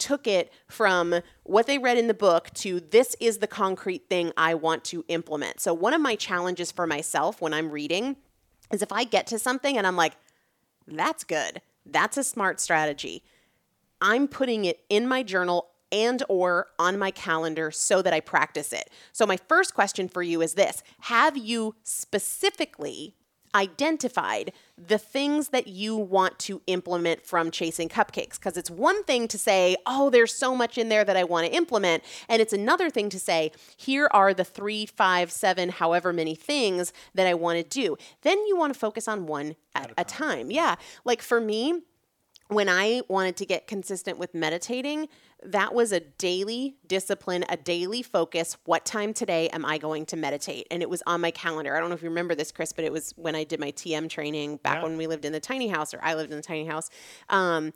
took 0.00 0.26
it 0.26 0.52
from 0.66 1.20
what 1.44 1.66
they 1.66 1.78
read 1.78 1.98
in 1.98 2.08
the 2.08 2.14
book 2.14 2.50
to 2.54 2.80
this 2.80 3.14
is 3.20 3.38
the 3.38 3.46
concrete 3.46 4.08
thing 4.08 4.32
I 4.36 4.54
want 4.54 4.82
to 4.84 5.04
implement. 5.08 5.60
So 5.60 5.72
one 5.72 5.94
of 5.94 6.00
my 6.00 6.16
challenges 6.16 6.72
for 6.72 6.86
myself 6.86 7.40
when 7.40 7.54
I'm 7.54 7.70
reading 7.70 8.16
is 8.72 8.82
if 8.82 8.90
I 8.90 9.04
get 9.04 9.26
to 9.28 9.38
something 9.38 9.76
and 9.76 9.86
I'm 9.86 9.96
like, 9.96 10.14
"That's 10.86 11.22
good. 11.22 11.60
That's 11.86 12.16
a 12.16 12.24
smart 12.24 12.60
strategy." 12.60 13.22
I'm 14.00 14.28
putting 14.28 14.64
it 14.64 14.80
in 14.88 15.06
my 15.06 15.22
journal 15.22 15.70
and 15.92 16.22
or 16.28 16.68
on 16.78 16.98
my 16.98 17.10
calendar 17.10 17.70
so 17.70 18.00
that 18.02 18.12
I 18.12 18.20
practice 18.20 18.72
it. 18.72 18.90
So 19.12 19.26
my 19.26 19.36
first 19.36 19.74
question 19.74 20.08
for 20.08 20.22
you 20.22 20.40
is 20.40 20.54
this, 20.54 20.82
have 21.00 21.36
you 21.36 21.74
specifically 21.82 23.16
identified 23.54 24.52
the 24.76 24.98
things 24.98 25.48
that 25.48 25.66
you 25.66 25.96
want 25.96 26.38
to 26.38 26.62
implement 26.66 27.24
from 27.24 27.50
chasing 27.50 27.88
cupcakes. 27.88 28.38
Because 28.38 28.56
it's 28.56 28.70
one 28.70 29.04
thing 29.04 29.28
to 29.28 29.38
say 29.38 29.76
oh 29.86 30.10
there's 30.10 30.34
so 30.34 30.54
much 30.54 30.78
in 30.78 30.88
there 30.88 31.04
that 31.04 31.16
i 31.16 31.24
want 31.24 31.46
to 31.46 31.52
implement 31.52 32.02
and 32.28 32.40
it's 32.40 32.52
another 32.52 32.90
thing 32.90 33.08
to 33.08 33.18
say 33.18 33.52
here 33.76 34.08
are 34.12 34.32
the 34.32 34.44
three 34.44 34.86
five 34.86 35.30
seven 35.30 35.68
however 35.68 36.12
many 36.12 36.34
things 36.34 36.92
that 37.14 37.26
i 37.26 37.34
want 37.34 37.58
to 37.58 37.64
do. 37.64 37.96
Then 38.22 38.38
you 38.46 38.56
want 38.56 38.72
to 38.72 38.78
focus 38.78 39.08
on 39.08 39.26
one 39.26 39.56
at, 39.74 39.92
a 39.96 40.04
time. 40.04 40.50
Yeah. 40.50 40.76
Like 41.04 41.22
for 41.22 41.40
me 41.40 41.82
when 42.50 42.68
I 42.68 43.02
wanted 43.08 43.36
to 43.36 43.46
get 43.46 43.66
consistent 43.66 44.18
with 44.18 44.34
meditating, 44.34 45.08
that 45.42 45.72
was 45.72 45.92
a 45.92 46.00
daily 46.00 46.76
discipline, 46.86 47.44
a 47.48 47.56
daily 47.56 48.02
focus. 48.02 48.56
What 48.64 48.84
time 48.84 49.14
today 49.14 49.48
am 49.50 49.64
I 49.64 49.78
going 49.78 50.04
to 50.06 50.16
meditate? 50.16 50.66
And 50.70 50.82
it 50.82 50.90
was 50.90 51.02
on 51.06 51.20
my 51.20 51.30
calendar. 51.30 51.76
I 51.76 51.80
don't 51.80 51.88
know 51.88 51.94
if 51.94 52.02
you 52.02 52.08
remember 52.08 52.34
this, 52.34 52.50
Chris, 52.50 52.72
but 52.72 52.84
it 52.84 52.92
was 52.92 53.12
when 53.16 53.36
I 53.36 53.44
did 53.44 53.60
my 53.60 53.70
TM 53.70 54.08
training 54.10 54.56
back 54.58 54.78
Yeah. 54.78 54.82
when 54.82 54.96
we 54.96 55.06
lived 55.06 55.24
in 55.24 55.32
the 55.32 55.40
tiny 55.40 55.68
house, 55.68 55.94
or 55.94 56.00
I 56.02 56.14
lived 56.14 56.30
in 56.30 56.36
the 56.36 56.42
tiny 56.42 56.66
house. 56.66 56.90
Um, 57.28 57.72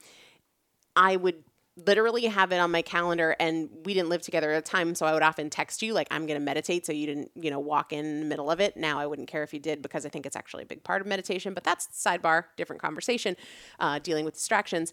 I 0.96 1.16
would 1.16 1.44
literally 1.76 2.26
have 2.26 2.52
it 2.52 2.58
on 2.58 2.70
my 2.70 2.82
calendar 2.82 3.34
and 3.40 3.68
we 3.84 3.94
didn't 3.94 4.08
live 4.08 4.22
together 4.22 4.52
at 4.52 4.64
the 4.64 4.70
time 4.70 4.94
so 4.94 5.06
i 5.06 5.12
would 5.12 5.24
often 5.24 5.50
text 5.50 5.82
you 5.82 5.92
like 5.92 6.06
i'm 6.12 6.24
going 6.24 6.38
to 6.38 6.44
meditate 6.44 6.86
so 6.86 6.92
you 6.92 7.04
didn't 7.04 7.30
you 7.34 7.50
know 7.50 7.58
walk 7.58 7.92
in 7.92 8.20
the 8.20 8.26
middle 8.26 8.48
of 8.48 8.60
it. 8.60 8.76
Now 8.76 9.00
i 9.00 9.06
wouldn't 9.06 9.26
care 9.26 9.42
if 9.42 9.52
you 9.52 9.58
did 9.58 9.82
because 9.82 10.06
i 10.06 10.08
think 10.08 10.24
it's 10.24 10.36
actually 10.36 10.62
a 10.62 10.66
big 10.66 10.84
part 10.84 11.00
of 11.00 11.06
meditation 11.08 11.52
but 11.52 11.64
that's 11.64 11.88
sidebar 11.88 12.44
different 12.56 12.80
conversation 12.80 13.36
uh, 13.80 13.98
dealing 13.98 14.24
with 14.24 14.34
distractions. 14.34 14.92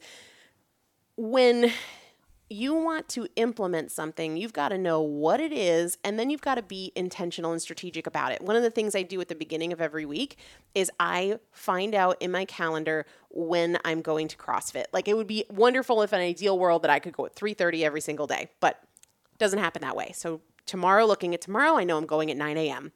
When 1.17 1.71
you 2.51 2.73
want 2.73 3.07
to 3.09 3.27
implement 3.35 3.91
something, 3.91 4.37
you've 4.37 4.53
got 4.53 4.69
to 4.69 4.77
know 4.77 5.01
what 5.01 5.39
it 5.39 5.53
is, 5.53 5.97
and 6.03 6.19
then 6.19 6.29
you've 6.29 6.41
got 6.41 6.55
to 6.55 6.61
be 6.61 6.91
intentional 6.95 7.51
and 7.51 7.61
strategic 7.61 8.05
about 8.05 8.31
it. 8.31 8.41
One 8.41 8.55
of 8.55 8.63
the 8.63 8.69
things 8.69 8.95
I 8.95 9.03
do 9.03 9.21
at 9.21 9.27
the 9.27 9.35
beginning 9.35 9.71
of 9.71 9.79
every 9.79 10.05
week 10.05 10.37
is 10.75 10.91
I 10.99 11.39
find 11.51 11.95
out 11.95 12.17
in 12.21 12.31
my 12.31 12.45
calendar 12.45 13.05
when 13.29 13.77
I'm 13.85 14.01
going 14.01 14.27
to 14.27 14.37
CrossFit. 14.37 14.85
Like 14.91 15.07
it 15.07 15.15
would 15.15 15.27
be 15.27 15.45
wonderful 15.49 16.01
if 16.01 16.13
an 16.13 16.19
ideal 16.19 16.59
world 16.59 16.81
that 16.83 16.91
I 16.91 16.99
could 16.99 17.13
go 17.13 17.25
at 17.25 17.35
3:30 17.35 17.83
every 17.83 18.01
single 18.01 18.27
day, 18.27 18.49
but 18.59 18.83
doesn't 19.37 19.59
happen 19.59 19.81
that 19.81 19.95
way. 19.95 20.11
So 20.13 20.41
tomorrow, 20.65 21.05
looking 21.05 21.33
at 21.33 21.41
tomorrow, 21.41 21.77
I 21.77 21.83
know 21.83 21.97
I'm 21.97 22.05
going 22.05 22.29
at 22.29 22.37
9 22.37 22.57
a.m. 22.57 22.91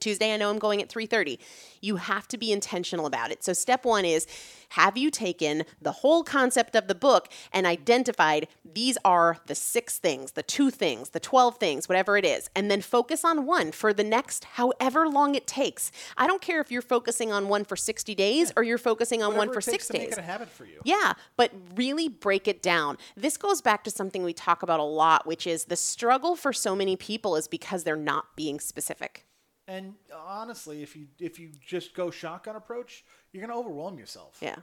Tuesday, 0.00 0.32
I 0.32 0.36
know 0.36 0.50
I'm 0.50 0.58
going 0.58 0.82
at 0.82 0.88
3:30. 0.88 1.38
You 1.80 1.96
have 1.96 2.28
to 2.28 2.38
be 2.38 2.52
intentional 2.52 3.06
about 3.06 3.30
it. 3.30 3.44
So 3.44 3.52
step 3.52 3.84
1 3.84 4.04
is 4.04 4.26
have 4.70 4.96
you 4.96 5.10
taken 5.10 5.64
the 5.80 5.92
whole 5.92 6.24
concept 6.24 6.74
of 6.74 6.88
the 6.88 6.94
book 6.94 7.28
and 7.52 7.66
identified 7.66 8.48
these 8.64 8.98
are 9.04 9.38
the 9.46 9.54
6 9.54 9.98
things, 9.98 10.32
the 10.32 10.42
2 10.42 10.70
things, 10.70 11.10
the 11.10 11.20
12 11.20 11.58
things, 11.58 11.88
whatever 11.88 12.16
it 12.16 12.24
is, 12.24 12.50
and 12.56 12.70
then 12.70 12.80
focus 12.80 13.24
on 13.24 13.46
one 13.46 13.70
for 13.70 13.92
the 13.92 14.02
next 14.02 14.44
however 14.44 15.08
long 15.08 15.34
it 15.34 15.46
takes. 15.46 15.92
I 16.16 16.26
don't 16.26 16.42
care 16.42 16.60
if 16.60 16.70
you're 16.72 16.82
focusing 16.82 17.30
on 17.30 17.48
one 17.48 17.64
for 17.64 17.76
60 17.76 18.14
days 18.14 18.52
or 18.56 18.62
you're 18.62 18.78
focusing 18.78 19.22
on 19.22 19.28
Whatever 19.28 19.46
one 19.46 19.52
for 19.52 19.60
it 19.60 19.72
takes 19.72 19.84
6 19.84 19.86
to 19.88 19.92
days. 19.92 20.00
make 20.02 20.12
it 20.12 20.18
a 20.18 20.22
habit 20.22 20.48
for 20.48 20.64
you. 20.64 20.80
Yeah, 20.84 21.12
but 21.36 21.52
really 21.76 22.08
break 22.08 22.48
it 22.48 22.62
down. 22.62 22.98
This 23.16 23.36
goes 23.36 23.60
back 23.60 23.84
to 23.84 23.90
something 23.90 24.24
we 24.24 24.32
talk 24.32 24.62
about 24.62 24.80
a 24.80 24.84
lot, 24.84 25.26
which 25.26 25.46
is 25.46 25.66
the 25.66 25.76
struggle 25.76 26.34
for 26.34 26.52
so 26.52 26.74
many 26.74 26.96
people 26.96 27.36
is 27.36 27.46
because 27.46 27.84
they're 27.84 27.96
not 27.96 28.34
being 28.34 28.58
specific. 28.58 29.24
And 29.66 29.94
honestly, 30.14 30.82
if 30.82 30.94
you 30.94 31.06
if 31.18 31.38
you 31.38 31.50
just 31.64 31.94
go 31.94 32.10
shotgun 32.10 32.56
approach, 32.56 33.04
you're 33.32 33.46
gonna 33.46 33.58
overwhelm 33.58 33.98
yourself. 33.98 34.38
Yeah. 34.40 34.56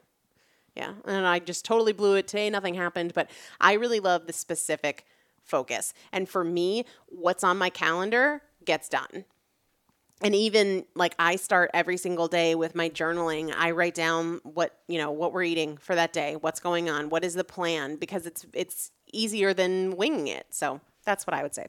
Yeah. 0.75 0.93
And 1.05 1.25
I 1.25 1.39
just 1.39 1.65
totally 1.65 1.91
blew 1.91 2.15
it 2.15 2.27
today. 2.27 2.49
Nothing 2.49 2.75
happened. 2.75 3.13
But 3.13 3.29
I 3.59 3.73
really 3.73 3.99
love 3.99 4.27
the 4.27 4.33
specific 4.33 5.05
focus. 5.43 5.93
And 6.11 6.29
for 6.29 6.43
me, 6.43 6.85
what's 7.07 7.43
on 7.43 7.57
my 7.57 7.69
calendar 7.69 8.41
gets 8.63 8.87
done. 8.87 9.25
And 10.23 10.35
even 10.35 10.85
like 10.95 11.15
I 11.17 11.35
start 11.35 11.71
every 11.73 11.97
single 11.97 12.27
day 12.27 12.53
with 12.53 12.75
my 12.75 12.89
journaling. 12.89 13.51
I 13.57 13.71
write 13.71 13.95
down 13.95 14.39
what, 14.43 14.77
you 14.87 14.99
know, 14.99 15.11
what 15.11 15.33
we're 15.33 15.43
eating 15.43 15.77
for 15.77 15.95
that 15.95 16.13
day, 16.13 16.35
what's 16.35 16.59
going 16.59 16.89
on, 16.89 17.09
what 17.09 17.25
is 17.25 17.33
the 17.33 17.43
plan, 17.43 17.95
because 17.95 18.27
it's 18.27 18.45
it's 18.53 18.91
easier 19.11 19.53
than 19.53 19.97
winging 19.97 20.27
it. 20.27 20.45
So 20.51 20.79
that's 21.05 21.25
what 21.25 21.33
I 21.33 21.41
would 21.41 21.55
say. 21.55 21.65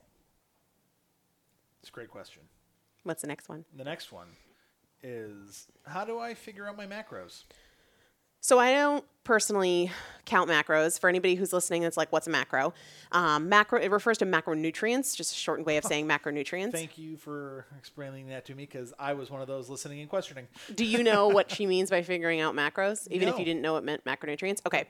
It's 1.81 1.89
a 1.89 1.93
great 1.93 2.11
question. 2.11 2.43
What's 3.05 3.23
the 3.23 3.29
next 3.29 3.49
one? 3.49 3.65
The 3.77 3.85
next 3.85 4.13
one 4.13 4.29
is 5.03 5.67
how 5.85 6.05
do 6.05 6.19
I 6.19 6.35
figure 6.35 6.69
out 6.69 6.77
my 6.77 6.87
macros? 6.87 7.45
So 8.41 8.59
I 8.59 8.73
don't 8.73 9.05
personally 9.23 9.93
count 10.25 10.51
macros. 10.51 10.99
For 10.99 11.09
anybody 11.09 11.37
who's 11.37 11.53
listening, 11.53 11.83
that's 11.83 11.97
like, 11.97 12.11
what's 12.11 12.27
a 12.27 12.31
macro? 12.31 12.75
Um, 13.13 13.49
macro 13.49 13.79
it 13.79 13.91
refers 13.91 14.19
to 14.19 14.27
macronutrients, 14.27 15.17
just 15.17 15.33
a 15.33 15.37
shortened 15.37 15.65
way 15.65 15.77
of 15.77 15.85
saying 15.85 16.09
macronutrients. 16.09 16.73
Thank 16.73 16.99
you 16.99 17.17
for 17.17 17.67
explaining 17.79 18.29
that 18.29 18.45
to 18.47 18.55
me 18.57 18.65
because 18.65 18.93
I 18.99 19.13
was 19.13 19.31
one 19.31 19.41
of 19.41 19.47
those 19.47 19.69
listening 19.69 20.01
and 20.01 20.11
questioning. 20.11 20.49
Do 20.75 20.85
you 20.85 21.05
know 21.05 21.29
what 21.29 21.53
she 21.53 21.67
means 21.69 21.89
by 21.89 22.03
figuring 22.03 22.41
out 22.41 22.55
macros? 22.55 23.07
Even 23.13 23.29
if 23.29 23.39
you 23.39 23.45
didn't 23.45 23.63
know 23.63 23.77
it 23.77 23.85
meant 23.85 24.05
macronutrients. 24.05 24.61
Okay. 24.67 24.87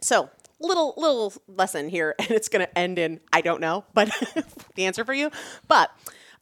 So 0.00 0.30
little 0.60 0.94
little 0.96 1.34
lesson 1.46 1.90
here, 1.90 2.14
and 2.18 2.30
it's 2.30 2.48
going 2.48 2.64
to 2.64 2.78
end 2.78 2.98
in 2.98 3.20
I 3.32 3.42
don't 3.42 3.60
know, 3.60 3.84
but 3.92 4.08
the 4.76 4.86
answer 4.86 5.04
for 5.04 5.12
you. 5.12 5.30
But 5.66 5.90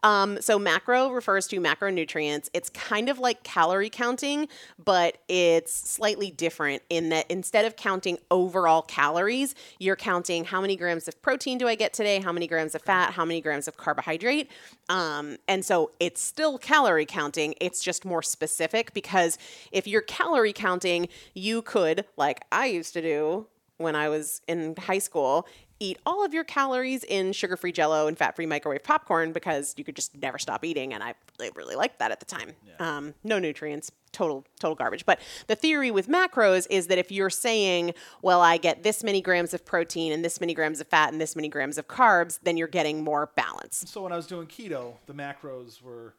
um, 0.03 0.41
so 0.41 0.59
macro 0.59 1.11
refers 1.11 1.47
to 1.49 1.61
macronutrients. 1.61 2.49
It's 2.53 2.71
kind 2.71 3.09
of 3.09 3.19
like 3.19 3.43
calorie 3.43 3.91
counting, 3.91 4.49
but 4.83 5.19
it's 5.29 5.73
slightly 5.73 6.31
different 6.31 6.83
in 6.91 7.09
that 7.11 7.31
instead 7.31 7.65
of 7.65 7.77
counting 7.77 8.19
overall 8.31 8.83
calories, 8.83 9.55
you're 9.79 9.97
counting 9.97 10.45
how 10.45 10.61
many 10.61 10.77
grams 10.77 11.09
of 11.09 11.21
protein 11.23 11.59
do 11.59 11.69
I 11.69 11.75
get 11.75 11.93
today, 11.93 12.21
how 12.21 12.33
many 12.33 12.47
grams 12.47 12.75
of 12.75 12.83
fat, 12.83 13.13
how 13.13 13.25
many 13.25 13.41
grams 13.41 13.69
of 13.69 13.77
carbohydrate. 13.77 14.51
Um, 14.89 15.37
and 15.49 15.65
so 15.65 15.91
it's 16.01 16.23
still 16.23 16.59
calorie 16.59 17.07
counting. 17.07 17.55
It's 17.61 17.83
just 17.83 18.05
more 18.05 18.23
specific 18.23 18.95
because 18.95 19.39
if 19.73 19.87
you're 19.87 20.03
calorie 20.03 20.53
counting, 20.53 21.09
you 21.35 21.63
could, 21.63 22.05
like 22.17 22.45
I 22.53 22.67
used 22.67 22.93
to 22.95 23.03
do, 23.03 23.47
when 23.79 23.95
I 23.95 24.09
was 24.09 24.41
in 24.49 24.75
high 24.77 24.99
school, 24.99 25.47
eat 25.79 25.99
all 26.07 26.25
of 26.25 26.33
your 26.33 26.45
calories 26.45 27.05
in 27.05 27.33
sugar-free 27.33 27.73
jello 27.73 28.07
and 28.07 28.17
fat-free 28.17 28.47
microwave 28.47 28.83
popcorn 28.83 29.33
because 29.33 29.75
you 29.77 29.85
could 29.85 29.95
just 29.97 30.17
never 30.21 30.39
stop 30.39 30.65
eating 30.65 30.95
and 30.95 31.03
i 31.03 31.15
really, 31.39 31.53
really 31.55 31.77
liked 31.77 31.99
that 31.99 32.11
at 32.11 32.19
the 32.21 32.27
time 32.27 32.53
um, 32.79 33.15
no 33.25 33.39
nutrients 33.39 33.91
total 34.13 34.45
total 34.59 34.75
garbage 34.75 35.05
but 35.05 35.21
the 35.47 35.55
theory 35.55 35.91
with 35.91 36.09
macros 36.09 36.67
is 36.71 36.87
that 36.87 36.97
if 36.97 37.13
you're 37.13 37.29
saying 37.31 37.93
well 38.23 38.41
i 38.41 38.57
get 38.57 38.83
this 38.83 39.05
many 39.05 39.21
grams 39.21 39.53
of 39.53 39.65
protein 39.65 40.13
and 40.13 40.25
this 40.25 40.41
many 40.41 40.55
grams 40.55 40.81
of 40.81 40.87
fat 40.87 41.13
and 41.13 41.21
this 41.21 41.37
many 41.37 41.49
grams 41.49 41.77
of 41.77 41.87
carbs 41.89 42.39
then 42.43 42.57
you're 42.57 42.67
getting 42.69 43.05
more 43.05 43.31
balance 43.37 43.85
So 43.87 44.03
when 44.03 44.13
I 44.13 44.17
was 44.17 44.27
doing 44.27 44.47
keto, 44.47 44.95
the 45.07 45.13
macros 45.13 45.83
were 45.83 46.15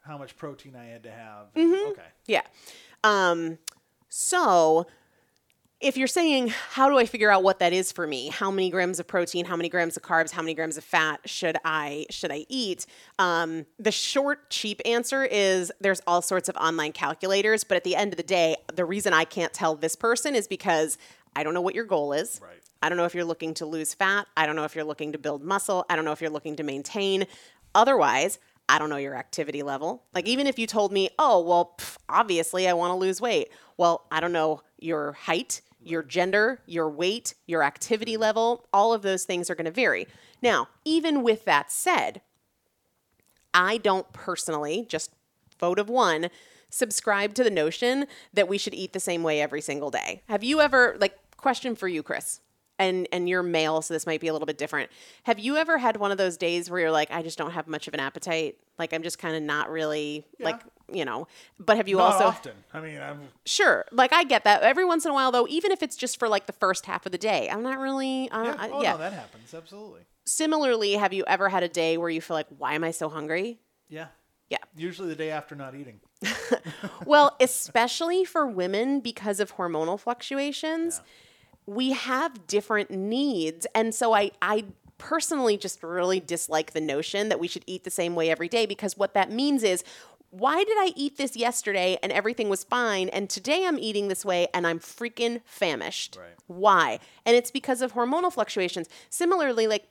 how 0.00 0.18
much 0.18 0.36
protein 0.36 0.74
I 0.76 0.84
had 0.86 1.02
to 1.04 1.10
have. 1.10 1.52
Mm-hmm. 1.54 1.90
Okay. 1.92 2.02
Yeah. 2.26 2.42
Um, 3.04 3.58
so 4.08 4.86
if 5.80 5.96
you're 5.96 6.08
saying, 6.08 6.48
how 6.48 6.88
do 6.88 6.98
I 6.98 7.06
figure 7.06 7.30
out 7.30 7.44
what 7.44 7.60
that 7.60 7.72
is 7.72 7.92
for 7.92 8.06
me? 8.06 8.28
How 8.28 8.50
many 8.50 8.68
grams 8.68 8.98
of 8.98 9.06
protein, 9.06 9.44
how 9.44 9.56
many 9.56 9.68
grams 9.68 9.96
of 9.96 10.02
carbs, 10.02 10.32
how 10.32 10.42
many 10.42 10.54
grams 10.54 10.76
of 10.76 10.82
fat 10.82 11.20
should 11.24 11.56
I 11.64 12.06
should 12.10 12.32
I 12.32 12.46
eat? 12.48 12.84
Um, 13.18 13.64
the 13.78 13.92
short, 13.92 14.50
cheap 14.50 14.80
answer 14.84 15.24
is 15.24 15.72
there's 15.80 16.02
all 16.06 16.20
sorts 16.20 16.48
of 16.48 16.56
online 16.56 16.92
calculators, 16.92 17.62
but 17.62 17.76
at 17.76 17.84
the 17.84 17.94
end 17.94 18.12
of 18.12 18.16
the 18.16 18.24
day, 18.24 18.56
the 18.74 18.84
reason 18.84 19.12
I 19.12 19.24
can't 19.24 19.52
tell 19.52 19.76
this 19.76 19.94
person 19.94 20.34
is 20.34 20.48
because 20.48 20.98
I 21.36 21.44
don't 21.44 21.54
know 21.54 21.60
what 21.60 21.76
your 21.76 21.84
goal 21.84 22.12
is. 22.12 22.40
Right. 22.42 22.58
I 22.82 22.88
don't 22.88 22.98
know 22.98 23.04
if 23.04 23.14
you're 23.14 23.24
looking 23.24 23.54
to 23.54 23.66
lose 23.66 23.94
fat. 23.94 24.26
I 24.36 24.46
don't 24.46 24.56
know 24.56 24.64
if 24.64 24.74
you're 24.74 24.84
looking 24.84 25.12
to 25.12 25.18
build 25.18 25.44
muscle. 25.44 25.86
I 25.88 25.96
don't 25.96 26.04
know 26.04 26.12
if 26.12 26.20
you're 26.20 26.30
looking 26.30 26.56
to 26.56 26.64
maintain. 26.64 27.26
Otherwise, 27.74 28.38
I 28.68 28.78
don't 28.78 28.90
know 28.90 28.96
your 28.96 29.14
activity 29.14 29.62
level. 29.62 30.04
Like, 30.14 30.26
even 30.26 30.46
if 30.46 30.58
you 30.58 30.66
told 30.66 30.92
me, 30.92 31.10
oh, 31.18 31.40
well, 31.40 31.74
pff, 31.78 31.96
obviously 32.08 32.68
I 32.68 32.74
want 32.74 32.90
to 32.90 32.96
lose 32.96 33.20
weight. 33.20 33.48
Well, 33.76 34.06
I 34.10 34.20
don't 34.20 34.32
know 34.32 34.62
your 34.78 35.12
height, 35.12 35.60
your 35.88 36.02
gender, 36.02 36.60
your 36.66 36.88
weight, 36.88 37.34
your 37.46 37.62
activity 37.62 38.16
mm. 38.16 38.20
level. 38.20 38.66
All 38.72 38.92
of 38.92 39.02
those 39.02 39.24
things 39.24 39.50
are 39.50 39.54
going 39.54 39.64
to 39.64 39.70
vary. 39.70 40.06
Now, 40.42 40.68
even 40.84 41.22
with 41.22 41.44
that 41.44 41.72
said, 41.72 42.20
I 43.54 43.78
don't 43.78 44.12
personally, 44.12 44.86
just 44.88 45.10
vote 45.58 45.78
of 45.78 45.88
one, 45.88 46.28
subscribe 46.70 47.34
to 47.34 47.44
the 47.44 47.50
notion 47.50 48.06
that 48.32 48.48
we 48.48 48.58
should 48.58 48.74
eat 48.74 48.92
the 48.92 49.00
same 49.00 49.22
way 49.22 49.40
every 49.40 49.60
single 49.60 49.90
day. 49.90 50.22
Have 50.28 50.44
you 50.44 50.60
ever 50.60 50.96
like 51.00 51.18
question 51.36 51.74
for 51.74 51.88
you, 51.88 52.02
Chris? 52.02 52.40
And 52.78 53.08
and 53.10 53.28
you're 53.28 53.42
male, 53.42 53.82
so 53.82 53.92
this 53.92 54.06
might 54.06 54.20
be 54.20 54.28
a 54.28 54.32
little 54.32 54.46
bit 54.46 54.56
different. 54.56 54.90
Have 55.24 55.38
you 55.40 55.56
ever 55.56 55.78
had 55.78 55.96
one 55.96 56.12
of 56.12 56.18
those 56.18 56.36
days 56.36 56.70
where 56.70 56.78
you're 56.80 56.90
like, 56.92 57.10
I 57.10 57.22
just 57.22 57.36
don't 57.36 57.50
have 57.50 57.66
much 57.66 57.88
of 57.88 57.94
an 57.94 58.00
appetite? 58.00 58.56
Like 58.78 58.92
I'm 58.92 59.02
just 59.02 59.18
kind 59.18 59.34
of 59.34 59.42
not 59.42 59.68
really 59.68 60.24
like, 60.38 60.60
you 60.92 61.04
know. 61.04 61.26
But 61.58 61.76
have 61.76 61.88
you 61.88 61.96
Not 61.96 62.12
also 62.12 62.26
often. 62.26 62.52
I 62.72 62.80
mean, 62.80 63.00
I'm 63.00 63.20
Sure. 63.44 63.84
Like 63.90 64.12
I 64.12 64.22
get 64.22 64.44
that. 64.44 64.62
Every 64.62 64.84
once 64.84 65.04
in 65.04 65.10
a 65.10 65.14
while 65.14 65.32
though, 65.32 65.48
even 65.48 65.72
if 65.72 65.82
it's 65.82 65.96
just 65.96 66.20
for 66.20 66.28
like 66.28 66.46
the 66.46 66.52
first 66.52 66.86
half 66.86 67.04
of 67.04 67.10
the 67.10 67.18
day, 67.18 67.50
I'm 67.50 67.64
not 67.64 67.78
really 67.78 68.30
uh, 68.30 68.44
yeah. 68.44 68.54
I- 68.56 68.70
Oh 68.70 68.80
yeah. 68.82 68.92
no, 68.92 68.98
that 68.98 69.12
happens 69.12 69.52
absolutely. 69.52 70.02
Similarly, 70.24 70.92
have 70.92 71.12
you 71.12 71.24
ever 71.26 71.48
had 71.48 71.62
a 71.64 71.68
day 71.68 71.96
where 71.96 72.10
you 72.10 72.20
feel 72.20 72.36
like, 72.36 72.46
why 72.58 72.74
am 72.74 72.84
I 72.84 72.92
so 72.92 73.08
hungry? 73.08 73.58
Yeah. 73.88 74.06
Yeah. 74.50 74.58
Usually 74.76 75.08
the 75.08 75.14
day 75.16 75.30
after 75.30 75.54
not 75.56 75.74
eating. 75.74 76.00
well, 77.06 77.34
especially 77.40 78.24
for 78.24 78.46
women 78.46 79.00
because 79.00 79.40
of 79.40 79.56
hormonal 79.56 79.98
fluctuations, 79.98 81.00
we 81.68 81.92
have 81.92 82.46
different 82.46 82.90
needs. 82.90 83.66
And 83.74 83.94
so 83.94 84.14
I, 84.14 84.30
I 84.40 84.64
personally 84.96 85.56
just 85.58 85.82
really 85.82 86.18
dislike 86.18 86.72
the 86.72 86.80
notion 86.80 87.28
that 87.28 87.38
we 87.38 87.46
should 87.46 87.64
eat 87.66 87.84
the 87.84 87.90
same 87.90 88.14
way 88.14 88.30
every 88.30 88.48
day 88.48 88.64
because 88.64 88.96
what 88.96 89.12
that 89.14 89.30
means 89.30 89.62
is 89.62 89.84
why 90.30 90.64
did 90.64 90.76
I 90.78 90.92
eat 90.96 91.18
this 91.18 91.36
yesterday 91.36 91.98
and 92.02 92.10
everything 92.10 92.48
was 92.48 92.64
fine 92.64 93.08
and 93.10 93.30
today 93.30 93.64
I'm 93.66 93.78
eating 93.78 94.08
this 94.08 94.24
way 94.24 94.48
and 94.54 94.66
I'm 94.66 94.78
freaking 94.78 95.40
famished? 95.44 96.16
Right. 96.18 96.34
Why? 96.46 97.00
And 97.24 97.36
it's 97.36 97.50
because 97.50 97.82
of 97.82 97.92
hormonal 97.92 98.32
fluctuations. 98.32 98.88
Similarly, 99.10 99.66
like 99.66 99.84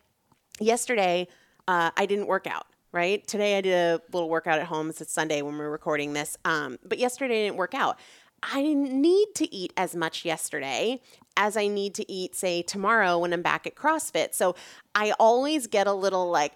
yesterday 0.60 1.28
uh, 1.68 1.92
i 1.98 2.06
didn't 2.06 2.28
work 2.28 2.48
out 2.48 2.66
right 2.92 3.26
today 3.28 3.58
i 3.58 3.62
did 3.62 3.74
a 3.74 4.02
little 4.12 4.30
workout 4.30 4.60
at 4.60 4.66
home 4.66 4.90
it's 4.90 5.12
sunday 5.12 5.42
when 5.42 5.58
we're 5.58 5.70
recording 5.70 6.14
this 6.14 6.38
um, 6.46 6.78
but 6.84 6.98
yesterday 6.98 7.42
i 7.42 7.46
didn't 7.46 7.58
work 7.58 7.74
out 7.74 7.98
i 8.44 8.62
didn't 8.62 8.92
need 8.92 9.28
to 9.36 9.54
eat 9.54 9.74
as 9.78 9.96
much 9.96 10.26
yesterday 10.26 11.00
as 11.38 11.56
i 11.56 11.68
need 11.68 11.94
to 11.94 12.12
eat 12.12 12.36
say 12.36 12.62
tomorrow 12.62 13.18
when 13.20 13.32
i'm 13.32 13.42
back 13.42 13.66
at 13.66 13.76
crossfit. 13.76 14.34
So 14.34 14.56
i 14.96 15.14
always 15.20 15.68
get 15.68 15.88
a 15.88 15.94
little 15.94 16.30
like 16.30 16.54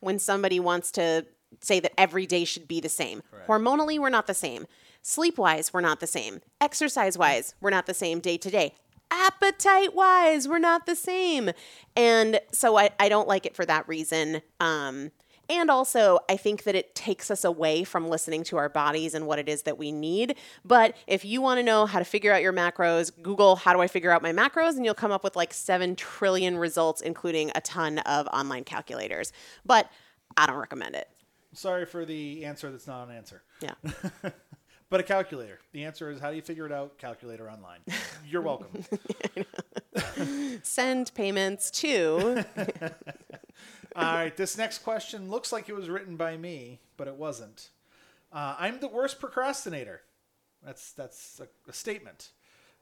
when 0.00 0.18
somebody 0.18 0.58
wants 0.58 0.90
to 0.92 1.26
say 1.60 1.80
that 1.80 1.92
every 1.98 2.26
day 2.26 2.44
should 2.44 2.68
be 2.68 2.80
the 2.80 2.88
same. 2.88 3.22
Hormonally 3.46 3.98
we're 3.98 4.08
not 4.08 4.26
the 4.26 4.34
same. 4.34 4.66
Sleep 5.02 5.36
wise 5.36 5.72
we're 5.72 5.80
not 5.80 6.00
the 6.00 6.06
same. 6.06 6.40
Exercise 6.60 7.18
wise 7.18 7.54
we're 7.60 7.70
not 7.70 7.86
the 7.86 7.94
same 7.94 8.20
day 8.20 8.38
to 8.38 8.50
day. 8.50 8.74
Appetite 9.10 9.94
wise 9.94 10.46
we're 10.46 10.58
not 10.58 10.86
the 10.86 10.94
same. 10.94 11.50
And 11.96 12.40
so 12.52 12.78
I, 12.78 12.90
I 13.00 13.08
don't 13.08 13.26
like 13.26 13.44
it 13.44 13.56
for 13.56 13.66
that 13.66 13.88
reason. 13.88 14.40
Um, 14.60 15.10
and 15.50 15.70
also 15.70 16.18
i 16.28 16.36
think 16.36 16.62
that 16.62 16.74
it 16.74 16.94
takes 16.94 17.30
us 17.30 17.44
away 17.44 17.84
from 17.84 18.08
listening 18.08 18.42
to 18.42 18.56
our 18.56 18.68
bodies 18.68 19.12
and 19.14 19.26
what 19.26 19.38
it 19.38 19.48
is 19.48 19.62
that 19.62 19.76
we 19.76 19.92
need 19.92 20.36
but 20.64 20.96
if 21.06 21.24
you 21.24 21.42
want 21.42 21.58
to 21.58 21.62
know 21.62 21.84
how 21.84 21.98
to 21.98 22.04
figure 22.04 22.32
out 22.32 22.40
your 22.40 22.52
macros 22.52 23.10
google 23.20 23.56
how 23.56 23.74
do 23.74 23.80
i 23.80 23.86
figure 23.86 24.10
out 24.10 24.22
my 24.22 24.32
macros 24.32 24.76
and 24.76 24.84
you'll 24.84 24.94
come 24.94 25.12
up 25.12 25.22
with 25.24 25.36
like 25.36 25.52
7 25.52 25.96
trillion 25.96 26.56
results 26.56 27.02
including 27.02 27.50
a 27.54 27.60
ton 27.60 27.98
of 27.98 28.26
online 28.28 28.64
calculators 28.64 29.32
but 29.66 29.90
i 30.36 30.46
don't 30.46 30.56
recommend 30.56 30.94
it 30.94 31.08
Sorry 31.52 31.84
for 31.84 32.04
the 32.04 32.44
answer 32.44 32.70
that's 32.70 32.86
not 32.86 33.08
an 33.08 33.16
answer. 33.16 33.42
yeah 33.60 33.72
But 34.90 34.98
a 34.98 35.02
calculator. 35.04 35.60
The 35.70 35.84
answer 35.84 36.10
is 36.10 36.18
how 36.18 36.30
do 36.30 36.36
you 36.36 36.42
figure 36.42 36.66
it 36.66 36.72
out? 36.72 36.98
Calculator 36.98 37.48
online. 37.48 37.78
You're 38.26 38.42
welcome. 38.42 38.84
send 40.64 41.14
payments 41.14 41.70
to 41.70 42.44
All 43.96 44.14
right, 44.14 44.36
this 44.36 44.56
next 44.56 44.78
question 44.78 45.30
looks 45.30 45.52
like 45.52 45.68
it 45.68 45.74
was 45.74 45.88
written 45.88 46.16
by 46.16 46.36
me, 46.36 46.80
but 46.96 47.08
it 47.08 47.16
wasn't. 47.16 47.70
Uh, 48.32 48.54
I'm 48.58 48.78
the 48.80 48.88
worst 48.88 49.18
procrastinator. 49.18 50.02
That's 50.64 50.92
that's 50.92 51.40
a, 51.40 51.48
a 51.68 51.72
statement. 51.72 52.30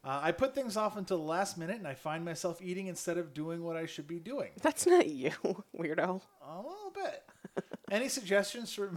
Uh, 0.04 0.20
I 0.22 0.32
put 0.32 0.54
things 0.54 0.76
off 0.76 0.96
until 0.96 1.18
the 1.18 1.24
last 1.24 1.58
minute, 1.58 1.76
and 1.76 1.86
I 1.86 1.94
find 1.94 2.24
myself 2.24 2.60
eating 2.62 2.86
instead 2.86 3.18
of 3.18 3.34
doing 3.34 3.62
what 3.64 3.76
I 3.76 3.86
should 3.86 4.06
be 4.06 4.18
doing. 4.20 4.50
that's 4.62 4.86
not 4.86 5.08
you 5.08 5.30
weirdo 5.76 6.20
A 6.46 6.56
little 6.56 6.92
bit. 6.94 7.24
Any 7.90 8.08
suggestions 8.08 8.72
for 8.72 8.92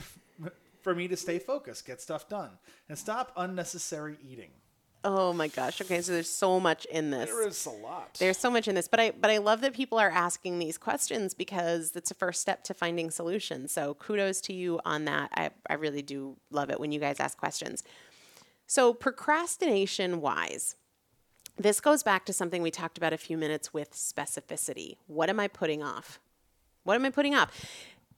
for 0.81 0.95
me 0.95 1.07
to 1.07 1.15
stay 1.15 1.39
focused, 1.39 1.85
get 1.85 2.01
stuff 2.01 2.27
done, 2.27 2.51
and 2.89 2.97
stop 2.97 3.31
unnecessary 3.37 4.17
eating? 4.27 4.51
Oh 5.03 5.33
my 5.33 5.47
gosh. 5.47 5.81
Okay, 5.81 6.01
so 6.01 6.11
there's 6.11 6.29
so 6.29 6.59
much 6.59 6.85
in 6.85 7.09
this. 7.09 7.29
There 7.29 7.47
is 7.47 7.65
a 7.65 7.71
lot. 7.71 8.13
There's 8.19 8.37
so 8.37 8.51
much 8.51 8.67
in 8.67 8.75
this, 8.75 8.87
but 8.87 8.99
I 8.99 9.11
but 9.11 9.31
I 9.31 9.37
love 9.37 9.61
that 9.61 9.73
people 9.73 9.97
are 9.97 10.11
asking 10.11 10.59
these 10.59 10.77
questions 10.77 11.33
because 11.33 11.95
it's 11.95 12.11
a 12.11 12.13
first 12.13 12.39
step 12.41 12.63
to 12.65 12.73
finding 12.73 13.09
solutions. 13.09 13.71
So 13.71 13.95
kudos 13.95 14.41
to 14.41 14.53
you 14.53 14.79
on 14.85 15.05
that. 15.05 15.31
I, 15.33 15.49
I 15.67 15.73
really 15.75 16.03
do 16.03 16.37
love 16.51 16.69
it 16.69 16.79
when 16.79 16.91
you 16.91 16.99
guys 16.99 17.19
ask 17.19 17.37
questions. 17.37 17.83
So 18.67 18.93
procrastination 18.93 20.21
wise, 20.21 20.75
this 21.57 21.81
goes 21.81 22.03
back 22.03 22.25
to 22.27 22.33
something 22.33 22.61
we 22.61 22.71
talked 22.71 22.97
about 22.97 23.11
a 23.11 23.17
few 23.17 23.37
minutes 23.37 23.73
with 23.73 23.93
specificity. 23.93 24.97
What 25.07 25.29
am 25.29 25.39
I 25.39 25.47
putting 25.47 25.81
off? 25.81 26.19
What 26.83 26.95
am 26.95 27.05
I 27.05 27.09
putting 27.09 27.35
off? 27.35 27.51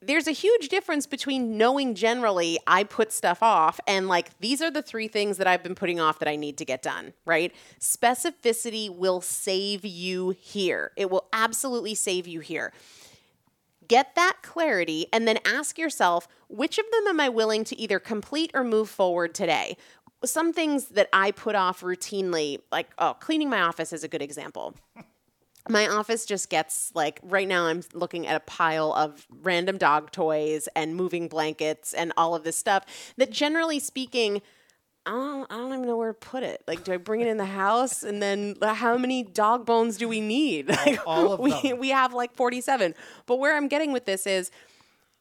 There's 0.06 0.28
a 0.28 0.32
huge 0.32 0.68
difference 0.68 1.08
between 1.08 1.58
knowing 1.58 1.96
generally 1.96 2.60
I 2.68 2.84
put 2.84 3.14
stuff 3.14 3.42
off 3.42 3.80
and 3.88 4.08
like 4.08 4.38
these 4.40 4.62
are 4.62 4.70
the 4.70 4.82
three 4.82 5.08
things 5.08 5.38
that 5.38 5.48
I've 5.48 5.64
been 5.64 5.76
putting 5.76 6.00
off 6.00 6.20
that 6.20 6.28
I 6.28 6.36
need 6.36 6.58
to 6.58 6.66
get 6.66 6.82
done, 6.82 7.14
right? 7.26 7.54
Specificity 7.80 8.94
will 8.94 9.22
save 9.22 9.86
you 9.86 10.32
here. 10.32 10.92
It 10.98 11.10
will 11.10 11.28
absolutely 11.32 11.96
save 11.96 12.28
you 12.28 12.42
here. 12.42 12.74
Get 13.88 14.16
that 14.16 14.38
clarity 14.42 15.08
and 15.14 15.28
then 15.28 15.40
ask 15.46 15.78
yourself 15.78 16.28
which 16.50 16.78
of 16.78 16.86
them 16.92 17.08
am 17.08 17.20
I 17.20 17.30
willing 17.30 17.64
to 17.66 17.80
either 17.80 18.00
complete 18.00 18.52
or 18.54 18.64
move 18.64 18.90
forward 18.90 19.34
today? 19.34 19.78
Some 20.26 20.54
things 20.54 20.86
that 20.90 21.10
I 21.12 21.32
put 21.32 21.56
off 21.56 21.82
routinely, 21.82 22.60
like, 22.72 22.90
oh, 22.98 23.14
cleaning 23.20 23.50
my 23.50 23.62
office 23.62 23.92
is 23.92 24.04
a 24.04 24.08
good 24.08 24.22
example 24.22 24.76
my 25.70 25.88
office 25.88 26.26
just 26.26 26.50
gets 26.50 26.92
like 26.94 27.20
right 27.24 27.48
now 27.48 27.66
i'm 27.66 27.82
looking 27.94 28.28
at 28.28 28.36
a 28.36 28.42
pile 28.42 28.94
of 28.94 29.26
random 29.42 29.78
dog 29.78 30.12
toys 30.12 30.68
and 30.76 30.96
moving 30.96 31.28
blankets 31.28 31.94
and 31.94 32.12
all 32.18 32.36
of 32.36 32.44
this 32.44 32.58
stuff 32.58 32.86
that 33.18 33.32
generally 33.32 33.80
speaking 33.80 34.42
I 35.06 35.12
don't, 35.12 35.52
I 35.52 35.58
don't 35.58 35.74
even 35.74 35.82
know 35.86 35.98
where 35.98 36.14
to 36.14 36.18
put 36.18 36.44
it. 36.44 36.64
Like, 36.66 36.86
do 36.86 36.94
I 36.94 36.98
bring 36.98 37.20
it 37.20 37.28
in 37.28 37.36
the 37.36 37.44
house? 37.44 38.04
And 38.04 38.22
then 38.22 38.56
how 38.62 38.98
many 38.98 39.24
dog 39.24 39.66
bones 39.66 39.98
do 39.98 40.08
we 40.08 40.22
need? 40.22 40.70
Like, 40.70 41.00
all 41.06 41.34
of 41.34 41.42
we, 41.42 41.52
them. 41.52 41.78
we 41.80 41.90
have 41.90 42.14
like 42.14 42.34
47. 42.34 42.96
But 43.26 43.36
where 43.36 43.58
I'm 43.58 43.68
getting 43.68 43.92
with 43.92 44.06
this 44.06 44.26
is 44.26 44.50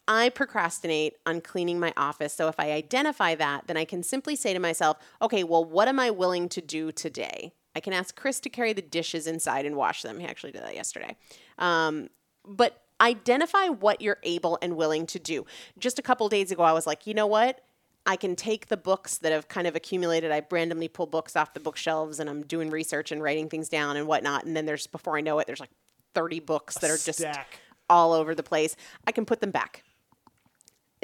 I 0.06 0.28
procrastinate 0.30 1.14
on 1.26 1.40
cleaning 1.40 1.80
my 1.80 1.92
office. 1.96 2.32
So 2.32 2.48
if 2.48 2.58
I 2.58 2.72
identify 2.72 3.34
that, 3.34 3.66
then 3.66 3.76
I 3.76 3.84
can 3.84 4.02
simply 4.02 4.36
say 4.36 4.52
to 4.52 4.58
myself, 4.58 4.98
okay, 5.20 5.44
well, 5.44 5.64
what 5.64 5.88
am 5.88 5.98
I 5.98 6.10
willing 6.10 6.48
to 6.50 6.60
do 6.60 6.92
today? 6.92 7.52
I 7.74 7.80
can 7.80 7.92
ask 7.92 8.14
Chris 8.14 8.40
to 8.40 8.50
carry 8.50 8.72
the 8.72 8.82
dishes 8.82 9.26
inside 9.26 9.66
and 9.66 9.76
wash 9.76 10.02
them. 10.02 10.18
He 10.18 10.26
actually 10.26 10.52
did 10.52 10.62
that 10.62 10.74
yesterday. 10.74 11.16
Um, 11.58 12.08
but 12.44 12.82
identify 13.00 13.68
what 13.68 14.00
you're 14.00 14.18
able 14.22 14.58
and 14.62 14.76
willing 14.76 15.06
to 15.06 15.18
do. 15.18 15.46
Just 15.78 15.98
a 15.98 16.02
couple 16.02 16.28
days 16.28 16.50
ago, 16.50 16.62
I 16.62 16.72
was 16.72 16.86
like, 16.86 17.06
you 17.06 17.14
know 17.14 17.26
what? 17.26 17.60
I 18.04 18.16
can 18.16 18.34
take 18.34 18.66
the 18.66 18.76
books 18.76 19.18
that 19.18 19.32
have 19.32 19.48
kind 19.48 19.66
of 19.66 19.76
accumulated. 19.76 20.32
I 20.32 20.42
randomly 20.50 20.88
pull 20.88 21.06
books 21.06 21.36
off 21.36 21.54
the 21.54 21.60
bookshelves 21.60 22.18
and 22.18 22.28
I'm 22.28 22.42
doing 22.42 22.70
research 22.70 23.12
and 23.12 23.22
writing 23.22 23.48
things 23.48 23.68
down 23.68 23.96
and 23.96 24.06
whatnot. 24.06 24.44
And 24.44 24.56
then 24.56 24.66
there's, 24.66 24.86
before 24.86 25.16
I 25.16 25.20
know 25.20 25.38
it, 25.38 25.46
there's 25.46 25.60
like 25.60 25.70
30 26.14 26.40
books 26.40 26.78
that 26.78 26.90
are 26.90 26.98
just 26.98 27.20
Stack. 27.20 27.60
all 27.88 28.12
over 28.12 28.34
the 28.34 28.42
place. 28.42 28.74
I 29.06 29.12
can 29.12 29.24
put 29.24 29.40
them 29.40 29.52
back. 29.52 29.84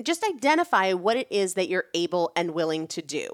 Just 0.03 0.25
identify 0.25 0.93
what 0.93 1.17
it 1.17 1.29
is 1.31 1.55
that 1.55 1.69
you're 1.69 1.87
able 1.95 2.33
and 2.37 2.51
willing 2.53 2.87
to 2.89 3.03
do. 3.03 3.29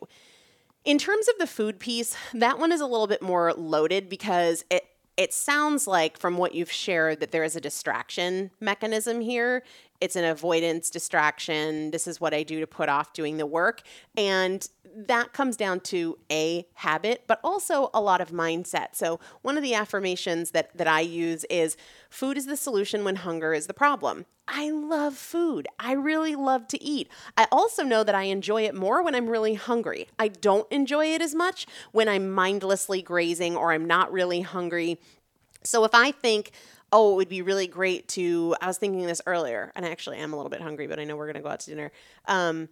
In 0.85 0.99
terms 0.99 1.29
of 1.29 1.39
the 1.39 1.47
food 1.47 1.79
piece, 1.79 2.15
that 2.35 2.59
one 2.59 2.71
is 2.71 2.81
a 2.81 2.87
little 2.87 3.07
bit 3.07 3.23
more 3.23 3.55
loaded 3.55 4.09
because 4.09 4.65
it 4.71 4.85
it 5.17 5.33
sounds 5.33 5.87
like 5.87 6.19
from 6.19 6.37
what 6.37 6.57
you've 6.57 6.73
shared 6.73 7.21
that 7.21 7.31
there 7.31 7.45
is 7.45 7.55
a 7.55 7.61
distraction 7.61 8.51
mechanism 8.61 9.21
here. 9.21 9.63
It's 10.01 10.17
an 10.17 10.25
avoidance 10.25 10.91
distraction. 10.91 11.93
This 11.93 12.09
is 12.09 12.21
what 12.21 12.35
I 12.35 12.43
do 12.43 12.59
to 12.59 12.67
put 12.67 12.89
off 12.89 13.13
doing 13.13 13.37
the 13.37 13.47
work. 13.47 13.83
And 14.17 14.69
that 14.95 15.33
comes 15.33 15.57
down 15.57 15.81
to 15.81 16.19
a 16.31 16.67
habit, 16.75 17.25
but 17.27 17.41
also 17.43 17.91
a 17.93 18.01
lot 18.01 18.21
of 18.21 18.31
mindset. 18.31 18.95
So, 18.95 19.21
one 19.43 19.57
of 19.57 19.63
the 19.63 19.75
affirmations 19.75 20.53
that, 20.53 20.77
that 20.77 20.87
I 20.87 21.01
use 21.01 21.45
is 21.45 21.77
food 22.11 22.37
is 22.37 22.47
the 22.47 22.57
solution 22.57 23.05
when 23.05 23.17
hunger 23.17 23.53
is 23.53 23.67
the 23.67 23.75
problem. 23.75 24.27
I 24.47 24.71
love 24.71 25.15
food. 25.15 25.67
I 25.79 25.93
really 25.93 26.35
love 26.35 26.69
to 26.69 26.83
eat. 26.83 27.09
I 27.37 27.47
also 27.51 27.83
know 27.83 28.05
that 28.05 28.15
I 28.15 28.25
enjoy 28.25 28.63
it 28.63 28.75
more 28.75 29.03
when 29.03 29.15
I'm 29.15 29.29
really 29.29 29.55
hungry. 29.55 30.09
I 30.19 30.29
don't 30.29 30.71
enjoy 30.71 31.07
it 31.07 31.23
as 31.23 31.35
much 31.35 31.67
when 31.93 32.09
I'm 32.09 32.31
mindlessly 32.31 33.01
grazing 33.01 33.57
or 33.57 33.73
I'm 33.73 33.87
not 33.87 34.13
really 34.13 34.43
hungry. 34.43 34.99
So 35.63 35.85
if 35.85 35.95
I 35.95 36.11
think, 36.11 36.51
oh, 36.93 37.13
it 37.13 37.17
would 37.17 37.29
be 37.29 37.41
really 37.41 37.67
great 37.67 38.07
to, 38.09 38.55
I 38.61 38.67
was 38.67 38.77
thinking 38.77 39.07
this 39.07 39.23
earlier, 39.27 39.73
and 39.75 39.87
I 39.87 39.91
actually 39.91 40.19
am 40.19 40.35
a 40.35 40.37
little 40.37 40.51
bit 40.51 40.61
hungry, 40.61 40.87
but 40.87 40.99
I 40.99 41.05
know 41.05 41.17
we're 41.17 41.27
going 41.27 41.37
to 41.37 41.41
go 41.43 41.49
out 41.49 41.61
to 41.61 41.71
dinner. 41.71 41.91
Um, 42.27 42.69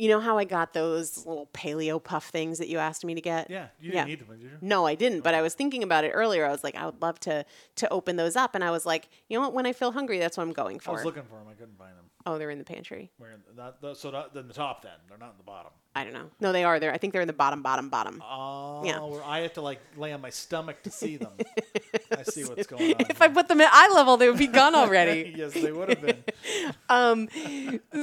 you 0.00 0.08
know 0.08 0.20
how 0.20 0.38
I 0.38 0.44
got 0.44 0.72
those 0.72 1.26
little 1.26 1.48
paleo 1.52 2.02
puff 2.02 2.28
things 2.28 2.58
that 2.58 2.68
you 2.68 2.78
asked 2.78 3.04
me 3.04 3.14
to 3.14 3.20
get? 3.20 3.50
Yeah, 3.50 3.66
you 3.80 3.92
didn't 3.92 4.08
need 4.08 4.20
them, 4.20 4.28
did 4.38 4.42
you? 4.42 4.50
No, 4.60 4.86
I 4.86 4.94
didn't. 4.94 5.20
But 5.20 5.34
I 5.34 5.42
was 5.42 5.54
thinking 5.54 5.82
about 5.82 6.04
it 6.04 6.10
earlier. 6.10 6.46
I 6.46 6.50
was 6.50 6.64
like, 6.64 6.74
I 6.74 6.86
would 6.86 7.00
love 7.02 7.20
to 7.20 7.44
to 7.76 7.88
open 7.90 8.16
those 8.16 8.36
up, 8.36 8.54
and 8.54 8.64
I 8.64 8.70
was 8.70 8.86
like, 8.86 9.08
you 9.28 9.36
know 9.36 9.42
what? 9.42 9.54
When 9.54 9.66
I 9.66 9.72
feel 9.72 9.92
hungry, 9.92 10.18
that's 10.18 10.36
what 10.36 10.44
I'm 10.44 10.52
going 10.52 10.78
for. 10.80 10.90
I 10.90 10.94
was 10.94 11.04
looking 11.04 11.24
for 11.24 11.38
them. 11.38 11.48
I 11.50 11.54
couldn't 11.54 11.78
find 11.78 11.96
them. 11.96 12.06
Oh, 12.26 12.38
they're 12.38 12.50
in 12.50 12.58
the 12.58 12.64
pantry. 12.64 13.10
Where 13.18 13.32
in 13.32 13.40
the, 13.48 13.62
not 13.62 13.80
the, 13.80 13.94
so 13.94 14.10
not 14.10 14.34
in 14.36 14.46
the 14.48 14.54
top 14.54 14.82
then. 14.82 14.92
They're 15.08 15.18
not 15.18 15.30
in 15.32 15.38
the 15.38 15.44
bottom. 15.44 15.72
I 15.94 16.04
don't 16.04 16.12
know. 16.12 16.30
No, 16.40 16.52
they 16.52 16.62
are 16.62 16.78
there. 16.78 16.92
I 16.92 16.98
think 16.98 17.12
they're 17.12 17.22
in 17.22 17.26
the 17.26 17.32
bottom, 17.32 17.62
bottom, 17.62 17.88
bottom. 17.88 18.22
Oh, 18.24 18.84
Yeah. 18.84 19.00
where 19.00 19.24
I 19.24 19.40
have 19.40 19.54
to 19.54 19.60
like 19.60 19.80
lay 19.96 20.12
on 20.12 20.20
my 20.20 20.30
stomach 20.30 20.82
to 20.84 20.90
see 20.90 21.16
them. 21.16 21.32
I 22.16 22.22
see 22.22 22.44
what's 22.44 22.66
going 22.66 22.94
on. 22.94 23.00
if 23.10 23.20
I 23.20 23.28
put 23.28 23.48
them 23.48 23.60
at 23.60 23.70
eye 23.72 23.92
level, 23.94 24.16
they 24.16 24.28
would 24.28 24.38
be 24.38 24.46
gone 24.46 24.74
already. 24.74 25.34
yes, 25.36 25.52
they 25.52 25.72
would 25.72 25.88
have 25.88 26.00
been. 26.00 26.24
um, 26.88 27.28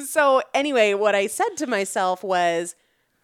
so 0.05 0.41
anyway, 0.53 0.93
what 0.93 1.15
I 1.15 1.27
said 1.27 1.55
to 1.57 1.67
myself 1.67 2.23
was, 2.23 2.75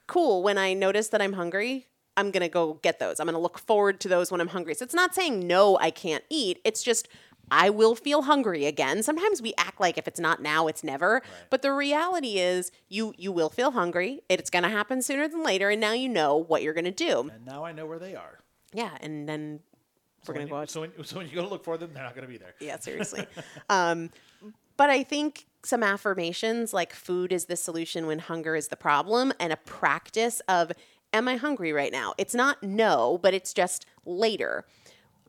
cool, 0.08 0.44
when 0.44 0.58
I 0.58 0.74
notice 0.74 1.10
that 1.10 1.22
I'm 1.22 1.34
hungry, 1.34 1.88
I'm 2.16 2.32
going 2.32 2.42
to 2.42 2.50
go 2.50 2.76
get 2.82 3.00
those. 3.00 3.20
I'm 3.20 3.26
going 3.26 3.34
to 3.34 3.40
look 3.40 3.58
forward 3.58 4.00
to 4.02 4.08
those 4.08 4.32
when 4.32 4.40
I'm 4.40 4.50
hungry. 4.50 4.76
So 4.76 4.84
it's 4.84 4.94
not 4.94 5.16
saying 5.16 5.46
no, 5.48 5.78
I 5.80 5.90
can't 5.92 6.24
eat. 6.30 6.60
It's 6.64 6.84
just 6.84 7.08
I 7.52 7.70
will 7.70 7.96
feel 7.96 8.24
hungry 8.24 8.66
again. 8.66 9.04
Sometimes 9.04 9.42
we 9.42 9.54
act 9.58 9.80
like 9.80 9.98
if 9.98 10.08
it's 10.08 10.20
not 10.20 10.42
now, 10.42 10.68
it's 10.68 10.84
never. 10.84 11.22
But 11.50 11.62
the 11.62 11.72
reality 11.74 12.40
is 12.40 12.72
you 12.90 13.14
you 13.18 13.32
will 13.32 13.50
feel 13.50 13.72
hungry. 13.72 14.22
It's 14.30 14.50
going 14.50 14.64
to 14.64 14.70
happen 14.70 15.02
sooner 15.02 15.28
than 15.28 15.44
later 15.44 15.70
and 15.70 15.80
now 15.82 15.94
you 15.94 16.10
know 16.10 16.38
what 16.38 16.64
you're 16.64 16.74
going 16.74 16.86
to 16.86 16.92
do. 16.92 17.30
And 17.34 17.46
now 17.46 17.64
I 17.64 17.72
know 17.72 17.86
where 17.86 18.00
they 18.00 18.16
are. 18.16 18.40
Yeah, 18.74 18.92
and 19.02 19.30
then 19.30 19.60
we're 20.28 20.34
going 20.36 20.48
to 20.48 20.52
go 20.52 20.58
out 20.58 20.70
so 20.70 20.82
when, 20.82 20.92
so 21.04 21.18
when 21.18 21.28
you 21.28 21.36
go 21.36 21.42
to 21.42 21.48
look 21.48 21.64
for 21.64 21.78
them, 21.78 21.92
they're 21.94 22.04
not 22.04 22.16
going 22.16 22.26
to 22.26 22.32
be 22.32 22.38
there. 22.38 22.56
yeah, 22.60 22.80
seriously. 22.80 23.28
um, 23.70 24.10
but 24.78 24.90
I 24.90 25.04
think 25.04 25.46
some 25.64 25.84
affirmations 25.84 26.74
like 26.74 26.94
food 26.94 27.32
is 27.32 27.46
the 27.46 27.56
solution 27.56 28.08
when 28.08 28.20
hunger 28.20 28.56
is 28.56 28.70
the 28.70 28.76
problem, 28.76 29.34
and 29.40 29.54
a 29.54 29.58
practice 29.58 30.42
of, 30.48 30.72
am 31.14 31.28
I 31.28 31.36
hungry 31.36 31.72
right 31.72 31.92
now? 31.92 32.14
It's 32.18 32.34
not 32.34 32.64
no, 32.64 33.20
but 33.22 33.34
it's 33.34 33.54
just 33.54 33.86
later. 34.06 34.66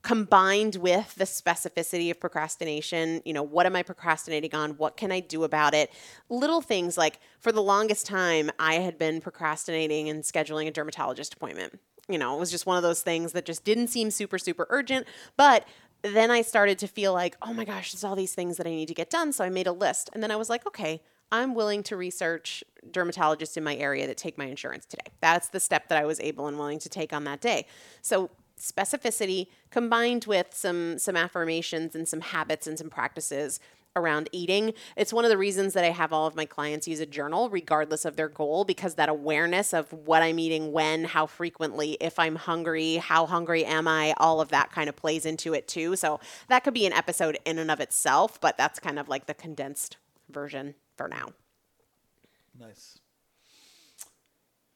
Combined 0.04 0.76
with 0.76 1.16
the 1.16 1.24
specificity 1.24 2.10
of 2.10 2.20
procrastination, 2.20 3.22
you 3.24 3.32
know, 3.32 3.42
what 3.42 3.66
am 3.66 3.74
I 3.74 3.82
procrastinating 3.82 4.54
on? 4.54 4.72
What 4.72 4.96
can 4.96 5.10
I 5.10 5.18
do 5.18 5.42
about 5.42 5.74
it? 5.74 5.90
Little 6.28 6.60
things 6.60 6.96
like 6.96 7.18
for 7.40 7.50
the 7.50 7.62
longest 7.62 8.06
time, 8.06 8.50
I 8.58 8.74
had 8.74 8.98
been 8.98 9.20
procrastinating 9.20 10.08
and 10.08 10.22
scheduling 10.22 10.68
a 10.68 10.70
dermatologist 10.70 11.34
appointment 11.34 11.80
you 12.08 12.18
know, 12.18 12.36
it 12.36 12.40
was 12.40 12.50
just 12.50 12.66
one 12.66 12.76
of 12.76 12.82
those 12.82 13.02
things 13.02 13.32
that 13.32 13.44
just 13.44 13.64
didn't 13.64 13.88
seem 13.88 14.10
super, 14.10 14.38
super 14.38 14.66
urgent. 14.70 15.06
But 15.36 15.66
then 16.02 16.30
I 16.30 16.42
started 16.42 16.78
to 16.80 16.86
feel 16.86 17.12
like, 17.12 17.36
oh 17.40 17.54
my 17.54 17.64
gosh, 17.64 17.92
there's 17.92 18.04
all 18.04 18.16
these 18.16 18.34
things 18.34 18.58
that 18.58 18.66
I 18.66 18.70
need 18.70 18.88
to 18.88 18.94
get 18.94 19.08
done. 19.08 19.32
So 19.32 19.44
I 19.44 19.48
made 19.48 19.66
a 19.66 19.72
list. 19.72 20.10
And 20.12 20.22
then 20.22 20.30
I 20.30 20.36
was 20.36 20.50
like, 20.50 20.66
okay, 20.66 21.02
I'm 21.32 21.54
willing 21.54 21.82
to 21.84 21.96
research 21.96 22.62
dermatologists 22.90 23.56
in 23.56 23.64
my 23.64 23.74
area 23.76 24.06
that 24.06 24.18
take 24.18 24.36
my 24.36 24.44
insurance 24.44 24.84
today. 24.84 25.10
That's 25.20 25.48
the 25.48 25.60
step 25.60 25.88
that 25.88 25.98
I 25.98 26.04
was 26.04 26.20
able 26.20 26.46
and 26.46 26.58
willing 26.58 26.78
to 26.80 26.88
take 26.90 27.12
on 27.12 27.24
that 27.24 27.40
day. 27.40 27.66
So 28.02 28.30
specificity 28.64 29.48
combined 29.70 30.24
with 30.24 30.54
some 30.54 30.98
some 30.98 31.16
affirmations 31.16 31.94
and 31.94 32.08
some 32.08 32.20
habits 32.20 32.66
and 32.66 32.78
some 32.78 32.90
practices 32.90 33.60
around 33.96 34.28
eating. 34.32 34.74
It's 34.96 35.12
one 35.12 35.24
of 35.24 35.30
the 35.30 35.38
reasons 35.38 35.72
that 35.74 35.84
I 35.84 35.90
have 35.90 36.12
all 36.12 36.26
of 36.26 36.34
my 36.34 36.46
clients 36.46 36.88
use 36.88 36.98
a 36.98 37.06
journal, 37.06 37.48
regardless 37.48 38.04
of 38.04 38.16
their 38.16 38.28
goal, 38.28 38.64
because 38.64 38.96
that 38.96 39.08
awareness 39.08 39.72
of 39.72 39.92
what 39.92 40.20
I'm 40.20 40.38
eating, 40.40 40.72
when, 40.72 41.04
how 41.04 41.26
frequently, 41.26 41.96
if 42.00 42.18
I'm 42.18 42.34
hungry, 42.34 42.96
how 42.96 43.26
hungry 43.26 43.64
am 43.64 43.86
I, 43.86 44.14
all 44.16 44.40
of 44.40 44.48
that 44.48 44.72
kind 44.72 44.88
of 44.88 44.96
plays 44.96 45.24
into 45.24 45.54
it 45.54 45.68
too. 45.68 45.94
So 45.94 46.18
that 46.48 46.64
could 46.64 46.74
be 46.74 46.86
an 46.86 46.92
episode 46.92 47.38
in 47.44 47.58
and 47.58 47.70
of 47.70 47.78
itself, 47.78 48.40
but 48.40 48.56
that's 48.56 48.80
kind 48.80 48.98
of 48.98 49.08
like 49.08 49.26
the 49.26 49.34
condensed 49.34 49.96
version 50.28 50.74
for 50.96 51.06
now. 51.06 51.28
Nice. 52.58 52.98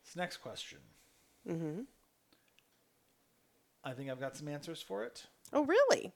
This 0.04 0.14
next 0.14 0.36
question. 0.36 0.78
Mm-hmm. 1.48 1.80
I 3.84 3.92
think 3.92 4.10
I've 4.10 4.20
got 4.20 4.36
some 4.36 4.48
answers 4.48 4.82
for 4.82 5.04
it. 5.04 5.26
Oh, 5.52 5.64
really? 5.64 6.12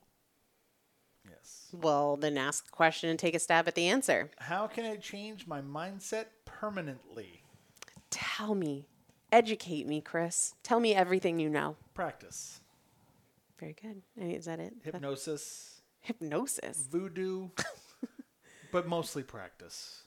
Yes. 1.29 1.69
Well, 1.73 2.17
then 2.17 2.37
ask 2.37 2.65
the 2.67 2.73
question 2.73 3.09
and 3.09 3.19
take 3.19 3.35
a 3.35 3.39
stab 3.39 3.69
at 3.69 3.75
the 3.75 3.87
answer. 3.89 4.31
How 4.39 4.67
can 4.67 4.85
I 4.85 4.97
change 4.97 5.47
my 5.47 5.61
mindset 5.61 6.27
permanently? 6.45 7.43
Tell 8.11 8.55
me, 8.55 8.87
educate 9.31 9.87
me, 9.87 10.01
Chris. 10.01 10.55
Tell 10.63 10.81
me 10.81 10.95
everything 10.95 11.39
you 11.39 11.49
know. 11.49 11.77
Practice. 11.95 12.61
Very 13.59 13.77
good. 13.81 14.03
Is 14.17 14.47
that 14.47 14.59
it? 14.59 14.75
Hypnosis, 14.83 15.81
Hypnosis. 16.01 16.89
voodoo, 16.91 17.49
but 18.73 18.89
mostly 18.89 19.23
practice. 19.23 20.03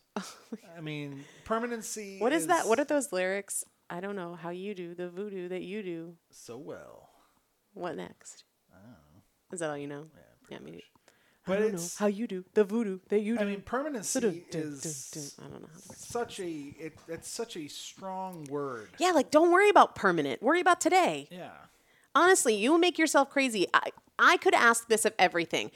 I 0.77 0.81
mean, 0.81 1.23
permanency. 1.45 2.17
What 2.19 2.33
is 2.33 2.47
that? 2.47 2.67
What 2.67 2.79
are 2.79 2.85
those 2.85 3.13
lyrics? 3.13 3.63
I 3.89 4.01
don't 4.01 4.15
know 4.17 4.35
how 4.35 4.49
you 4.49 4.75
do 4.75 4.93
the 4.95 5.09
voodoo 5.09 5.47
that 5.49 5.61
you 5.61 5.81
do. 5.83 6.15
so 6.31 6.57
well? 6.57 7.09
What 7.75 7.95
next? 7.95 8.43
Oh. 8.73 8.77
Is 9.53 9.59
that 9.59 9.69
all 9.69 9.77
you 9.77 9.87
know? 9.87 10.07
Yeah, 10.49 10.57
Yeah, 10.57 10.65
me. 10.65 10.71
much. 10.71 10.81
I 11.47 11.51
But 11.51 11.59
don't 11.59 11.67
know 11.73 11.75
it's. 11.75 11.97
how 11.97 12.07
you 12.07 12.25
do 12.25 12.43
the 12.55 12.63
voodoo 12.63 12.97
that 13.09 13.19
you 13.19 13.35
do. 13.37 13.41
I 13.43 13.45
mean, 13.45 13.61
permanency 13.61 14.19
Dun, 14.19 14.31
dun, 14.31 14.61
dun, 14.61 14.61
is 14.71 15.11
dun. 15.13 15.45
I 15.45 15.49
don't 15.51 15.61
know 15.61 15.67
how 15.71 15.79
to 15.93 15.99
such 15.99 16.39
a. 16.39 16.49
It, 16.79 16.93
it's 17.07 17.29
such 17.29 17.55
a 17.55 17.67
strong 17.67 18.45
word. 18.49 18.89
Yeah, 18.97 19.11
like 19.11 19.29
don't 19.29 19.51
worry 19.51 19.69
about 19.69 19.93
permanent. 19.95 20.41
Worry 20.41 20.59
about 20.61 20.81
today. 20.81 21.27
Yeah. 21.29 21.51
honestly, 22.15 22.55
you 22.55 22.71
will 22.71 22.79
make 22.79 22.97
yourself 22.97 23.29
crazy. 23.29 23.67
I, 23.75 23.89
I 24.17 24.37
could 24.37 24.55
ask 24.55 24.87
this 24.87 25.05
of 25.05 25.13
everything. 25.19 25.69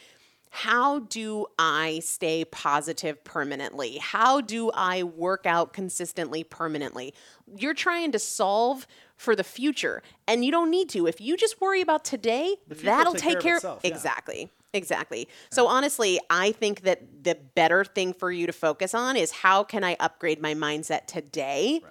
How 0.50 1.00
do 1.00 1.46
I 1.58 2.00
stay 2.04 2.44
positive 2.46 3.24
permanently? 3.24 3.98
How 3.98 4.42
do 4.42 4.72
I 4.72 5.04
work 5.04 5.46
out 5.46 5.74
consistently 5.74 6.44
permanently? 6.44 7.14
You're 7.56 7.74
trying 7.76 8.12
to 8.14 8.20
solve 8.20 8.88
for 9.16 9.36
the 9.36 9.44
future, 9.44 10.02
and 10.28 10.44
you 10.44 10.52
don't 10.52 10.72
need 10.72 10.90
to. 10.90 11.06
If 11.06 11.22
you 11.22 11.38
just 11.38 11.62
worry 11.62 11.82
about 11.82 12.04
today, 12.04 12.56
that'll 12.68 13.14
take 13.14 13.34
take 13.34 13.40
care 13.42 13.56
of 13.56 13.58
itself, 13.58 13.82
yeah. 13.84 13.92
Exactly. 13.92 14.50
Exactly. 14.74 15.28
So 15.50 15.68
honestly, 15.68 16.20
I 16.30 16.52
think 16.52 16.82
that 16.82 17.24
the 17.24 17.36
better 17.56 17.84
thing 17.84 18.14
for 18.14 18.32
you 18.32 18.46
to 18.46 18.54
focus 18.54 18.94
on 18.94 19.18
is 19.18 19.32
how 19.32 19.64
can 19.64 19.84
I 19.84 19.98
upgrade 20.00 20.42
my 20.42 20.54
mindset 20.54 21.08
today? 21.08 21.82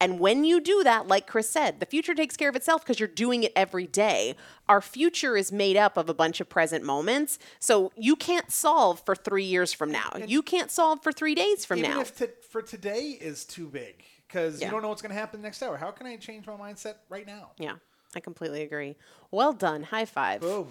And 0.00 0.20
when 0.20 0.44
you 0.44 0.60
do 0.60 0.82
that, 0.84 1.08
like 1.08 1.26
Chris 1.26 1.48
said, 1.48 1.80
the 1.80 1.86
future 1.86 2.14
takes 2.14 2.36
care 2.36 2.50
of 2.50 2.56
itself 2.56 2.82
because 2.82 3.00
you're 3.00 3.08
doing 3.08 3.44
it 3.44 3.52
every 3.56 3.86
day. 3.86 4.34
Our 4.68 4.82
future 4.82 5.36
is 5.38 5.50
made 5.50 5.76
up 5.78 5.96
of 5.96 6.10
a 6.10 6.14
bunch 6.14 6.38
of 6.40 6.48
present 6.50 6.84
moments. 6.84 7.38
So 7.60 7.92
you 7.96 8.14
can't 8.14 8.50
solve 8.52 9.00
for 9.06 9.14
three 9.14 9.44
years 9.44 9.72
from 9.72 9.90
now. 9.90 10.10
You 10.26 10.42
can't 10.42 10.70
solve 10.70 11.02
for 11.02 11.12
three 11.12 11.34
days 11.34 11.64
from 11.64 11.78
Even 11.78 11.90
now. 11.92 12.00
if 12.00 12.22
for 12.50 12.60
today 12.60 13.16
is 13.18 13.44
too 13.46 13.68
big, 13.68 14.04
because 14.28 14.60
Yeah. 14.60 14.66
you 14.66 14.70
don't 14.72 14.82
know 14.82 14.88
what's 14.88 15.00
going 15.02 15.14
to 15.14 15.18
happen 15.18 15.40
next 15.40 15.62
hour. 15.62 15.78
How 15.78 15.90
can 15.92 16.06
I 16.06 16.16
change 16.16 16.46
my 16.46 16.54
mindset 16.54 16.96
right 17.08 17.26
now? 17.26 17.52
yeah, 17.58 17.76
I 18.14 18.20
completely 18.20 18.62
agree. 18.62 18.96
Well 19.30 19.54
done. 19.54 19.82
High 19.84 20.04
five. 20.04 20.42
Boom. 20.42 20.68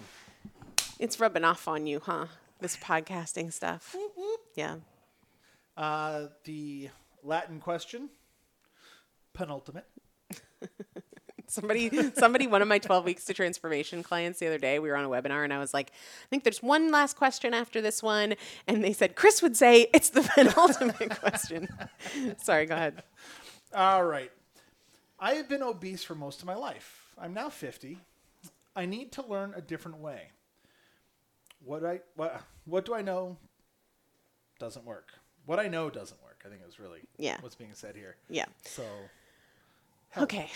It's 1.00 1.18
rubbing 1.18 1.42
off 1.44 1.66
on 1.66 1.86
you, 1.88 2.00
huh? 2.00 2.26
This 2.60 2.76
podcasting 2.76 3.52
stuff. 3.52 3.94
Yeah. 4.54 4.76
Uh, 5.76 6.28
the 6.44 6.90
Latin 7.22 7.60
question. 7.60 8.08
Penultimate. 9.36 9.86
Somebody, 11.48 12.10
somebody, 12.14 12.48
one 12.48 12.60
of 12.60 12.66
my 12.66 12.78
12 12.78 13.04
weeks 13.04 13.24
to 13.26 13.32
transformation 13.34 14.02
clients 14.02 14.40
the 14.40 14.48
other 14.48 14.58
day, 14.58 14.80
we 14.80 14.88
were 14.90 14.96
on 14.96 15.04
a 15.04 15.08
webinar 15.08 15.44
and 15.44 15.52
I 15.52 15.58
was 15.58 15.72
like, 15.72 15.90
I 15.92 16.26
think 16.28 16.42
there's 16.42 16.60
one 16.60 16.90
last 16.90 17.16
question 17.16 17.54
after 17.54 17.80
this 17.80 18.02
one. 18.02 18.34
And 18.66 18.82
they 18.82 18.92
said, 18.92 19.14
Chris 19.14 19.40
would 19.42 19.56
say 19.56 19.86
it's 19.94 20.10
the 20.10 20.22
penultimate 20.34 21.20
question. 21.20 21.68
Sorry, 22.42 22.66
go 22.66 22.74
ahead. 22.74 23.00
All 23.72 24.04
right. 24.04 24.32
I 25.20 25.34
have 25.34 25.48
been 25.48 25.62
obese 25.62 26.02
for 26.02 26.16
most 26.16 26.40
of 26.40 26.46
my 26.46 26.56
life. 26.56 27.06
I'm 27.16 27.32
now 27.32 27.48
50. 27.48 27.96
I 28.74 28.84
need 28.84 29.12
to 29.12 29.24
learn 29.24 29.54
a 29.56 29.60
different 29.60 29.98
way. 29.98 30.30
what 31.64 31.84
I 31.84 32.00
what 32.16 32.42
what 32.64 32.84
do 32.84 32.92
I 32.92 33.02
know 33.02 33.36
doesn't 34.58 34.84
work. 34.84 35.12
What 35.46 35.60
I 35.60 35.68
know 35.68 35.90
doesn't 35.90 36.20
work. 36.24 36.42
I 36.44 36.48
think 36.48 36.60
it 36.60 36.66
was 36.66 36.80
really 36.80 37.00
Yeah. 37.18 37.36
what's 37.40 37.54
being 37.54 37.72
said 37.74 37.94
here. 37.94 38.16
Yeah. 38.28 38.46
So 38.64 38.82
Okay. 40.18 40.50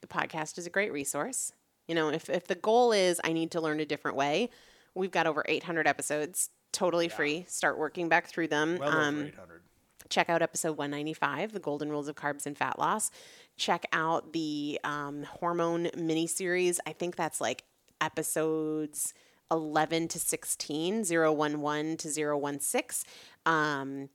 The 0.00 0.06
podcast 0.06 0.58
is 0.58 0.66
a 0.66 0.70
great 0.70 0.92
resource. 0.92 1.52
You 1.86 1.94
know, 1.94 2.10
if, 2.10 2.28
if 2.28 2.46
the 2.46 2.54
goal 2.54 2.92
is 2.92 3.20
I 3.24 3.32
need 3.32 3.50
to 3.52 3.60
learn 3.60 3.80
a 3.80 3.86
different 3.86 4.16
way, 4.16 4.50
we've 4.94 5.10
got 5.10 5.26
over 5.26 5.44
800 5.48 5.86
episodes 5.86 6.50
totally 6.72 7.08
free. 7.08 7.44
Start 7.48 7.78
working 7.78 8.08
back 8.08 8.26
through 8.26 8.48
them. 8.48 8.78
well 8.78 8.90
Um, 8.90 9.16
over 9.16 9.26
800. 9.28 9.62
check 10.10 10.28
out 10.28 10.42
episode 10.42 10.76
195 10.76 11.52
the 11.52 11.60
golden 11.60 11.90
rules 11.90 12.08
of 12.08 12.14
carbs 12.14 12.46
and 12.46 12.56
fat 12.56 12.78
loss 12.78 13.10
check 13.56 13.84
out 13.92 14.32
the 14.32 14.78
um, 14.84 15.22
hormone 15.24 15.90
mini 15.96 16.26
series 16.26 16.78
i 16.86 16.92
think 16.92 17.16
that's 17.16 17.40
like 17.40 17.64
episodes 18.00 19.12
11 19.50 20.08
to 20.08 20.18
16 20.18 21.04
011 21.10 21.96
to 21.98 22.08
016 22.10 23.10
um, 23.46 24.08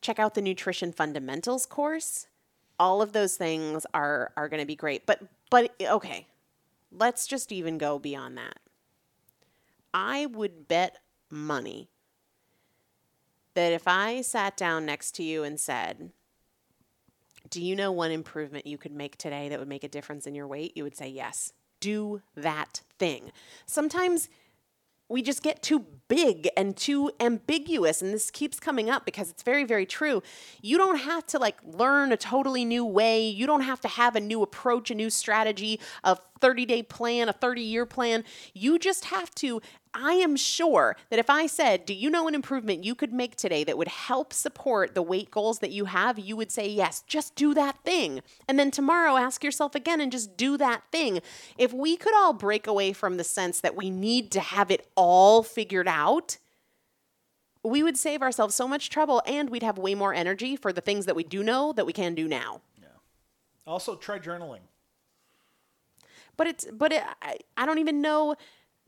check 0.00 0.18
out 0.18 0.34
the 0.34 0.42
nutrition 0.42 0.92
fundamentals 0.92 1.66
course 1.66 2.26
all 2.82 3.00
of 3.00 3.12
those 3.12 3.36
things 3.36 3.86
are 3.94 4.32
are 4.36 4.48
going 4.48 4.60
to 4.60 4.66
be 4.66 4.76
great 4.76 5.06
but 5.06 5.22
but 5.50 5.72
okay 5.80 6.26
let's 6.90 7.26
just 7.26 7.52
even 7.52 7.78
go 7.78 7.98
beyond 7.98 8.36
that 8.36 8.58
i 9.94 10.26
would 10.26 10.66
bet 10.68 10.98
money 11.30 11.88
that 13.54 13.72
if 13.72 13.86
I 13.86 14.22
sat 14.22 14.56
down 14.56 14.86
next 14.86 15.14
to 15.16 15.22
you 15.22 15.42
and 15.44 15.60
said, 15.60 16.10
Do 17.50 17.62
you 17.62 17.76
know 17.76 17.92
one 17.92 18.10
improvement 18.10 18.66
you 18.66 18.78
could 18.78 18.92
make 18.92 19.16
today 19.16 19.48
that 19.48 19.58
would 19.58 19.68
make 19.68 19.84
a 19.84 19.88
difference 19.88 20.26
in 20.26 20.34
your 20.34 20.46
weight? 20.46 20.76
You 20.76 20.84
would 20.84 20.96
say, 20.96 21.08
Yes. 21.08 21.52
Do 21.80 22.22
that 22.36 22.82
thing. 22.98 23.32
Sometimes 23.66 24.28
we 25.12 25.22
just 25.22 25.42
get 25.42 25.62
too 25.62 25.84
big 26.08 26.48
and 26.56 26.76
too 26.76 27.10
ambiguous 27.20 28.02
and 28.02 28.12
this 28.12 28.30
keeps 28.30 28.58
coming 28.58 28.90
up 28.90 29.04
because 29.04 29.30
it's 29.30 29.42
very 29.42 29.64
very 29.64 29.86
true. 29.86 30.22
You 30.60 30.78
don't 30.78 30.98
have 30.98 31.26
to 31.28 31.38
like 31.38 31.56
learn 31.64 32.12
a 32.12 32.16
totally 32.16 32.64
new 32.64 32.84
way. 32.84 33.28
You 33.28 33.46
don't 33.46 33.60
have 33.62 33.80
to 33.82 33.88
have 33.88 34.16
a 34.16 34.20
new 34.20 34.42
approach 34.42 34.90
a 34.90 34.94
new 34.94 35.10
strategy 35.10 35.78
a 36.02 36.16
30 36.40 36.66
day 36.66 36.82
plan 36.82 37.28
a 37.28 37.32
30 37.32 37.62
year 37.62 37.86
plan. 37.86 38.24
You 38.54 38.78
just 38.78 39.06
have 39.06 39.34
to 39.36 39.60
I 39.94 40.12
am 40.14 40.36
sure 40.36 40.96
that 41.10 41.18
if 41.18 41.28
I 41.28 41.46
said, 41.46 41.84
Do 41.84 41.94
you 41.94 42.10
know 42.10 42.26
an 42.28 42.34
improvement 42.34 42.84
you 42.84 42.94
could 42.94 43.12
make 43.12 43.36
today 43.36 43.62
that 43.64 43.76
would 43.76 43.88
help 43.88 44.32
support 44.32 44.94
the 44.94 45.02
weight 45.02 45.30
goals 45.30 45.58
that 45.58 45.70
you 45.70 45.86
have? 45.86 46.18
You 46.18 46.36
would 46.36 46.50
say, 46.50 46.68
Yes, 46.68 47.02
just 47.06 47.34
do 47.34 47.52
that 47.54 47.82
thing. 47.84 48.20
And 48.48 48.58
then 48.58 48.70
tomorrow, 48.70 49.16
ask 49.16 49.44
yourself 49.44 49.74
again 49.74 50.00
and 50.00 50.10
just 50.10 50.36
do 50.36 50.56
that 50.56 50.84
thing. 50.90 51.20
If 51.58 51.72
we 51.72 51.96
could 51.96 52.14
all 52.14 52.32
break 52.32 52.66
away 52.66 52.92
from 52.92 53.16
the 53.16 53.24
sense 53.24 53.60
that 53.60 53.76
we 53.76 53.90
need 53.90 54.30
to 54.32 54.40
have 54.40 54.70
it 54.70 54.88
all 54.96 55.42
figured 55.42 55.88
out, 55.88 56.38
we 57.62 57.82
would 57.82 57.96
save 57.96 58.22
ourselves 58.22 58.54
so 58.54 58.66
much 58.66 58.90
trouble 58.90 59.22
and 59.26 59.50
we'd 59.50 59.62
have 59.62 59.78
way 59.78 59.94
more 59.94 60.14
energy 60.14 60.56
for 60.56 60.72
the 60.72 60.80
things 60.80 61.06
that 61.06 61.14
we 61.14 61.22
do 61.22 61.42
know 61.42 61.72
that 61.72 61.86
we 61.86 61.92
can 61.92 62.14
do 62.14 62.26
now. 62.26 62.60
Yeah. 62.80 62.88
Also, 63.66 63.94
try 63.94 64.18
journaling. 64.18 64.60
But 66.36 66.46
it's, 66.46 66.66
but 66.72 66.92
it, 66.92 67.02
I, 67.20 67.38
I 67.56 67.66
don't 67.66 67.78
even 67.78 68.00
know. 68.00 68.36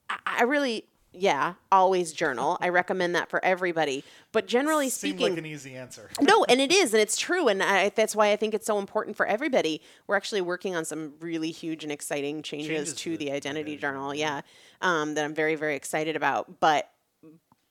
I, 0.08 0.18
I 0.24 0.42
really, 0.42 0.86
yeah, 1.16 1.54
always 1.70 2.12
journal. 2.12 2.58
I 2.60 2.68
recommend 2.68 3.14
that 3.14 3.30
for 3.30 3.44
everybody. 3.44 4.04
But 4.32 4.46
generally 4.46 4.88
Seemed 4.90 5.14
speaking, 5.14 5.34
like 5.34 5.38
an 5.38 5.46
easy 5.46 5.74
answer. 5.74 6.10
no, 6.20 6.44
and 6.44 6.60
it 6.60 6.72
is, 6.72 6.92
and 6.92 7.00
it's 7.00 7.16
true, 7.16 7.48
and 7.48 7.62
I, 7.62 7.90
that's 7.90 8.16
why 8.16 8.32
I 8.32 8.36
think 8.36 8.54
it's 8.54 8.66
so 8.66 8.78
important 8.78 9.16
for 9.16 9.26
everybody. 9.26 9.80
We're 10.06 10.16
actually 10.16 10.40
working 10.40 10.74
on 10.74 10.84
some 10.84 11.14
really 11.20 11.50
huge 11.50 11.84
and 11.84 11.92
exciting 11.92 12.42
changes, 12.42 12.68
Changes 12.68 12.94
to 12.94 13.10
the 13.10 13.16
the 13.16 13.32
identity 13.32 13.60
identity 13.60 13.76
journal. 13.76 14.14
Yeah, 14.14 14.40
um, 14.80 15.14
that 15.14 15.24
I'm 15.24 15.34
very 15.34 15.54
very 15.54 15.76
excited 15.76 16.16
about. 16.16 16.60
But 16.60 16.90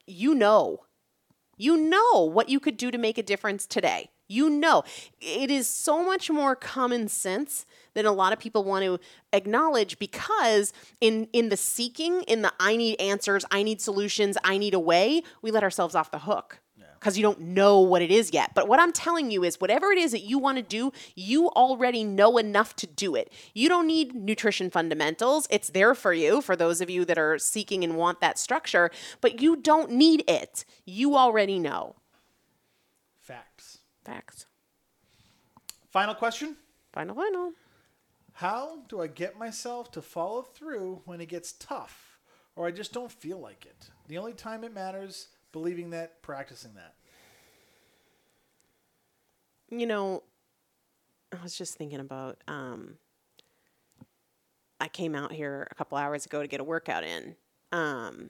you 0.07 0.33
know, 0.33 0.81
you 1.57 1.77
know 1.77 2.23
what 2.23 2.49
you 2.49 2.59
could 2.59 2.77
do 2.77 2.91
to 2.91 2.97
make 2.97 3.17
a 3.17 3.23
difference 3.23 3.65
today. 3.65 4.09
You 4.27 4.49
know, 4.49 4.83
it 5.19 5.51
is 5.51 5.67
so 5.67 6.03
much 6.03 6.29
more 6.29 6.55
common 6.55 7.07
sense 7.07 7.65
than 7.93 8.05
a 8.05 8.11
lot 8.11 8.33
of 8.33 8.39
people 8.39 8.63
want 8.63 8.85
to 8.85 8.99
acknowledge 9.31 9.99
because 9.99 10.73
in 11.01 11.27
in 11.33 11.49
the 11.49 11.57
seeking, 11.57 12.23
in 12.23 12.41
the 12.41 12.53
I 12.59 12.75
need 12.75 12.99
answers, 12.99 13.45
I 13.51 13.63
need 13.63 13.81
solutions, 13.81 14.37
I 14.43 14.57
need 14.57 14.73
a 14.73 14.79
way, 14.79 15.23
we 15.41 15.51
let 15.51 15.63
ourselves 15.63 15.95
off 15.95 16.11
the 16.11 16.19
hook 16.19 16.59
because 17.03 17.17
you 17.17 17.21
don't 17.21 17.41
know 17.41 17.81
what 17.81 18.01
it 18.01 18.11
is 18.11 18.31
yet. 18.31 18.51
But 18.55 18.69
what 18.69 18.79
I'm 18.79 18.93
telling 18.93 19.29
you 19.29 19.43
is 19.43 19.59
whatever 19.59 19.91
it 19.91 19.97
is 19.97 20.13
that 20.13 20.21
you 20.21 20.39
want 20.39 20.57
to 20.57 20.63
do, 20.63 20.93
you 21.15 21.49
already 21.49 22.05
know 22.05 22.37
enough 22.37 22.77
to 22.77 22.87
do 22.87 23.13
it. 23.13 23.29
You 23.53 23.67
don't 23.67 23.87
need 23.87 24.15
nutrition 24.15 24.69
fundamentals. 24.69 25.45
It's 25.49 25.69
there 25.69 25.95
for 25.95 26.13
you, 26.13 26.39
for 26.39 26.55
those 26.55 26.79
of 26.79 26.89
you 26.89 27.03
that 27.03 27.17
are 27.17 27.37
seeking 27.37 27.83
and 27.83 27.97
want 27.97 28.21
that 28.21 28.39
structure, 28.39 28.89
but 29.19 29.41
you 29.41 29.57
don't 29.57 29.91
need 29.91 30.23
it. 30.29 30.63
You 30.85 31.17
already 31.17 31.59
know. 31.59 31.95
Facts. 34.03 34.45
Final 35.91 36.15
question. 36.15 36.57
Final, 36.91 37.15
final. 37.15 37.51
How 38.33 38.79
do 38.89 39.01
I 39.01 39.07
get 39.07 39.37
myself 39.37 39.91
to 39.91 40.01
follow 40.01 40.41
through 40.41 41.01
when 41.05 41.21
it 41.21 41.27
gets 41.27 41.53
tough 41.53 42.19
or 42.55 42.67
I 42.67 42.71
just 42.71 42.91
don't 42.91 43.11
feel 43.11 43.39
like 43.39 43.65
it? 43.65 43.89
The 44.07 44.17
only 44.17 44.33
time 44.33 44.63
it 44.63 44.73
matters, 44.73 45.27
believing 45.51 45.91
that, 45.91 46.21
practicing 46.21 46.73
that. 46.73 46.95
You 49.69 49.85
know, 49.85 50.23
I 51.31 51.41
was 51.41 51.57
just 51.57 51.75
thinking 51.75 51.99
about 51.99 52.41
um 52.47 52.95
I 54.79 54.87
came 54.87 55.15
out 55.15 55.31
here 55.31 55.67
a 55.71 55.75
couple 55.75 55.97
hours 55.97 56.25
ago 56.25 56.41
to 56.41 56.47
get 56.47 56.59
a 56.59 56.63
workout 56.63 57.03
in. 57.03 57.35
Um 57.71 58.29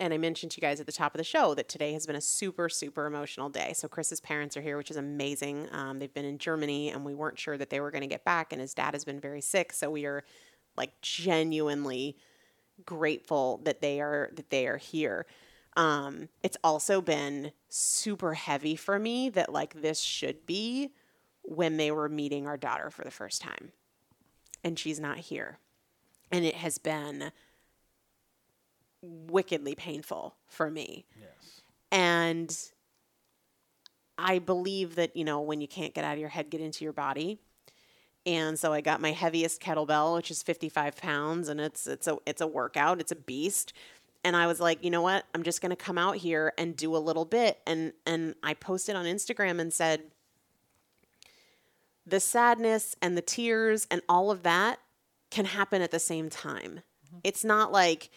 and 0.00 0.12
I 0.12 0.18
mentioned 0.18 0.52
to 0.52 0.60
you 0.60 0.60
guys 0.60 0.80
at 0.80 0.86
the 0.86 0.92
top 0.92 1.14
of 1.14 1.18
the 1.18 1.24
show 1.24 1.54
that 1.54 1.68
today 1.68 1.92
has 1.92 2.06
been 2.06 2.16
a 2.16 2.20
super, 2.20 2.68
super 2.68 3.06
emotional 3.06 3.48
day. 3.48 3.72
So 3.74 3.86
Chris's 3.86 4.20
parents 4.20 4.56
are 4.56 4.60
here, 4.60 4.76
which 4.76 4.90
is 4.90 4.96
amazing. 4.96 5.68
Um, 5.70 5.98
they've 5.98 6.12
been 6.12 6.24
in 6.24 6.38
Germany, 6.38 6.90
and 6.90 7.04
we 7.04 7.14
weren't 7.14 7.38
sure 7.38 7.56
that 7.56 7.70
they 7.70 7.80
were 7.80 7.90
going 7.90 8.02
to 8.02 8.08
get 8.08 8.24
back. 8.24 8.52
And 8.52 8.60
his 8.60 8.74
dad 8.74 8.94
has 8.94 9.04
been 9.04 9.20
very 9.20 9.40
sick, 9.40 9.72
so 9.72 9.90
we 9.90 10.04
are 10.04 10.24
like 10.76 11.00
genuinely 11.00 12.16
grateful 12.84 13.60
that 13.64 13.80
they 13.80 14.00
are 14.00 14.30
that 14.34 14.50
they 14.50 14.66
are 14.66 14.78
here. 14.78 15.26
Um, 15.76 16.28
it's 16.42 16.56
also 16.64 17.00
been 17.00 17.52
super 17.68 18.34
heavy 18.34 18.76
for 18.76 18.98
me 18.98 19.28
that 19.30 19.52
like 19.52 19.80
this 19.80 20.00
should 20.00 20.44
be 20.46 20.90
when 21.42 21.76
they 21.76 21.90
were 21.90 22.08
meeting 22.08 22.46
our 22.46 22.56
daughter 22.56 22.90
for 22.90 23.04
the 23.04 23.10
first 23.10 23.40
time, 23.40 23.70
and 24.64 24.78
she's 24.78 24.98
not 24.98 25.18
here, 25.18 25.58
and 26.32 26.44
it 26.44 26.56
has 26.56 26.78
been 26.78 27.30
wickedly 29.04 29.74
painful 29.74 30.36
for 30.46 30.70
me. 30.70 31.06
Yes. 31.18 31.62
And 31.92 32.56
I 34.18 34.38
believe 34.38 34.96
that, 34.96 35.16
you 35.16 35.24
know, 35.24 35.40
when 35.40 35.60
you 35.60 35.68
can't 35.68 35.94
get 35.94 36.04
out 36.04 36.14
of 36.14 36.18
your 36.18 36.28
head, 36.28 36.50
get 36.50 36.60
into 36.60 36.84
your 36.84 36.92
body. 36.92 37.38
And 38.26 38.58
so 38.58 38.72
I 38.72 38.80
got 38.80 39.00
my 39.00 39.12
heaviest 39.12 39.60
kettlebell, 39.60 40.16
which 40.16 40.30
is 40.30 40.42
55 40.42 40.96
pounds, 40.96 41.48
and 41.48 41.60
it's 41.60 41.86
it's 41.86 42.06
a 42.06 42.16
it's 42.24 42.40
a 42.40 42.46
workout, 42.46 43.00
it's 43.00 43.12
a 43.12 43.16
beast. 43.16 43.74
And 44.26 44.34
I 44.34 44.46
was 44.46 44.60
like, 44.60 44.82
you 44.82 44.90
know 44.90 45.02
what? 45.02 45.26
I'm 45.34 45.42
just 45.42 45.60
gonna 45.60 45.76
come 45.76 45.98
out 45.98 46.16
here 46.16 46.54
and 46.56 46.74
do 46.74 46.96
a 46.96 46.98
little 46.98 47.26
bit. 47.26 47.58
And 47.66 47.92
and 48.06 48.34
I 48.42 48.54
posted 48.54 48.96
on 48.96 49.04
Instagram 49.04 49.60
and 49.60 49.72
said, 49.72 50.04
the 52.06 52.20
sadness 52.20 52.96
and 53.02 53.16
the 53.16 53.22
tears 53.22 53.86
and 53.90 54.00
all 54.08 54.30
of 54.30 54.42
that 54.42 54.78
can 55.30 55.44
happen 55.44 55.82
at 55.82 55.90
the 55.90 55.98
same 55.98 56.30
time. 56.30 56.80
Mm-hmm. 57.06 57.18
It's 57.24 57.44
not 57.44 57.72
like 57.72 58.10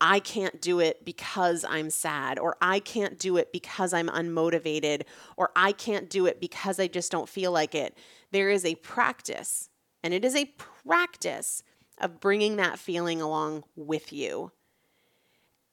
I 0.00 0.20
can't 0.20 0.60
do 0.60 0.80
it 0.80 1.04
because 1.04 1.64
I'm 1.68 1.90
sad, 1.90 2.38
or 2.38 2.56
I 2.60 2.80
can't 2.80 3.18
do 3.18 3.36
it 3.36 3.52
because 3.52 3.92
I'm 3.94 4.08
unmotivated, 4.08 5.02
or 5.36 5.50
I 5.56 5.72
can't 5.72 6.10
do 6.10 6.26
it 6.26 6.40
because 6.40 6.78
I 6.78 6.86
just 6.86 7.10
don't 7.10 7.28
feel 7.28 7.52
like 7.52 7.74
it. 7.74 7.96
There 8.30 8.50
is 8.50 8.64
a 8.64 8.74
practice, 8.76 9.70
and 10.02 10.12
it 10.12 10.24
is 10.24 10.36
a 10.36 10.52
practice 10.86 11.62
of 11.98 12.20
bringing 12.20 12.56
that 12.56 12.78
feeling 12.78 13.22
along 13.22 13.64
with 13.74 14.12
you. 14.12 14.52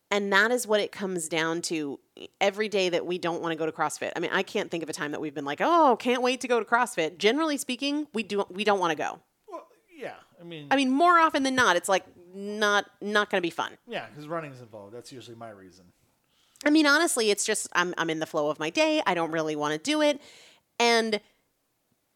And 0.10 0.32
that 0.32 0.52
is 0.52 0.68
what 0.68 0.80
it 0.80 0.92
comes 0.92 1.28
down 1.28 1.64
to 1.64 2.00
every 2.40 2.70
day 2.70 2.90
that 2.90 3.06
we 3.06 3.18
don't 3.18 3.42
want 3.42 3.52
to 3.52 3.56
go 3.58 3.66
to 3.66 3.72
CrossFit. 3.72 4.12
I 4.16 4.20
mean, 4.20 4.30
I 4.32 4.44
can't 4.44 4.70
think 4.70 4.84
of 4.84 4.90
a 4.90 4.94
time 4.94 5.12
that 5.12 5.20
we've 5.20 5.34
been 5.34 5.44
like, 5.44 5.60
"Oh, 5.60 5.98
can't 6.00 6.22
wait 6.22 6.40
to 6.42 6.48
go 6.48 6.60
to 6.60 6.66
CrossFit." 6.66 7.18
Generally 7.18 7.58
speaking, 7.58 8.08
we 8.14 8.22
do 8.22 8.46
we 8.50 8.64
don't 8.64 8.80
want 8.80 8.92
to 8.92 8.96
go. 8.96 9.20
Well, 9.50 9.68
yeah. 9.92 10.14
I 10.44 10.46
mean, 10.46 10.68
I 10.72 10.76
mean, 10.76 10.92
more 10.92 11.18
often 11.20 11.44
than 11.44 11.56
not, 11.56 11.76
it's 11.78 11.88
like 11.90 12.04
not 12.36 12.86
not 13.02 13.30
going 13.30 13.42
to 13.42 13.46
be 13.46 13.50
fun. 13.52 13.72
yeah, 13.88 14.08
because 14.10 14.28
running's 14.28 14.60
involved. 14.60 14.94
That's 14.94 15.12
usually 15.12 15.38
my 15.38 15.50
reason. 15.50 15.86
I 16.66 16.70
mean, 16.70 16.86
honestly, 16.86 17.30
it's 17.32 17.46
just 17.46 17.68
I'm 17.74 17.94
I'm 17.98 18.10
in 18.10 18.20
the 18.20 18.26
flow 18.26 18.50
of 18.50 18.60
my 18.60 18.70
day. 18.70 19.02
I 19.06 19.14
don't 19.14 19.32
really 19.32 19.56
want 19.56 19.74
to 19.74 19.78
do 19.80 20.02
it, 20.02 20.20
and 20.80 21.22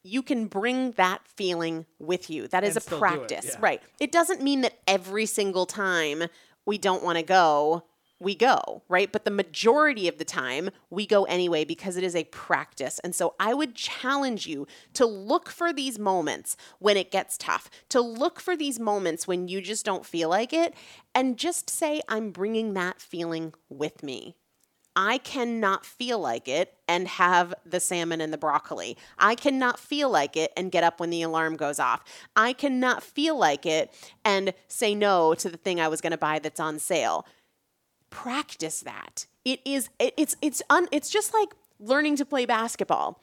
you 0.03 0.21
can 0.21 0.47
bring 0.47 0.91
that 0.91 1.21
feeling 1.27 1.85
with 1.99 2.29
you. 2.29 2.47
That 2.47 2.63
is 2.63 2.75
And 2.75 2.85
a 2.85 2.89
do 2.89 2.95
it, 2.95 2.99
practice, 2.99 3.45
yeah. 3.53 3.57
right? 3.59 3.81
It 3.99 4.11
doesn't 4.11 4.41
mean 4.41 4.61
that 4.61 4.73
every 4.87 5.25
single 5.25 5.65
time 5.65 6.23
we 6.65 6.77
don't 6.77 7.03
want 7.03 7.17
to 7.17 7.23
go, 7.23 7.83
we 8.19 8.35
go, 8.35 8.83
right? 8.87 9.11
But 9.11 9.25
the 9.25 9.31
majority 9.31 10.07
of 10.07 10.17
the 10.17 10.25
time, 10.25 10.69
we 10.89 11.05
go 11.05 11.25
anyway 11.25 11.65
because 11.65 11.97
it 11.97 12.03
is 12.03 12.15
a 12.15 12.23
practice. 12.25 12.99
And 12.99 13.13
so 13.13 13.35
I 13.39 13.53
would 13.53 13.75
challenge 13.75 14.47
you 14.47 14.67
to 14.93 15.05
look 15.05 15.49
for 15.49 15.71
these 15.71 15.99
moments 15.99 16.57
when 16.79 16.97
it 16.97 17.11
gets 17.11 17.37
tough, 17.37 17.69
to 17.89 18.01
look 18.01 18.39
for 18.39 18.55
these 18.55 18.79
moments 18.79 19.27
when 19.27 19.47
you 19.47 19.61
just 19.61 19.85
don't 19.85 20.05
feel 20.05 20.29
like 20.29 20.53
it, 20.53 20.73
and 21.13 21.37
just 21.37 21.69
say, 21.69 22.01
I'm 22.09 22.31
bringing 22.31 22.73
that 22.73 23.01
feeling 23.01 23.53
with 23.69 24.01
me. 24.03 24.35
I 24.99 25.19
cannot 25.19 25.85
feel 25.85 26.17
like 26.17 26.47
it 26.47 26.73
and 26.87 27.07
have 27.07 27.53
the 27.63 27.79
salmon 27.79 28.19
and 28.19 28.33
the 28.33 28.37
broccoli. 28.37 28.97
I 29.19 29.35
cannot 29.35 29.79
feel 29.79 30.09
like 30.09 30.35
it 30.35 30.51
and 30.57 30.71
get 30.71 30.83
up 30.83 30.99
when 30.99 31.11
the 31.11 31.21
alarm 31.21 31.55
goes 31.55 31.79
off. 31.79 32.03
I 32.35 32.53
cannot 32.53 33.03
feel 33.03 33.37
like 33.37 33.67
it 33.67 33.93
and 34.25 34.55
say 34.67 34.95
no 34.95 35.35
to 35.35 35.49
the 35.49 35.57
thing 35.57 35.79
I 35.79 35.87
was 35.87 36.01
going 36.01 36.11
to 36.11 36.17
buy 36.17 36.39
that's 36.39 36.59
on 36.59 36.79
sale 36.79 37.27
practice 38.09 38.81
that. 38.81 39.25
It 39.45 39.61
is 39.65 39.89
it, 39.99 40.13
it's 40.17 40.35
it's 40.41 40.61
un, 40.69 40.87
it's 40.91 41.09
just 41.09 41.33
like 41.33 41.49
learning 41.79 42.15
to 42.17 42.25
play 42.25 42.45
basketball. 42.45 43.21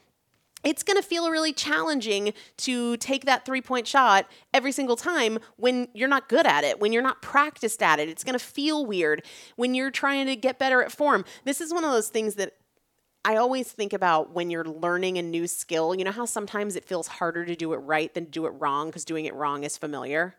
It's 0.65 0.83
going 0.83 0.97
to 0.97 1.07
feel 1.07 1.31
really 1.31 1.53
challenging 1.53 2.33
to 2.59 2.97
take 2.97 3.27
that 3.27 3.45
three 3.45 3.61
point 3.61 3.87
shot 3.87 4.27
every 4.55 4.73
single 4.73 4.97
time 4.97 5.39
when 5.57 5.89
you're 5.93 6.09
not 6.09 6.29
good 6.29 6.47
at 6.47 6.65
it, 6.65 6.81
when 6.81 6.93
you're 6.93 7.03
not 7.03 7.21
practiced 7.21 7.83
at 7.83 8.01
it. 8.01 8.09
It's 8.09 8.25
going 8.25 8.39
to 8.39 8.45
feel 8.45 8.87
weird 8.87 9.23
when 9.57 9.75
you're 9.75 9.91
trying 9.91 10.27
to 10.27 10.37
get 10.37 10.59
better 10.59 10.83
at 10.83 10.91
form. 10.91 11.27
This 11.45 11.61
is 11.61 11.73
one 11.73 11.85
of 11.85 11.93
those 11.93 12.09
things 12.09 12.37
that 12.37 12.55
I 13.27 13.37
always 13.37 13.71
think 13.71 13.93
about 13.93 14.33
when 14.33 14.51
you're 14.51 14.65
learning 14.65 15.19
a 15.19 15.23
new 15.23 15.47
skill. 15.47 15.95
You 15.95 16.05
know 16.05 16.13
how 16.13 16.25
sometimes 16.25 16.77
it 16.77 16.85
feels 16.85 17.09
harder 17.09 17.45
to 17.45 17.55
do 17.55 17.73
it 17.73 17.79
right 17.79 18.13
than 18.13 18.27
to 18.27 18.31
do 18.31 18.47
it 18.47 18.51
wrong 18.51 18.89
because 18.89 19.05
doing 19.05 19.27
it 19.27 19.35
wrong 19.35 19.65
is 19.65 19.77
familiar? 19.77 20.35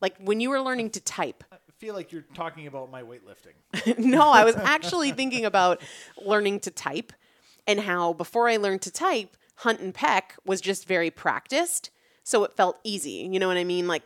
Like 0.00 0.16
when 0.18 0.40
you 0.40 0.50
were 0.50 0.60
learning 0.60 0.90
to 0.90 1.00
type, 1.00 1.42
feel 1.78 1.94
like 1.94 2.12
you're 2.12 2.24
talking 2.34 2.66
about 2.66 2.90
my 2.90 3.02
weightlifting. 3.02 3.98
no, 3.98 4.30
I 4.30 4.44
was 4.44 4.56
actually 4.56 5.12
thinking 5.12 5.44
about 5.44 5.80
learning 6.24 6.60
to 6.60 6.70
type 6.70 7.12
and 7.66 7.80
how 7.80 8.12
before 8.12 8.48
I 8.48 8.56
learned 8.56 8.82
to 8.82 8.90
type, 8.90 9.36
hunt 9.56 9.80
and 9.80 9.92
peck 9.94 10.36
was 10.44 10.60
just 10.60 10.86
very 10.86 11.10
practiced. 11.10 11.90
So 12.22 12.44
it 12.44 12.56
felt 12.56 12.78
easy. 12.84 13.28
You 13.30 13.38
know 13.38 13.48
what 13.48 13.56
I 13.56 13.64
mean? 13.64 13.86
Like 13.86 14.02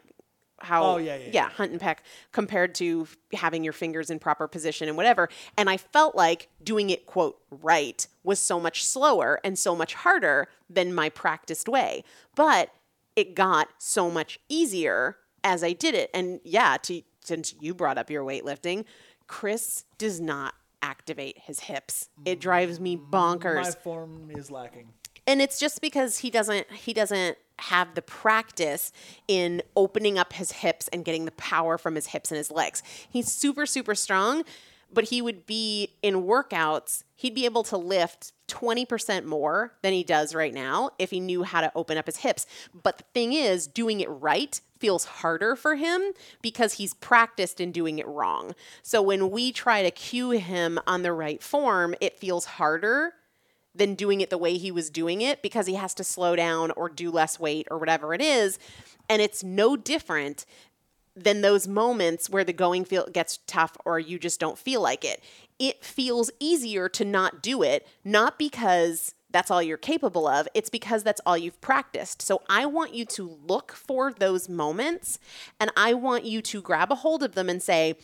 how, 0.60 0.84
Oh, 0.84 0.96
yeah, 0.98 1.16
yeah, 1.16 1.30
yeah. 1.32 1.48
hunt 1.48 1.72
and 1.72 1.80
peck 1.80 2.02
compared 2.32 2.74
to 2.76 3.06
having 3.32 3.64
your 3.64 3.72
fingers 3.72 4.10
in 4.10 4.18
proper 4.18 4.46
position 4.46 4.88
and 4.88 4.96
whatever. 4.96 5.28
And 5.56 5.70
I 5.70 5.76
felt 5.78 6.14
like 6.14 6.48
doing 6.62 6.90
it, 6.90 7.06
quote, 7.06 7.38
right 7.50 8.06
was 8.24 8.38
so 8.38 8.60
much 8.60 8.84
slower 8.84 9.40
and 9.42 9.58
so 9.58 9.74
much 9.74 9.94
harder 9.94 10.48
than 10.68 10.94
my 10.94 11.08
practiced 11.08 11.68
way. 11.68 12.04
But 12.34 12.70
it 13.16 13.34
got 13.34 13.68
so 13.78 14.10
much 14.10 14.38
easier 14.48 15.16
as 15.42 15.64
I 15.64 15.72
did 15.72 15.94
it. 15.94 16.10
And 16.12 16.40
yeah, 16.44 16.76
to, 16.82 17.02
since 17.22 17.54
you 17.60 17.74
brought 17.74 17.98
up 17.98 18.10
your 18.10 18.24
weightlifting, 18.24 18.84
Chris 19.26 19.84
does 19.98 20.20
not 20.20 20.54
activate 20.82 21.38
his 21.38 21.60
hips. 21.60 22.08
It 22.24 22.38
mm. 22.38 22.42
drives 22.42 22.80
me 22.80 22.96
bonkers 22.96 23.62
My 23.62 23.70
form 23.70 24.30
is 24.30 24.50
lacking. 24.50 24.88
and 25.26 25.40
it's 25.42 25.58
just 25.58 25.80
because 25.80 26.18
he 26.18 26.30
doesn't 26.30 26.70
he 26.72 26.92
doesn't 26.92 27.36
have 27.58 27.94
the 27.94 28.02
practice 28.02 28.90
in 29.28 29.62
opening 29.76 30.18
up 30.18 30.32
his 30.32 30.50
hips 30.50 30.88
and 30.88 31.04
getting 31.04 31.26
the 31.26 31.32
power 31.32 31.76
from 31.76 31.94
his 31.94 32.06
hips 32.06 32.30
and 32.30 32.38
his 32.38 32.50
legs. 32.50 32.82
He's 33.10 33.30
super 33.30 33.66
super 33.66 33.94
strong, 33.94 34.44
but 34.92 35.04
he 35.04 35.20
would 35.20 35.46
be 35.46 35.94
in 36.02 36.22
workouts, 36.22 37.04
he'd 37.14 37.34
be 37.34 37.44
able 37.44 37.62
to 37.64 37.76
lift 37.76 38.32
20% 38.48 39.24
more 39.24 39.74
than 39.82 39.92
he 39.92 40.02
does 40.02 40.34
right 40.34 40.52
now 40.52 40.90
if 40.98 41.10
he 41.10 41.20
knew 41.20 41.44
how 41.44 41.60
to 41.60 41.70
open 41.74 41.96
up 41.96 42.06
his 42.06 42.18
hips. 42.18 42.46
But 42.82 42.98
the 42.98 43.04
thing 43.14 43.32
is, 43.32 43.66
doing 43.66 44.00
it 44.00 44.08
right 44.08 44.60
feels 44.80 45.04
harder 45.04 45.54
for 45.54 45.76
him 45.76 46.02
because 46.42 46.74
he's 46.74 46.94
practiced 46.94 47.60
in 47.60 47.70
doing 47.70 47.98
it 47.98 48.08
wrong. 48.08 48.54
So 48.82 49.02
when 49.02 49.30
we 49.30 49.52
try 49.52 49.82
to 49.82 49.90
cue 49.90 50.30
him 50.30 50.80
on 50.86 51.02
the 51.02 51.12
right 51.12 51.42
form, 51.42 51.94
it 52.00 52.18
feels 52.18 52.46
harder 52.46 53.12
than 53.74 53.94
doing 53.94 54.20
it 54.20 54.30
the 54.30 54.38
way 54.38 54.56
he 54.56 54.72
was 54.72 54.90
doing 54.90 55.20
it 55.20 55.42
because 55.42 55.66
he 55.66 55.74
has 55.74 55.94
to 55.94 56.04
slow 56.04 56.34
down 56.34 56.72
or 56.72 56.88
do 56.88 57.10
less 57.10 57.38
weight 57.38 57.68
or 57.70 57.78
whatever 57.78 58.14
it 58.14 58.20
is. 58.20 58.58
And 59.08 59.22
it's 59.22 59.44
no 59.44 59.76
different 59.76 60.44
than 61.14 61.42
those 61.42 61.68
moments 61.68 62.30
where 62.30 62.44
the 62.44 62.52
going 62.52 62.84
feel 62.84 63.06
gets 63.12 63.38
tough 63.46 63.76
or 63.84 63.98
you 63.98 64.18
just 64.18 64.40
don't 64.40 64.58
feel 64.58 64.80
like 64.80 65.04
it. 65.04 65.22
It 65.58 65.84
feels 65.84 66.30
easier 66.40 66.88
to 66.88 67.04
not 67.04 67.42
do 67.42 67.62
it, 67.62 67.86
not 68.04 68.38
because 68.38 69.14
that's 69.32 69.50
all 69.50 69.62
you're 69.62 69.76
capable 69.76 70.26
of, 70.26 70.48
it's 70.54 70.70
because 70.70 71.02
that's 71.02 71.20
all 71.24 71.38
you've 71.38 71.60
practiced. 71.60 72.22
So 72.22 72.42
I 72.48 72.66
want 72.66 72.94
you 72.94 73.04
to 73.06 73.38
look 73.46 73.72
for 73.72 74.12
those 74.12 74.48
moments 74.48 75.18
and 75.58 75.70
I 75.76 75.94
want 75.94 76.24
you 76.24 76.42
to 76.42 76.60
grab 76.60 76.90
a 76.90 76.96
hold 76.96 77.22
of 77.22 77.34
them 77.34 77.48
and 77.48 77.62
say, 77.62 77.96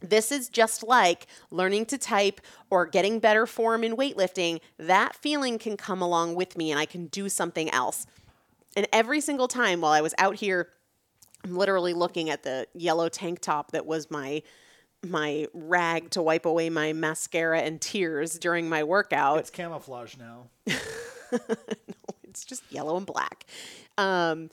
this 0.00 0.32
is 0.32 0.48
just 0.48 0.82
like 0.82 1.26
learning 1.50 1.86
to 1.86 1.98
type 1.98 2.40
or 2.70 2.86
getting 2.86 3.20
better 3.20 3.46
form 3.46 3.84
in 3.84 3.96
weightlifting. 3.96 4.60
That 4.78 5.14
feeling 5.14 5.58
can 5.58 5.76
come 5.76 6.02
along 6.02 6.34
with 6.34 6.56
me 6.56 6.70
and 6.70 6.80
I 6.80 6.86
can 6.86 7.06
do 7.06 7.28
something 7.28 7.70
else. 7.70 8.06
And 8.74 8.88
every 8.92 9.20
single 9.20 9.48
time 9.48 9.80
while 9.80 9.92
I 9.92 10.00
was 10.00 10.14
out 10.18 10.36
here, 10.36 10.68
I'm 11.44 11.56
literally 11.56 11.92
looking 11.92 12.30
at 12.30 12.42
the 12.42 12.66
yellow 12.74 13.08
tank 13.08 13.40
top 13.40 13.72
that 13.72 13.86
was 13.86 14.10
my 14.10 14.42
my 15.04 15.46
rag 15.52 16.10
to 16.10 16.22
wipe 16.22 16.46
away 16.46 16.70
my 16.70 16.92
mascara 16.92 17.60
and 17.60 17.80
tears 17.80 18.38
during 18.38 18.68
my 18.68 18.84
workout. 18.84 19.38
It's 19.38 19.50
camouflage 19.50 20.16
now. 20.16 20.48
no, 20.66 21.38
it's 22.22 22.44
just 22.44 22.62
yellow 22.70 22.96
and 22.96 23.06
black. 23.06 23.46
Um, 23.98 24.50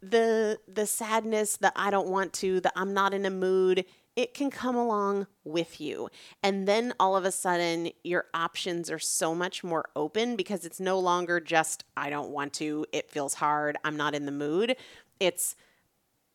the 0.00 0.58
the 0.68 0.86
sadness, 0.86 1.56
the 1.56 1.72
I 1.76 1.90
don't 1.90 2.08
want 2.08 2.32
to, 2.34 2.60
the 2.60 2.72
I'm 2.76 2.94
not 2.94 3.14
in 3.14 3.24
a 3.24 3.30
mood, 3.30 3.84
it 4.16 4.34
can 4.34 4.50
come 4.50 4.76
along 4.76 5.26
with 5.44 5.80
you. 5.80 6.08
And 6.42 6.68
then 6.68 6.94
all 7.00 7.16
of 7.16 7.24
a 7.24 7.32
sudden 7.32 7.90
your 8.02 8.26
options 8.32 8.90
are 8.90 8.98
so 8.98 9.34
much 9.34 9.64
more 9.64 9.86
open 9.96 10.36
because 10.36 10.64
it's 10.64 10.80
no 10.80 10.98
longer 10.98 11.40
just 11.40 11.84
I 11.96 12.10
don't 12.10 12.30
want 12.30 12.52
to, 12.54 12.86
it 12.92 13.10
feels 13.10 13.34
hard, 13.34 13.76
I'm 13.84 13.96
not 13.96 14.14
in 14.14 14.26
the 14.26 14.32
mood. 14.32 14.76
It's 15.20 15.56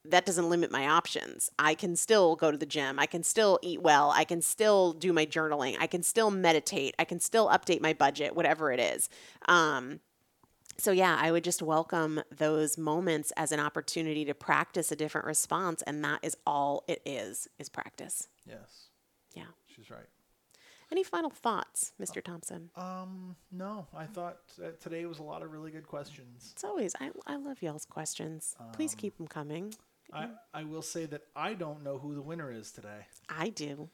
that 0.05 0.25
doesn't 0.25 0.49
limit 0.49 0.71
my 0.71 0.87
options. 0.87 1.51
I 1.59 1.75
can 1.75 1.95
still 1.95 2.35
go 2.35 2.51
to 2.51 2.57
the 2.57 2.65
gym. 2.65 2.99
I 2.99 3.05
can 3.05 3.21
still 3.23 3.59
eat 3.61 3.81
well. 3.81 4.11
I 4.15 4.23
can 4.23 4.41
still 4.41 4.93
do 4.93 5.11
my 5.13 5.25
journaling. 5.25 5.75
I 5.79 5.87
can 5.87 6.03
still 6.03 6.31
meditate. 6.31 6.95
I 6.97 7.03
can 7.05 7.19
still 7.19 7.49
update 7.49 7.81
my 7.81 7.93
budget, 7.93 8.35
whatever 8.35 8.71
it 8.71 8.79
is. 8.79 9.09
Um, 9.47 9.99
so 10.77 10.91
yeah, 10.91 11.17
I 11.21 11.31
would 11.31 11.43
just 11.43 11.61
welcome 11.61 12.21
those 12.31 12.77
moments 12.77 13.31
as 13.35 13.51
an 13.51 13.59
opportunity 13.59 14.23
to 14.25 14.33
practice 14.33 14.91
a 14.91 14.95
different 14.95 15.27
response, 15.27 15.81
and 15.81 16.01
that 16.05 16.19
is 16.23 16.37
all 16.47 16.85
it 16.87 17.01
is: 17.05 17.49
is 17.59 17.67
practice. 17.67 18.29
Yes, 18.47 18.87
Yeah. 19.35 19.43
she's 19.67 19.91
right. 19.91 20.07
Any 20.91 21.03
final 21.03 21.29
thoughts, 21.29 21.91
Mr. 22.01 22.23
Thompson? 22.23 22.71
Um, 22.75 23.35
no, 23.51 23.85
I 23.95 24.05
thought 24.05 24.39
uh, 24.63 24.69
today 24.79 25.05
was 25.05 25.19
a 25.19 25.23
lot 25.23 25.43
of 25.43 25.51
really 25.51 25.69
good 25.69 25.85
questions. 25.85 26.49
It's 26.53 26.63
always 26.63 26.95
I, 26.99 27.11
I 27.27 27.35
love 27.35 27.61
y'all's 27.61 27.85
questions. 27.85 28.55
Please 28.73 28.95
keep 28.95 29.17
them 29.17 29.27
coming. 29.27 29.75
I, 30.13 30.27
I 30.53 30.63
will 30.63 30.81
say 30.81 31.05
that 31.07 31.21
I 31.35 31.53
don't 31.53 31.83
know 31.83 31.97
who 31.97 32.15
the 32.15 32.21
winner 32.21 32.51
is 32.51 32.71
today. 32.71 33.07
I 33.29 33.49
do. 33.49 33.89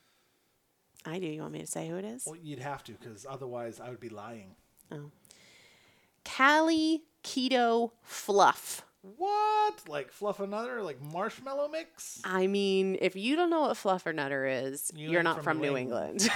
I 1.05 1.19
do. 1.19 1.27
You 1.27 1.41
want 1.41 1.53
me 1.53 1.59
to 1.59 1.67
say 1.67 1.87
who 1.87 1.97
it 1.97 2.05
is? 2.05 2.23
Well, 2.25 2.37
you'd 2.41 2.59
have 2.59 2.83
to, 2.85 2.93
because 2.93 3.25
otherwise 3.29 3.79
I 3.79 3.89
would 3.89 3.99
be 3.99 4.09
lying. 4.09 4.55
Oh. 4.91 5.11
Cali 6.23 7.03
Keto 7.23 7.91
Fluff. 8.01 8.83
What? 9.17 9.81
Like 9.87 10.11
fluff 10.11 10.39
another? 10.39 10.81
Like 10.81 10.99
marshmallow 10.99 11.67
mix? 11.67 12.21
I 12.23 12.47
mean, 12.47 12.97
if 12.99 13.15
you 13.15 13.35
don't 13.35 13.51
know 13.51 13.61
what 13.61 13.77
fluffernutter 13.77 14.65
is, 14.65 14.91
You 14.95 15.19
are 15.19 15.23
not 15.23 15.35
from 15.37 15.43
from, 15.43 15.61
New 15.61 15.71
New 15.71 15.77
England. 15.77 16.27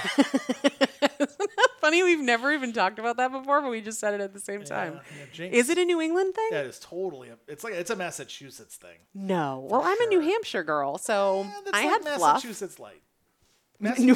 Funny? 1.80 2.02
We've 2.02 2.20
never 2.20 2.52
even 2.52 2.72
talked 2.72 2.98
about 2.98 3.16
that 3.16 3.32
before, 3.32 3.62
but 3.62 3.70
we 3.70 3.80
just 3.80 3.98
said 4.00 4.14
it 4.14 4.20
at 4.20 4.32
the 4.34 4.40
same 4.40 4.62
time. 4.64 5.00
Yeah, 5.36 5.44
yeah, 5.46 5.50
Is 5.50 5.70
it 5.70 5.78
a 5.78 5.84
New 5.84 6.00
England 6.00 6.34
thing? 6.34 6.48
That 6.50 6.66
is 6.66 6.78
totally. 6.78 7.28
A, 7.30 7.36
it's 7.48 7.64
like 7.64 7.74
it's 7.74 7.90
a 7.90 7.96
Massachusetts 7.96 8.76
thing. 8.76 8.98
No. 9.14 9.66
Well, 9.70 9.82
I'm 9.84 10.00
a 10.00 10.06
New. 10.06 10.20
Hampshire 10.20 10.62
girl, 10.64 10.98
so 10.98 11.42
Yeah, 11.44 11.50
that's 11.64 11.76
I 11.76 11.84
like 11.86 12.04
had 12.06 12.16
fluff. 12.18 12.34
Massachusetts 12.34 12.78
light. 12.78 13.02
New, 13.98 14.14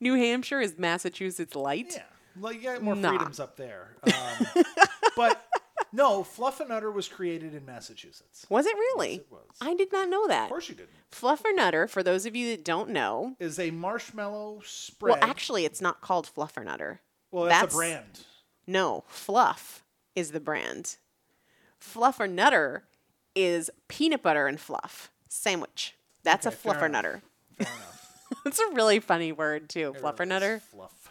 New 0.00 0.14
Hampshire 0.14 0.60
is 0.60 0.74
Massachusetts 0.78 1.54
light. 1.56 1.94
Yeah, 1.96 2.02
like 2.38 2.56
you 2.56 2.62
got 2.62 2.82
more 2.82 2.94
Nah. 2.94 3.08
freedoms 3.08 3.40
up 3.40 3.56
there. 3.56 3.96
Um, 4.06 4.64
but 5.16 5.42
no, 5.94 6.22
Fluff 6.24 6.60
and 6.60 6.68
Nutter 6.68 6.90
was 6.90 7.08
created 7.08 7.54
in 7.54 7.64
Massachusetts. 7.64 8.44
Was 8.48 8.66
it 8.66 8.74
really? 8.74 9.12
Yes, 9.12 9.20
it 9.20 9.26
was. 9.30 9.44
I 9.60 9.74
did 9.74 9.92
not 9.92 10.08
know 10.08 10.26
that. 10.28 10.44
Of 10.44 10.48
course 10.50 10.68
you 10.68 10.74
didn't. 10.74 10.90
Fluffernutter, 11.12 11.88
for 11.88 12.02
those 12.02 12.26
of 12.26 12.34
you 12.34 12.50
that 12.50 12.64
don't 12.64 12.90
know, 12.90 13.36
Is 13.38 13.58
a 13.58 13.70
marshmallow 13.70 14.60
spread. 14.64 15.12
well, 15.20 15.30
actually, 15.30 15.64
it's 15.64 15.80
not 15.80 16.00
called 16.00 16.28
Fluffernutter. 16.36 16.98
well, 17.30 17.44
that's, 17.44 17.60
that's- 17.60 17.74
a 17.74 17.76
brand. 17.76 18.20
No, 18.66 19.04
Fluff 19.08 19.84
is 20.16 20.30
the 20.32 20.40
brand. 20.40 20.96
Fluffernutter 21.80 22.82
is 23.34 23.70
peanut 23.88 24.22
butter 24.22 24.46
and 24.46 24.58
fluff 24.60 25.10
sandwich. 25.28 25.96
That's 26.22 26.46
Okay, 26.46 26.54
a 26.54 26.56
fair 26.56 26.72
fluffernutter. 26.74 27.10
enough. 27.10 27.22
Fair 27.58 27.66
enough. 27.66 27.90
It's 28.46 28.58
a 28.58 28.70
really 28.74 29.00
funny 29.00 29.32
word 29.32 29.68
too, 29.68 29.92
is 29.94 30.02
fluffernutter. 30.02 30.60
Fluff. 30.62 31.03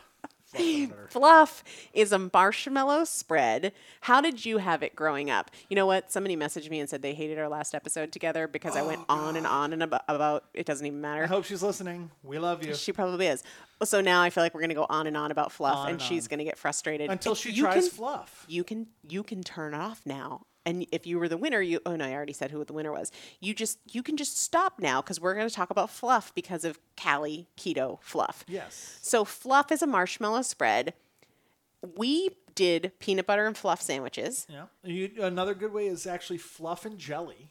Fluff 0.53 0.63
peanut 0.63 0.89
butter. 0.95 1.07
Fluff 1.09 1.63
is 1.93 2.11
a 2.11 2.19
marshmallow 2.31 3.03
spread. 3.05 3.73
How 4.01 4.21
did 4.21 4.45
you 4.45 4.59
have 4.59 4.83
it 4.83 4.95
growing 4.95 5.29
up? 5.29 5.51
You 5.69 5.75
know 5.75 5.85
what? 5.85 6.11
Somebody 6.11 6.35
messaged 6.37 6.69
me 6.69 6.79
and 6.79 6.89
said 6.89 7.01
they 7.01 7.13
hated 7.13 7.37
our 7.39 7.49
last 7.49 7.73
episode 7.75 8.11
together 8.11 8.47
because 8.47 8.75
I 8.75 8.81
went 8.81 9.01
Oh, 9.09 9.15
on 9.19 9.35
and 9.35 9.47
on 9.47 9.73
and 9.73 9.83
about, 9.83 10.03
about 10.07 10.45
it 10.53 10.65
doesn't 10.65 10.85
even 10.85 11.01
matter. 11.01 11.23
I 11.23 11.27
hope 11.27 11.45
she's 11.45 11.63
listening. 11.63 12.11
We 12.23 12.39
love 12.39 12.65
you. 12.65 12.73
She 12.75 12.91
probably 12.91 13.27
is. 13.27 13.43
So 13.83 13.99
now 14.01 14.21
I 14.21 14.29
feel 14.29 14.43
like 14.43 14.53
we're 14.53 14.61
gonna 14.61 14.73
go 14.75 14.85
on 14.89 15.07
and 15.07 15.17
on 15.17 15.31
about 15.31 15.51
fluff, 15.51 15.75
On 15.77 15.87
and, 15.87 15.91
and 15.93 16.01
she's 16.01 16.27
gonna 16.27 16.45
get 16.45 16.57
frustrated 16.57 17.09
Until 17.09 17.35
she 17.35 17.51
you 17.51 17.63
tries 17.63 17.89
can- 17.89 17.97
fluff. 17.97 18.45
you 18.47 18.63
can 18.63 18.87
you 19.09 19.23
can 19.23 19.43
turn 19.43 19.73
it 19.73 19.77
off 19.77 20.01
now. 20.05 20.45
And 20.65 20.85
if 20.91 21.05
you 21.05 21.19
were 21.19 21.27
the 21.27 21.37
winner, 21.37 21.59
you 21.61 21.79
oh 21.85 21.95
no, 21.95 22.05
I 22.05 22.13
already 22.13 22.33
said 22.33 22.51
who 22.51 22.63
the 22.63 22.73
winner 22.73 22.91
was. 22.91 23.11
You 23.41 23.53
just 23.53 23.79
you 23.91 24.01
can 24.01 24.15
just 24.17 24.41
stop 24.41 24.79
now 24.79 25.01
because 25.01 25.19
we're 25.19 25.33
going 25.35 25.47
to 25.47 25.53
talk 25.53 25.69
about 25.69 25.89
fluff 25.89 26.33
because 26.33 26.63
of 26.63 26.79
Cali 26.95 27.47
keto 27.57 27.99
fluff. 28.01 28.45
Yes. 28.47 28.97
So 29.01 29.25
fluff 29.25 29.71
is 29.71 29.81
a 29.81 29.87
marshmallow 29.87 30.43
spread. 30.43 30.93
We 31.97 32.29
did 32.55 32.93
peanut 32.99 33.25
butter 33.25 33.45
and 33.45 33.57
fluff 33.57 33.81
sandwiches. 33.81 34.47
Yeah. 34.49 34.65
You, 34.83 35.11
another 35.21 35.53
good 35.53 35.73
way 35.73 35.87
is 35.87 36.07
actually 36.07 36.37
fluff 36.37 36.85
and 36.85 36.97
jelly. 36.97 37.49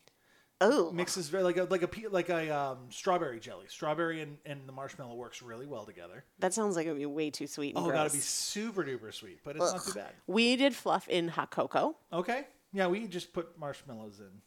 Oh, 0.64 0.92
Mixes 0.92 1.28
very 1.28 1.42
like 1.42 1.56
a 1.56 1.64
like 1.64 1.82
a 1.82 2.08
like 2.08 2.28
a 2.28 2.56
um, 2.56 2.78
strawberry 2.90 3.40
jelly. 3.40 3.66
Strawberry 3.68 4.22
and, 4.22 4.38
and 4.46 4.60
the 4.68 4.72
marshmallow 4.72 5.16
works 5.16 5.42
really 5.42 5.66
well 5.66 5.84
together. 5.84 6.24
that 6.38 6.54
sounds 6.54 6.76
like 6.76 6.86
it 6.86 6.90
would 6.90 6.98
be 7.00 7.04
way 7.06 7.30
too 7.30 7.48
sweet. 7.48 7.74
And 7.74 7.84
Oh, 7.84 7.88
gotta 7.90 8.10
gross. 8.10 8.12
be 8.12 8.20
super 8.20 8.84
duper 8.84 9.12
sweet, 9.12 9.40
but 9.44 9.56
it's 9.56 9.72
not 9.72 9.84
too 9.84 9.92
bad. 9.92 10.12
We 10.28 10.54
did 10.54 10.72
fluff 10.74 11.08
in 11.08 11.26
hot 11.28 11.50
cocoa. 11.50 11.96
Okay. 12.12 12.46
Yeah, 12.72 12.86
we 12.86 13.06
just 13.06 13.32
put 13.32 13.58
marshmallows 13.58 14.20
in. 14.20 14.40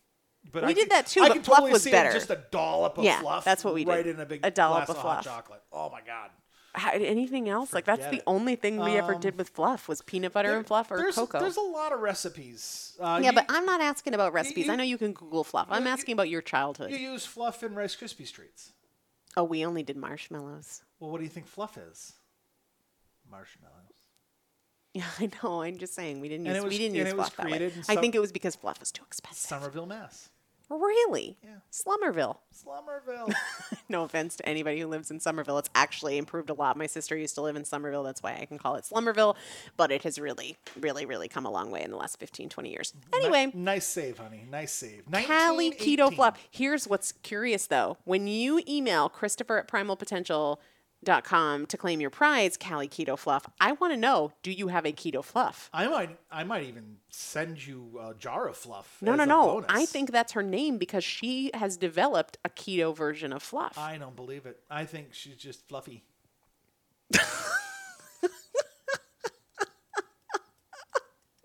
But 0.52 0.64
We 0.64 0.70
I 0.70 0.74
did 0.74 0.90
can- 0.90 0.90
that 0.90 1.08
too, 1.08 1.22
I 1.22 1.28
but 1.30 1.34
can 1.34 1.44
fluff 1.44 1.58
totally 1.58 1.72
was 1.74 1.84
see 1.84 1.90
it, 1.90 1.94
better. 1.94 2.12
just 2.12 2.30
a 2.30 2.44
dollop 2.52 2.98
of 3.00 3.04
Yeah, 3.04 3.20
fluff. 3.22 3.44
that's 3.44 3.64
what 3.64 3.74
we 3.74 3.84
did. 3.84 3.92
Right 3.92 4.06
in 4.08 4.20
a 4.20 4.26
big 4.26 4.42
A 4.44 4.52
dollop 4.52 4.86
glass 4.86 4.96
of 4.96 5.02
fluff. 5.02 5.24
chocolate. 5.24 5.62
Oh 5.72 5.90
my 5.90 6.02
god. 6.02 6.30
How- 6.76 6.92
Anything 6.92 7.48
else? 7.50 7.72
Like 7.74 7.86
that's 7.86 8.04
Forget 8.06 8.12
the 8.12 8.24
only 8.28 8.56
thing 8.56 8.78
we 8.78 8.98
ever 8.98 9.16
did 9.16 9.38
with 9.38 9.50
fluff 9.50 9.88
was 9.88 10.02
peanut 10.02 10.34
butter 10.34 10.56
and 10.58 10.68
fluff 10.68 10.92
or 10.92 10.98
there's, 10.98 11.16
cocoa. 11.16 11.40
There's 11.40 11.56
a 11.58 11.62
lot 11.62 11.94
of 11.94 12.02
recipes. 12.02 12.98
Uh, 13.00 13.20
yeah, 13.24 13.30
you, 13.30 13.36
but 13.36 13.46
I'm 13.50 13.66
not 13.66 13.80
asking 13.82 14.14
about 14.14 14.34
recipes. 14.34 14.66
you- 14.68 14.72
I 14.74 14.76
know 14.76 14.84
you 14.84 14.98
can 14.98 15.14
Google 15.14 15.44
fluff. 15.44 15.68
I'm 15.70 15.88
asking 15.88 16.14
about 16.14 16.30
your 16.30 16.42
childhood. 16.42 16.92
you 16.92 16.98
use 16.98 17.26
fluff 17.26 17.64
in 17.64 17.74
Rice 17.76 17.96
Krispie 17.96 18.30
treats. 18.32 18.74
oh, 19.38 19.44
we 19.44 19.66
only 19.66 19.84
did 19.84 19.98
marshmallows. 19.98 20.84
Well, 21.00 21.12
what 21.12 21.18
do 21.20 21.24
you 21.24 21.30
think 21.30 21.48
fluff 21.48 21.78
is? 21.78 22.14
Marshmallows. 23.30 23.85
Yeah, 25.00 25.04
I 25.20 25.30
know. 25.44 25.62
I'm 25.62 25.78
just 25.78 25.94
saying 25.94 26.22
we 26.22 26.30
didn't 26.30 26.48
And 26.48 26.56
use 26.56 26.64
it 26.64 26.66
was- 26.66 26.72
we 26.74 26.78
didn't 26.78 26.96
and 26.98 27.06
use 27.06 27.08
it 27.14 27.18
was 27.18 27.26
fluff 27.28 27.36
that 27.38 27.46
way. 27.48 27.52
created 27.58 27.74
in 27.76 27.80
I 27.90 27.94
some- 27.96 28.02
think 28.02 28.16
it 28.16 28.20
was 28.20 28.32
because 28.32 28.56
fluff 28.56 28.80
was 28.80 28.92
too 28.92 29.04
expensive. 29.06 29.40
Somerville, 29.50 29.86
Mass. 29.86 30.30
Really? 30.68 31.38
Yeah. 31.44 31.58
Slummerville. 31.72 32.38
Slummerville. 32.52 33.32
no 33.90 34.02
offense 34.04 34.36
to 34.38 34.50
anybody 34.50 34.80
who 34.80 34.88
lives 34.88 35.12
in 35.12 35.20
Somerville. 35.20 35.60
It's 35.60 35.70
actually 35.76 36.18
improved 36.18 36.50
a 36.50 36.56
lot. 36.56 36.76
My 36.76 36.88
sister 36.88 37.16
used 37.16 37.36
to 37.36 37.42
live 37.42 37.56
in 37.56 37.64
Somerville. 37.66 38.02
That's 38.02 38.24
why 38.24 38.36
I 38.42 38.46
can 38.46 38.58
call 38.58 38.74
it 38.76 38.84
Slummerville. 38.84 39.36
But 39.78 39.92
it 39.92 40.02
has 40.04 40.18
really, 40.18 40.58
really, 40.80 41.06
really 41.06 41.28
come 41.28 41.46
a 41.46 41.52
long 41.52 41.70
way 41.70 41.84
in 41.84 41.92
the 41.92 41.98
last 41.98 42.18
15, 42.20 42.50
20 42.50 42.70
years. 42.72 42.94
Anyway, 43.14 43.46
Ni- 43.48 43.62
nice 43.62 43.86
save, 43.86 44.18
honey. 44.18 44.48
Nice 44.50 44.72
save. 44.74 45.04
Cali 45.12 45.70
1918. 45.70 45.98
Keto 45.98 46.16
Fluff. 46.16 46.40
Here's 46.50 46.88
what's 46.88 47.12
curious 47.12 47.68
though. 47.68 47.98
When 48.06 48.26
you 48.26 48.60
email 48.68 49.08
Christopher 49.08 49.60
at 49.60 49.68
primalpotential.com 51.06 51.66
to 51.68 51.78
claim 51.78 52.02
your 52.02 52.10
prize, 52.10 52.58
Cali 52.58 52.88
Keto 52.88 53.18
Fluff, 53.18 53.46
I 53.60 53.74
want 53.74 53.94
to 53.94 53.98
know 53.98 54.32
do 54.44 54.52
you 54.52 54.68
have 54.70 54.86
a 54.86 54.92
keto 54.92 55.24
fluff? 55.24 55.70
I 55.74 55.88
might, 55.88 56.18
I 56.32 56.44
might 56.44 56.64
even 56.64 56.98
send 57.10 57.66
you 57.66 58.00
a 58.02 58.14
jar 58.14 58.48
of 58.48 58.58
fluff. 58.58 58.98
No, 59.02 59.16
no, 59.16 59.26
no. 59.26 59.46
bonus. 59.46 59.70
I 59.70 59.86
think 59.86 60.12
that's 60.12 60.34
her 60.34 60.44
name 60.44 60.78
because 60.78 61.04
she 61.04 61.52
has 61.54 61.78
developed 61.78 62.38
a 62.44 62.50
keto 62.50 62.96
version 62.96 63.34
of 63.34 63.44
fluff. 63.44 63.78
I 63.78 63.98
don't 63.98 64.16
believe 64.16 64.46
it. 64.46 64.60
I 64.70 64.86
think 64.86 65.14
she's 65.14 65.36
just 65.36 65.68
fluffy. 65.68 66.04
I- 67.14 67.26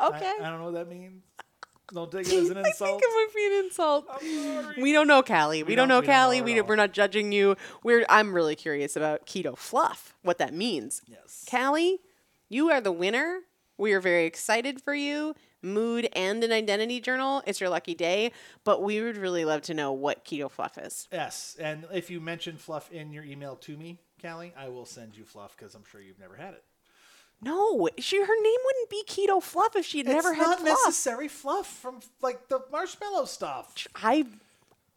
okay. 0.08 0.32
I, 0.40 0.50
don't 0.50 0.60
know 0.60 0.64
what 0.64 0.74
that 0.74 0.88
means. 0.88 1.22
Don't 1.92 2.10
take 2.10 2.26
it 2.28 2.32
as 2.34 2.50
an 2.50 2.58
I 2.64 2.70
think 2.70 3.00
it 3.02 3.08
might 3.08 3.28
be 3.34 3.46
an 3.46 3.64
insult. 3.64 4.06
We 4.80 4.92
don't 4.92 5.06
know, 5.08 5.22
Callie. 5.22 5.62
We, 5.62 5.74
don't, 5.74 5.88
know, 5.88 5.96
don't- 5.96 6.02
we 6.02 6.06
don't 6.06 6.12
know 6.16 6.22
Callie. 6.24 6.38
at 6.38 6.44
we 6.44 6.60
all. 6.60 6.66
we're 6.66 6.76
not 6.76 6.92
judging 6.92 7.32
you. 7.32 7.56
We're 7.82 8.04
I'm 8.08 8.32
really 8.32 8.56
curious 8.56 8.96
about 8.96 9.26
keto 9.26 9.56
fluff, 9.56 10.14
what 10.22 10.38
that 10.38 10.54
means. 10.54 11.02
Yes. 11.06 11.44
Callie, 11.50 11.98
you 12.48 12.70
are 12.70 12.80
the 12.80 12.92
winner. 12.92 13.40
We 13.78 13.92
are 13.92 14.00
very 14.00 14.26
excited 14.26 14.80
for 14.82 14.94
you. 14.94 15.34
Mood 15.62 16.08
and 16.14 16.42
an 16.44 16.52
identity 16.52 17.00
journal. 17.00 17.42
It's 17.46 17.60
your 17.60 17.68
lucky 17.70 17.94
day, 17.94 18.32
but 18.64 18.82
we 18.82 19.00
would 19.02 19.16
really 19.16 19.44
love 19.44 19.62
to 19.62 19.74
know 19.74 19.92
what 19.92 20.24
keto 20.24 20.50
fluff 20.50 20.78
is. 20.78 21.06
Yes, 21.12 21.56
and 21.60 21.86
if 21.92 22.10
you 22.10 22.20
mention 22.20 22.56
fluff 22.56 22.90
in 22.90 23.12
your 23.12 23.24
email 23.24 23.56
to 23.56 23.76
me, 23.76 23.98
Callie, 24.22 24.52
I 24.56 24.68
will 24.68 24.86
send 24.86 25.16
you 25.16 25.24
fluff 25.24 25.54
because 25.56 25.74
I'm 25.74 25.84
sure 25.90 26.00
you've 26.00 26.18
never 26.18 26.36
had 26.36 26.54
it. 26.54 26.64
No, 27.42 27.88
she 27.98 28.18
her 28.20 28.42
name 28.42 28.58
wouldn't 28.64 28.90
be 28.90 29.02
keto 29.06 29.42
fluff 29.42 29.74
if 29.76 29.86
she 29.86 29.98
had 29.98 30.06
never 30.08 30.30
it's 30.30 30.38
had 30.38 30.46
not 30.46 30.62
necessary 30.64 31.28
fluff 31.28 31.66
from 31.66 32.00
like 32.22 32.48
the 32.48 32.60
marshmallow 32.70 33.24
stuff. 33.24 33.74
I 33.94 34.26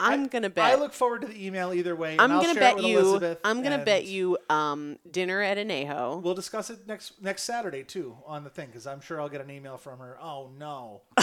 I'm 0.00 0.24
I- 0.24 0.26
gonna 0.26 0.50
bet. 0.50 0.64
I 0.64 0.74
look 0.74 0.92
forward 0.92 1.22
to 1.22 1.26
the 1.28 1.46
email 1.46 1.72
either 1.72 1.94
way. 1.96 2.16
I'm 2.18 2.28
gonna 2.30 2.54
bet 2.54 2.82
you. 2.82 2.98
Elizabeth, 2.98 3.38
I'm 3.44 3.62
gonna 3.62 3.84
bet 3.84 4.04
you 4.06 4.36
um, 4.50 4.98
dinner 5.10 5.40
at 5.40 5.56
Anejo. 5.56 6.20
We'll 6.22 6.34
discuss 6.34 6.68
it 6.68 6.86
next 6.86 7.22
next 7.22 7.44
Saturday 7.44 7.82
too 7.84 8.16
on 8.26 8.44
the 8.44 8.50
thing 8.50 8.66
because 8.66 8.86
I'm 8.86 9.00
sure 9.00 9.20
I'll 9.20 9.28
get 9.28 9.40
an 9.40 9.50
email 9.50 9.76
from 9.78 10.00
her. 10.00 10.18
Oh 10.20 10.50
no. 10.58 11.02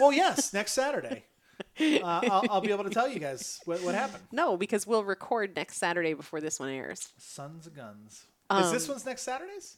well, 0.00 0.12
yes, 0.12 0.52
next 0.52 0.72
Saturday. 0.72 1.24
Uh, 1.80 1.98
I'll, 2.04 2.44
I'll 2.50 2.60
be 2.60 2.70
able 2.70 2.84
to 2.84 2.90
tell 2.90 3.08
you 3.08 3.18
guys 3.18 3.60
what, 3.64 3.82
what 3.82 3.94
happened. 3.94 4.22
No, 4.32 4.56
because 4.56 4.86
we'll 4.86 5.04
record 5.04 5.54
next 5.56 5.76
Saturday 5.78 6.12
before 6.12 6.40
this 6.40 6.60
one 6.60 6.68
airs. 6.70 7.12
Sons 7.18 7.66
of 7.66 7.74
Guns. 7.74 8.12
Is 8.12 8.26
Um, 8.66 8.72
this 8.72 8.88
one's 8.88 9.06
next 9.06 9.22
Saturdays? 9.22 9.76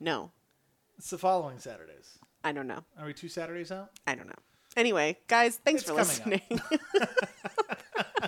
No, 0.00 0.30
It's 0.96 1.10
the 1.10 1.18
following 1.18 1.58
Saturdays. 1.58 2.18
I 2.44 2.52
don't 2.52 2.66
know. 2.68 2.84
Are 2.98 3.06
we 3.06 3.14
two 3.14 3.28
Saturdays 3.28 3.72
out? 3.72 3.90
I 4.06 4.14
don't 4.14 4.26
know. 4.28 4.32
Anyway, 4.76 5.18
guys, 5.26 5.56
thanks 5.64 5.82
It's 5.82 5.90
for 5.90 5.96
coming 5.96 6.42
listening. 6.48 6.60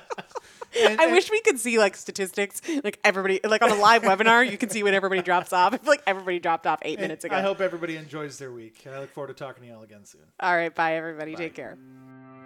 And- 0.82 1.00
I 1.00 1.04
and- 1.04 1.12
wish 1.12 1.30
we 1.30 1.40
could 1.42 1.58
see 1.58 1.78
like 1.78 1.96
statistics, 1.96 2.62
like 2.84 2.98
everybody, 3.04 3.40
like 3.44 3.60
on 3.60 3.70
a 3.70 3.74
live 3.74 4.02
webinar, 4.02 4.48
you 4.48 4.56
can 4.56 4.70
see 4.70 4.82
when 4.82 4.94
everybody 4.94 5.20
drops 5.20 5.52
off. 5.52 5.74
I 5.74 5.78
feel 5.78 5.90
like 5.90 6.02
everybody 6.06 6.38
dropped 6.38 6.66
off 6.66 6.78
eight 6.82 7.00
minutes 7.00 7.24
ago. 7.24 7.34
I 7.36 7.40
hope 7.42 7.60
everybody 7.60 7.96
enjoys 7.96 8.38
their 8.38 8.52
week, 8.52 8.80
and 8.86 8.94
I 8.94 9.00
look 9.00 9.10
forward 9.10 9.28
to 9.28 9.34
talking 9.34 9.62
to 9.64 9.68
you 9.68 9.74
all 9.74 9.82
again 9.82 10.04
soon. 10.04 10.22
All 10.38 10.54
right, 10.56 10.72
bye 10.74 10.94
everybody. 10.94 11.34
Take 11.34 11.54
care. 11.54 11.76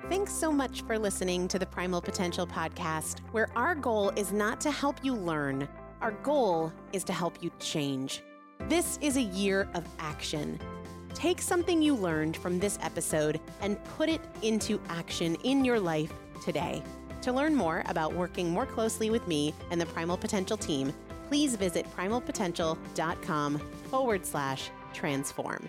Thanks 0.08 0.32
so 0.32 0.50
much 0.50 0.82
for 0.82 0.98
listening 0.98 1.46
to 1.48 1.58
the 1.58 1.66
Primal 1.66 2.00
Potential 2.00 2.46
podcast, 2.46 3.20
where 3.32 3.48
our 3.56 3.74
goal 3.74 4.10
is 4.16 4.32
not 4.32 4.60
to 4.62 4.70
help 4.70 5.04
you 5.04 5.14
learn. 5.14 5.68
Our 6.00 6.12
goal 6.22 6.72
is 6.92 7.04
to 7.04 7.12
help 7.12 7.42
you 7.42 7.52
change. 7.60 8.22
This 8.60 8.98
is 9.02 9.16
a 9.16 9.22
year 9.22 9.68
of 9.74 9.84
action. 9.98 10.58
Take 11.12 11.42
something 11.42 11.82
you 11.82 11.94
learned 11.94 12.36
from 12.36 12.58
this 12.58 12.78
episode 12.82 13.40
and 13.60 13.82
put 13.84 14.08
it 14.08 14.20
into 14.42 14.80
action 14.88 15.34
in 15.44 15.64
your 15.64 15.78
life 15.78 16.12
today. 16.42 16.82
To 17.22 17.32
learn 17.32 17.54
more 17.54 17.82
about 17.86 18.14
working 18.14 18.50
more 18.50 18.66
closely 18.66 19.10
with 19.10 19.26
me 19.28 19.54
and 19.70 19.80
the 19.80 19.86
Primal 19.86 20.16
Potential 20.16 20.56
team, 20.56 20.92
please 21.28 21.56
visit 21.56 21.86
primalpotential.com 21.96 23.58
forward 23.90 24.24
slash 24.26 24.70
transform. 24.92 25.68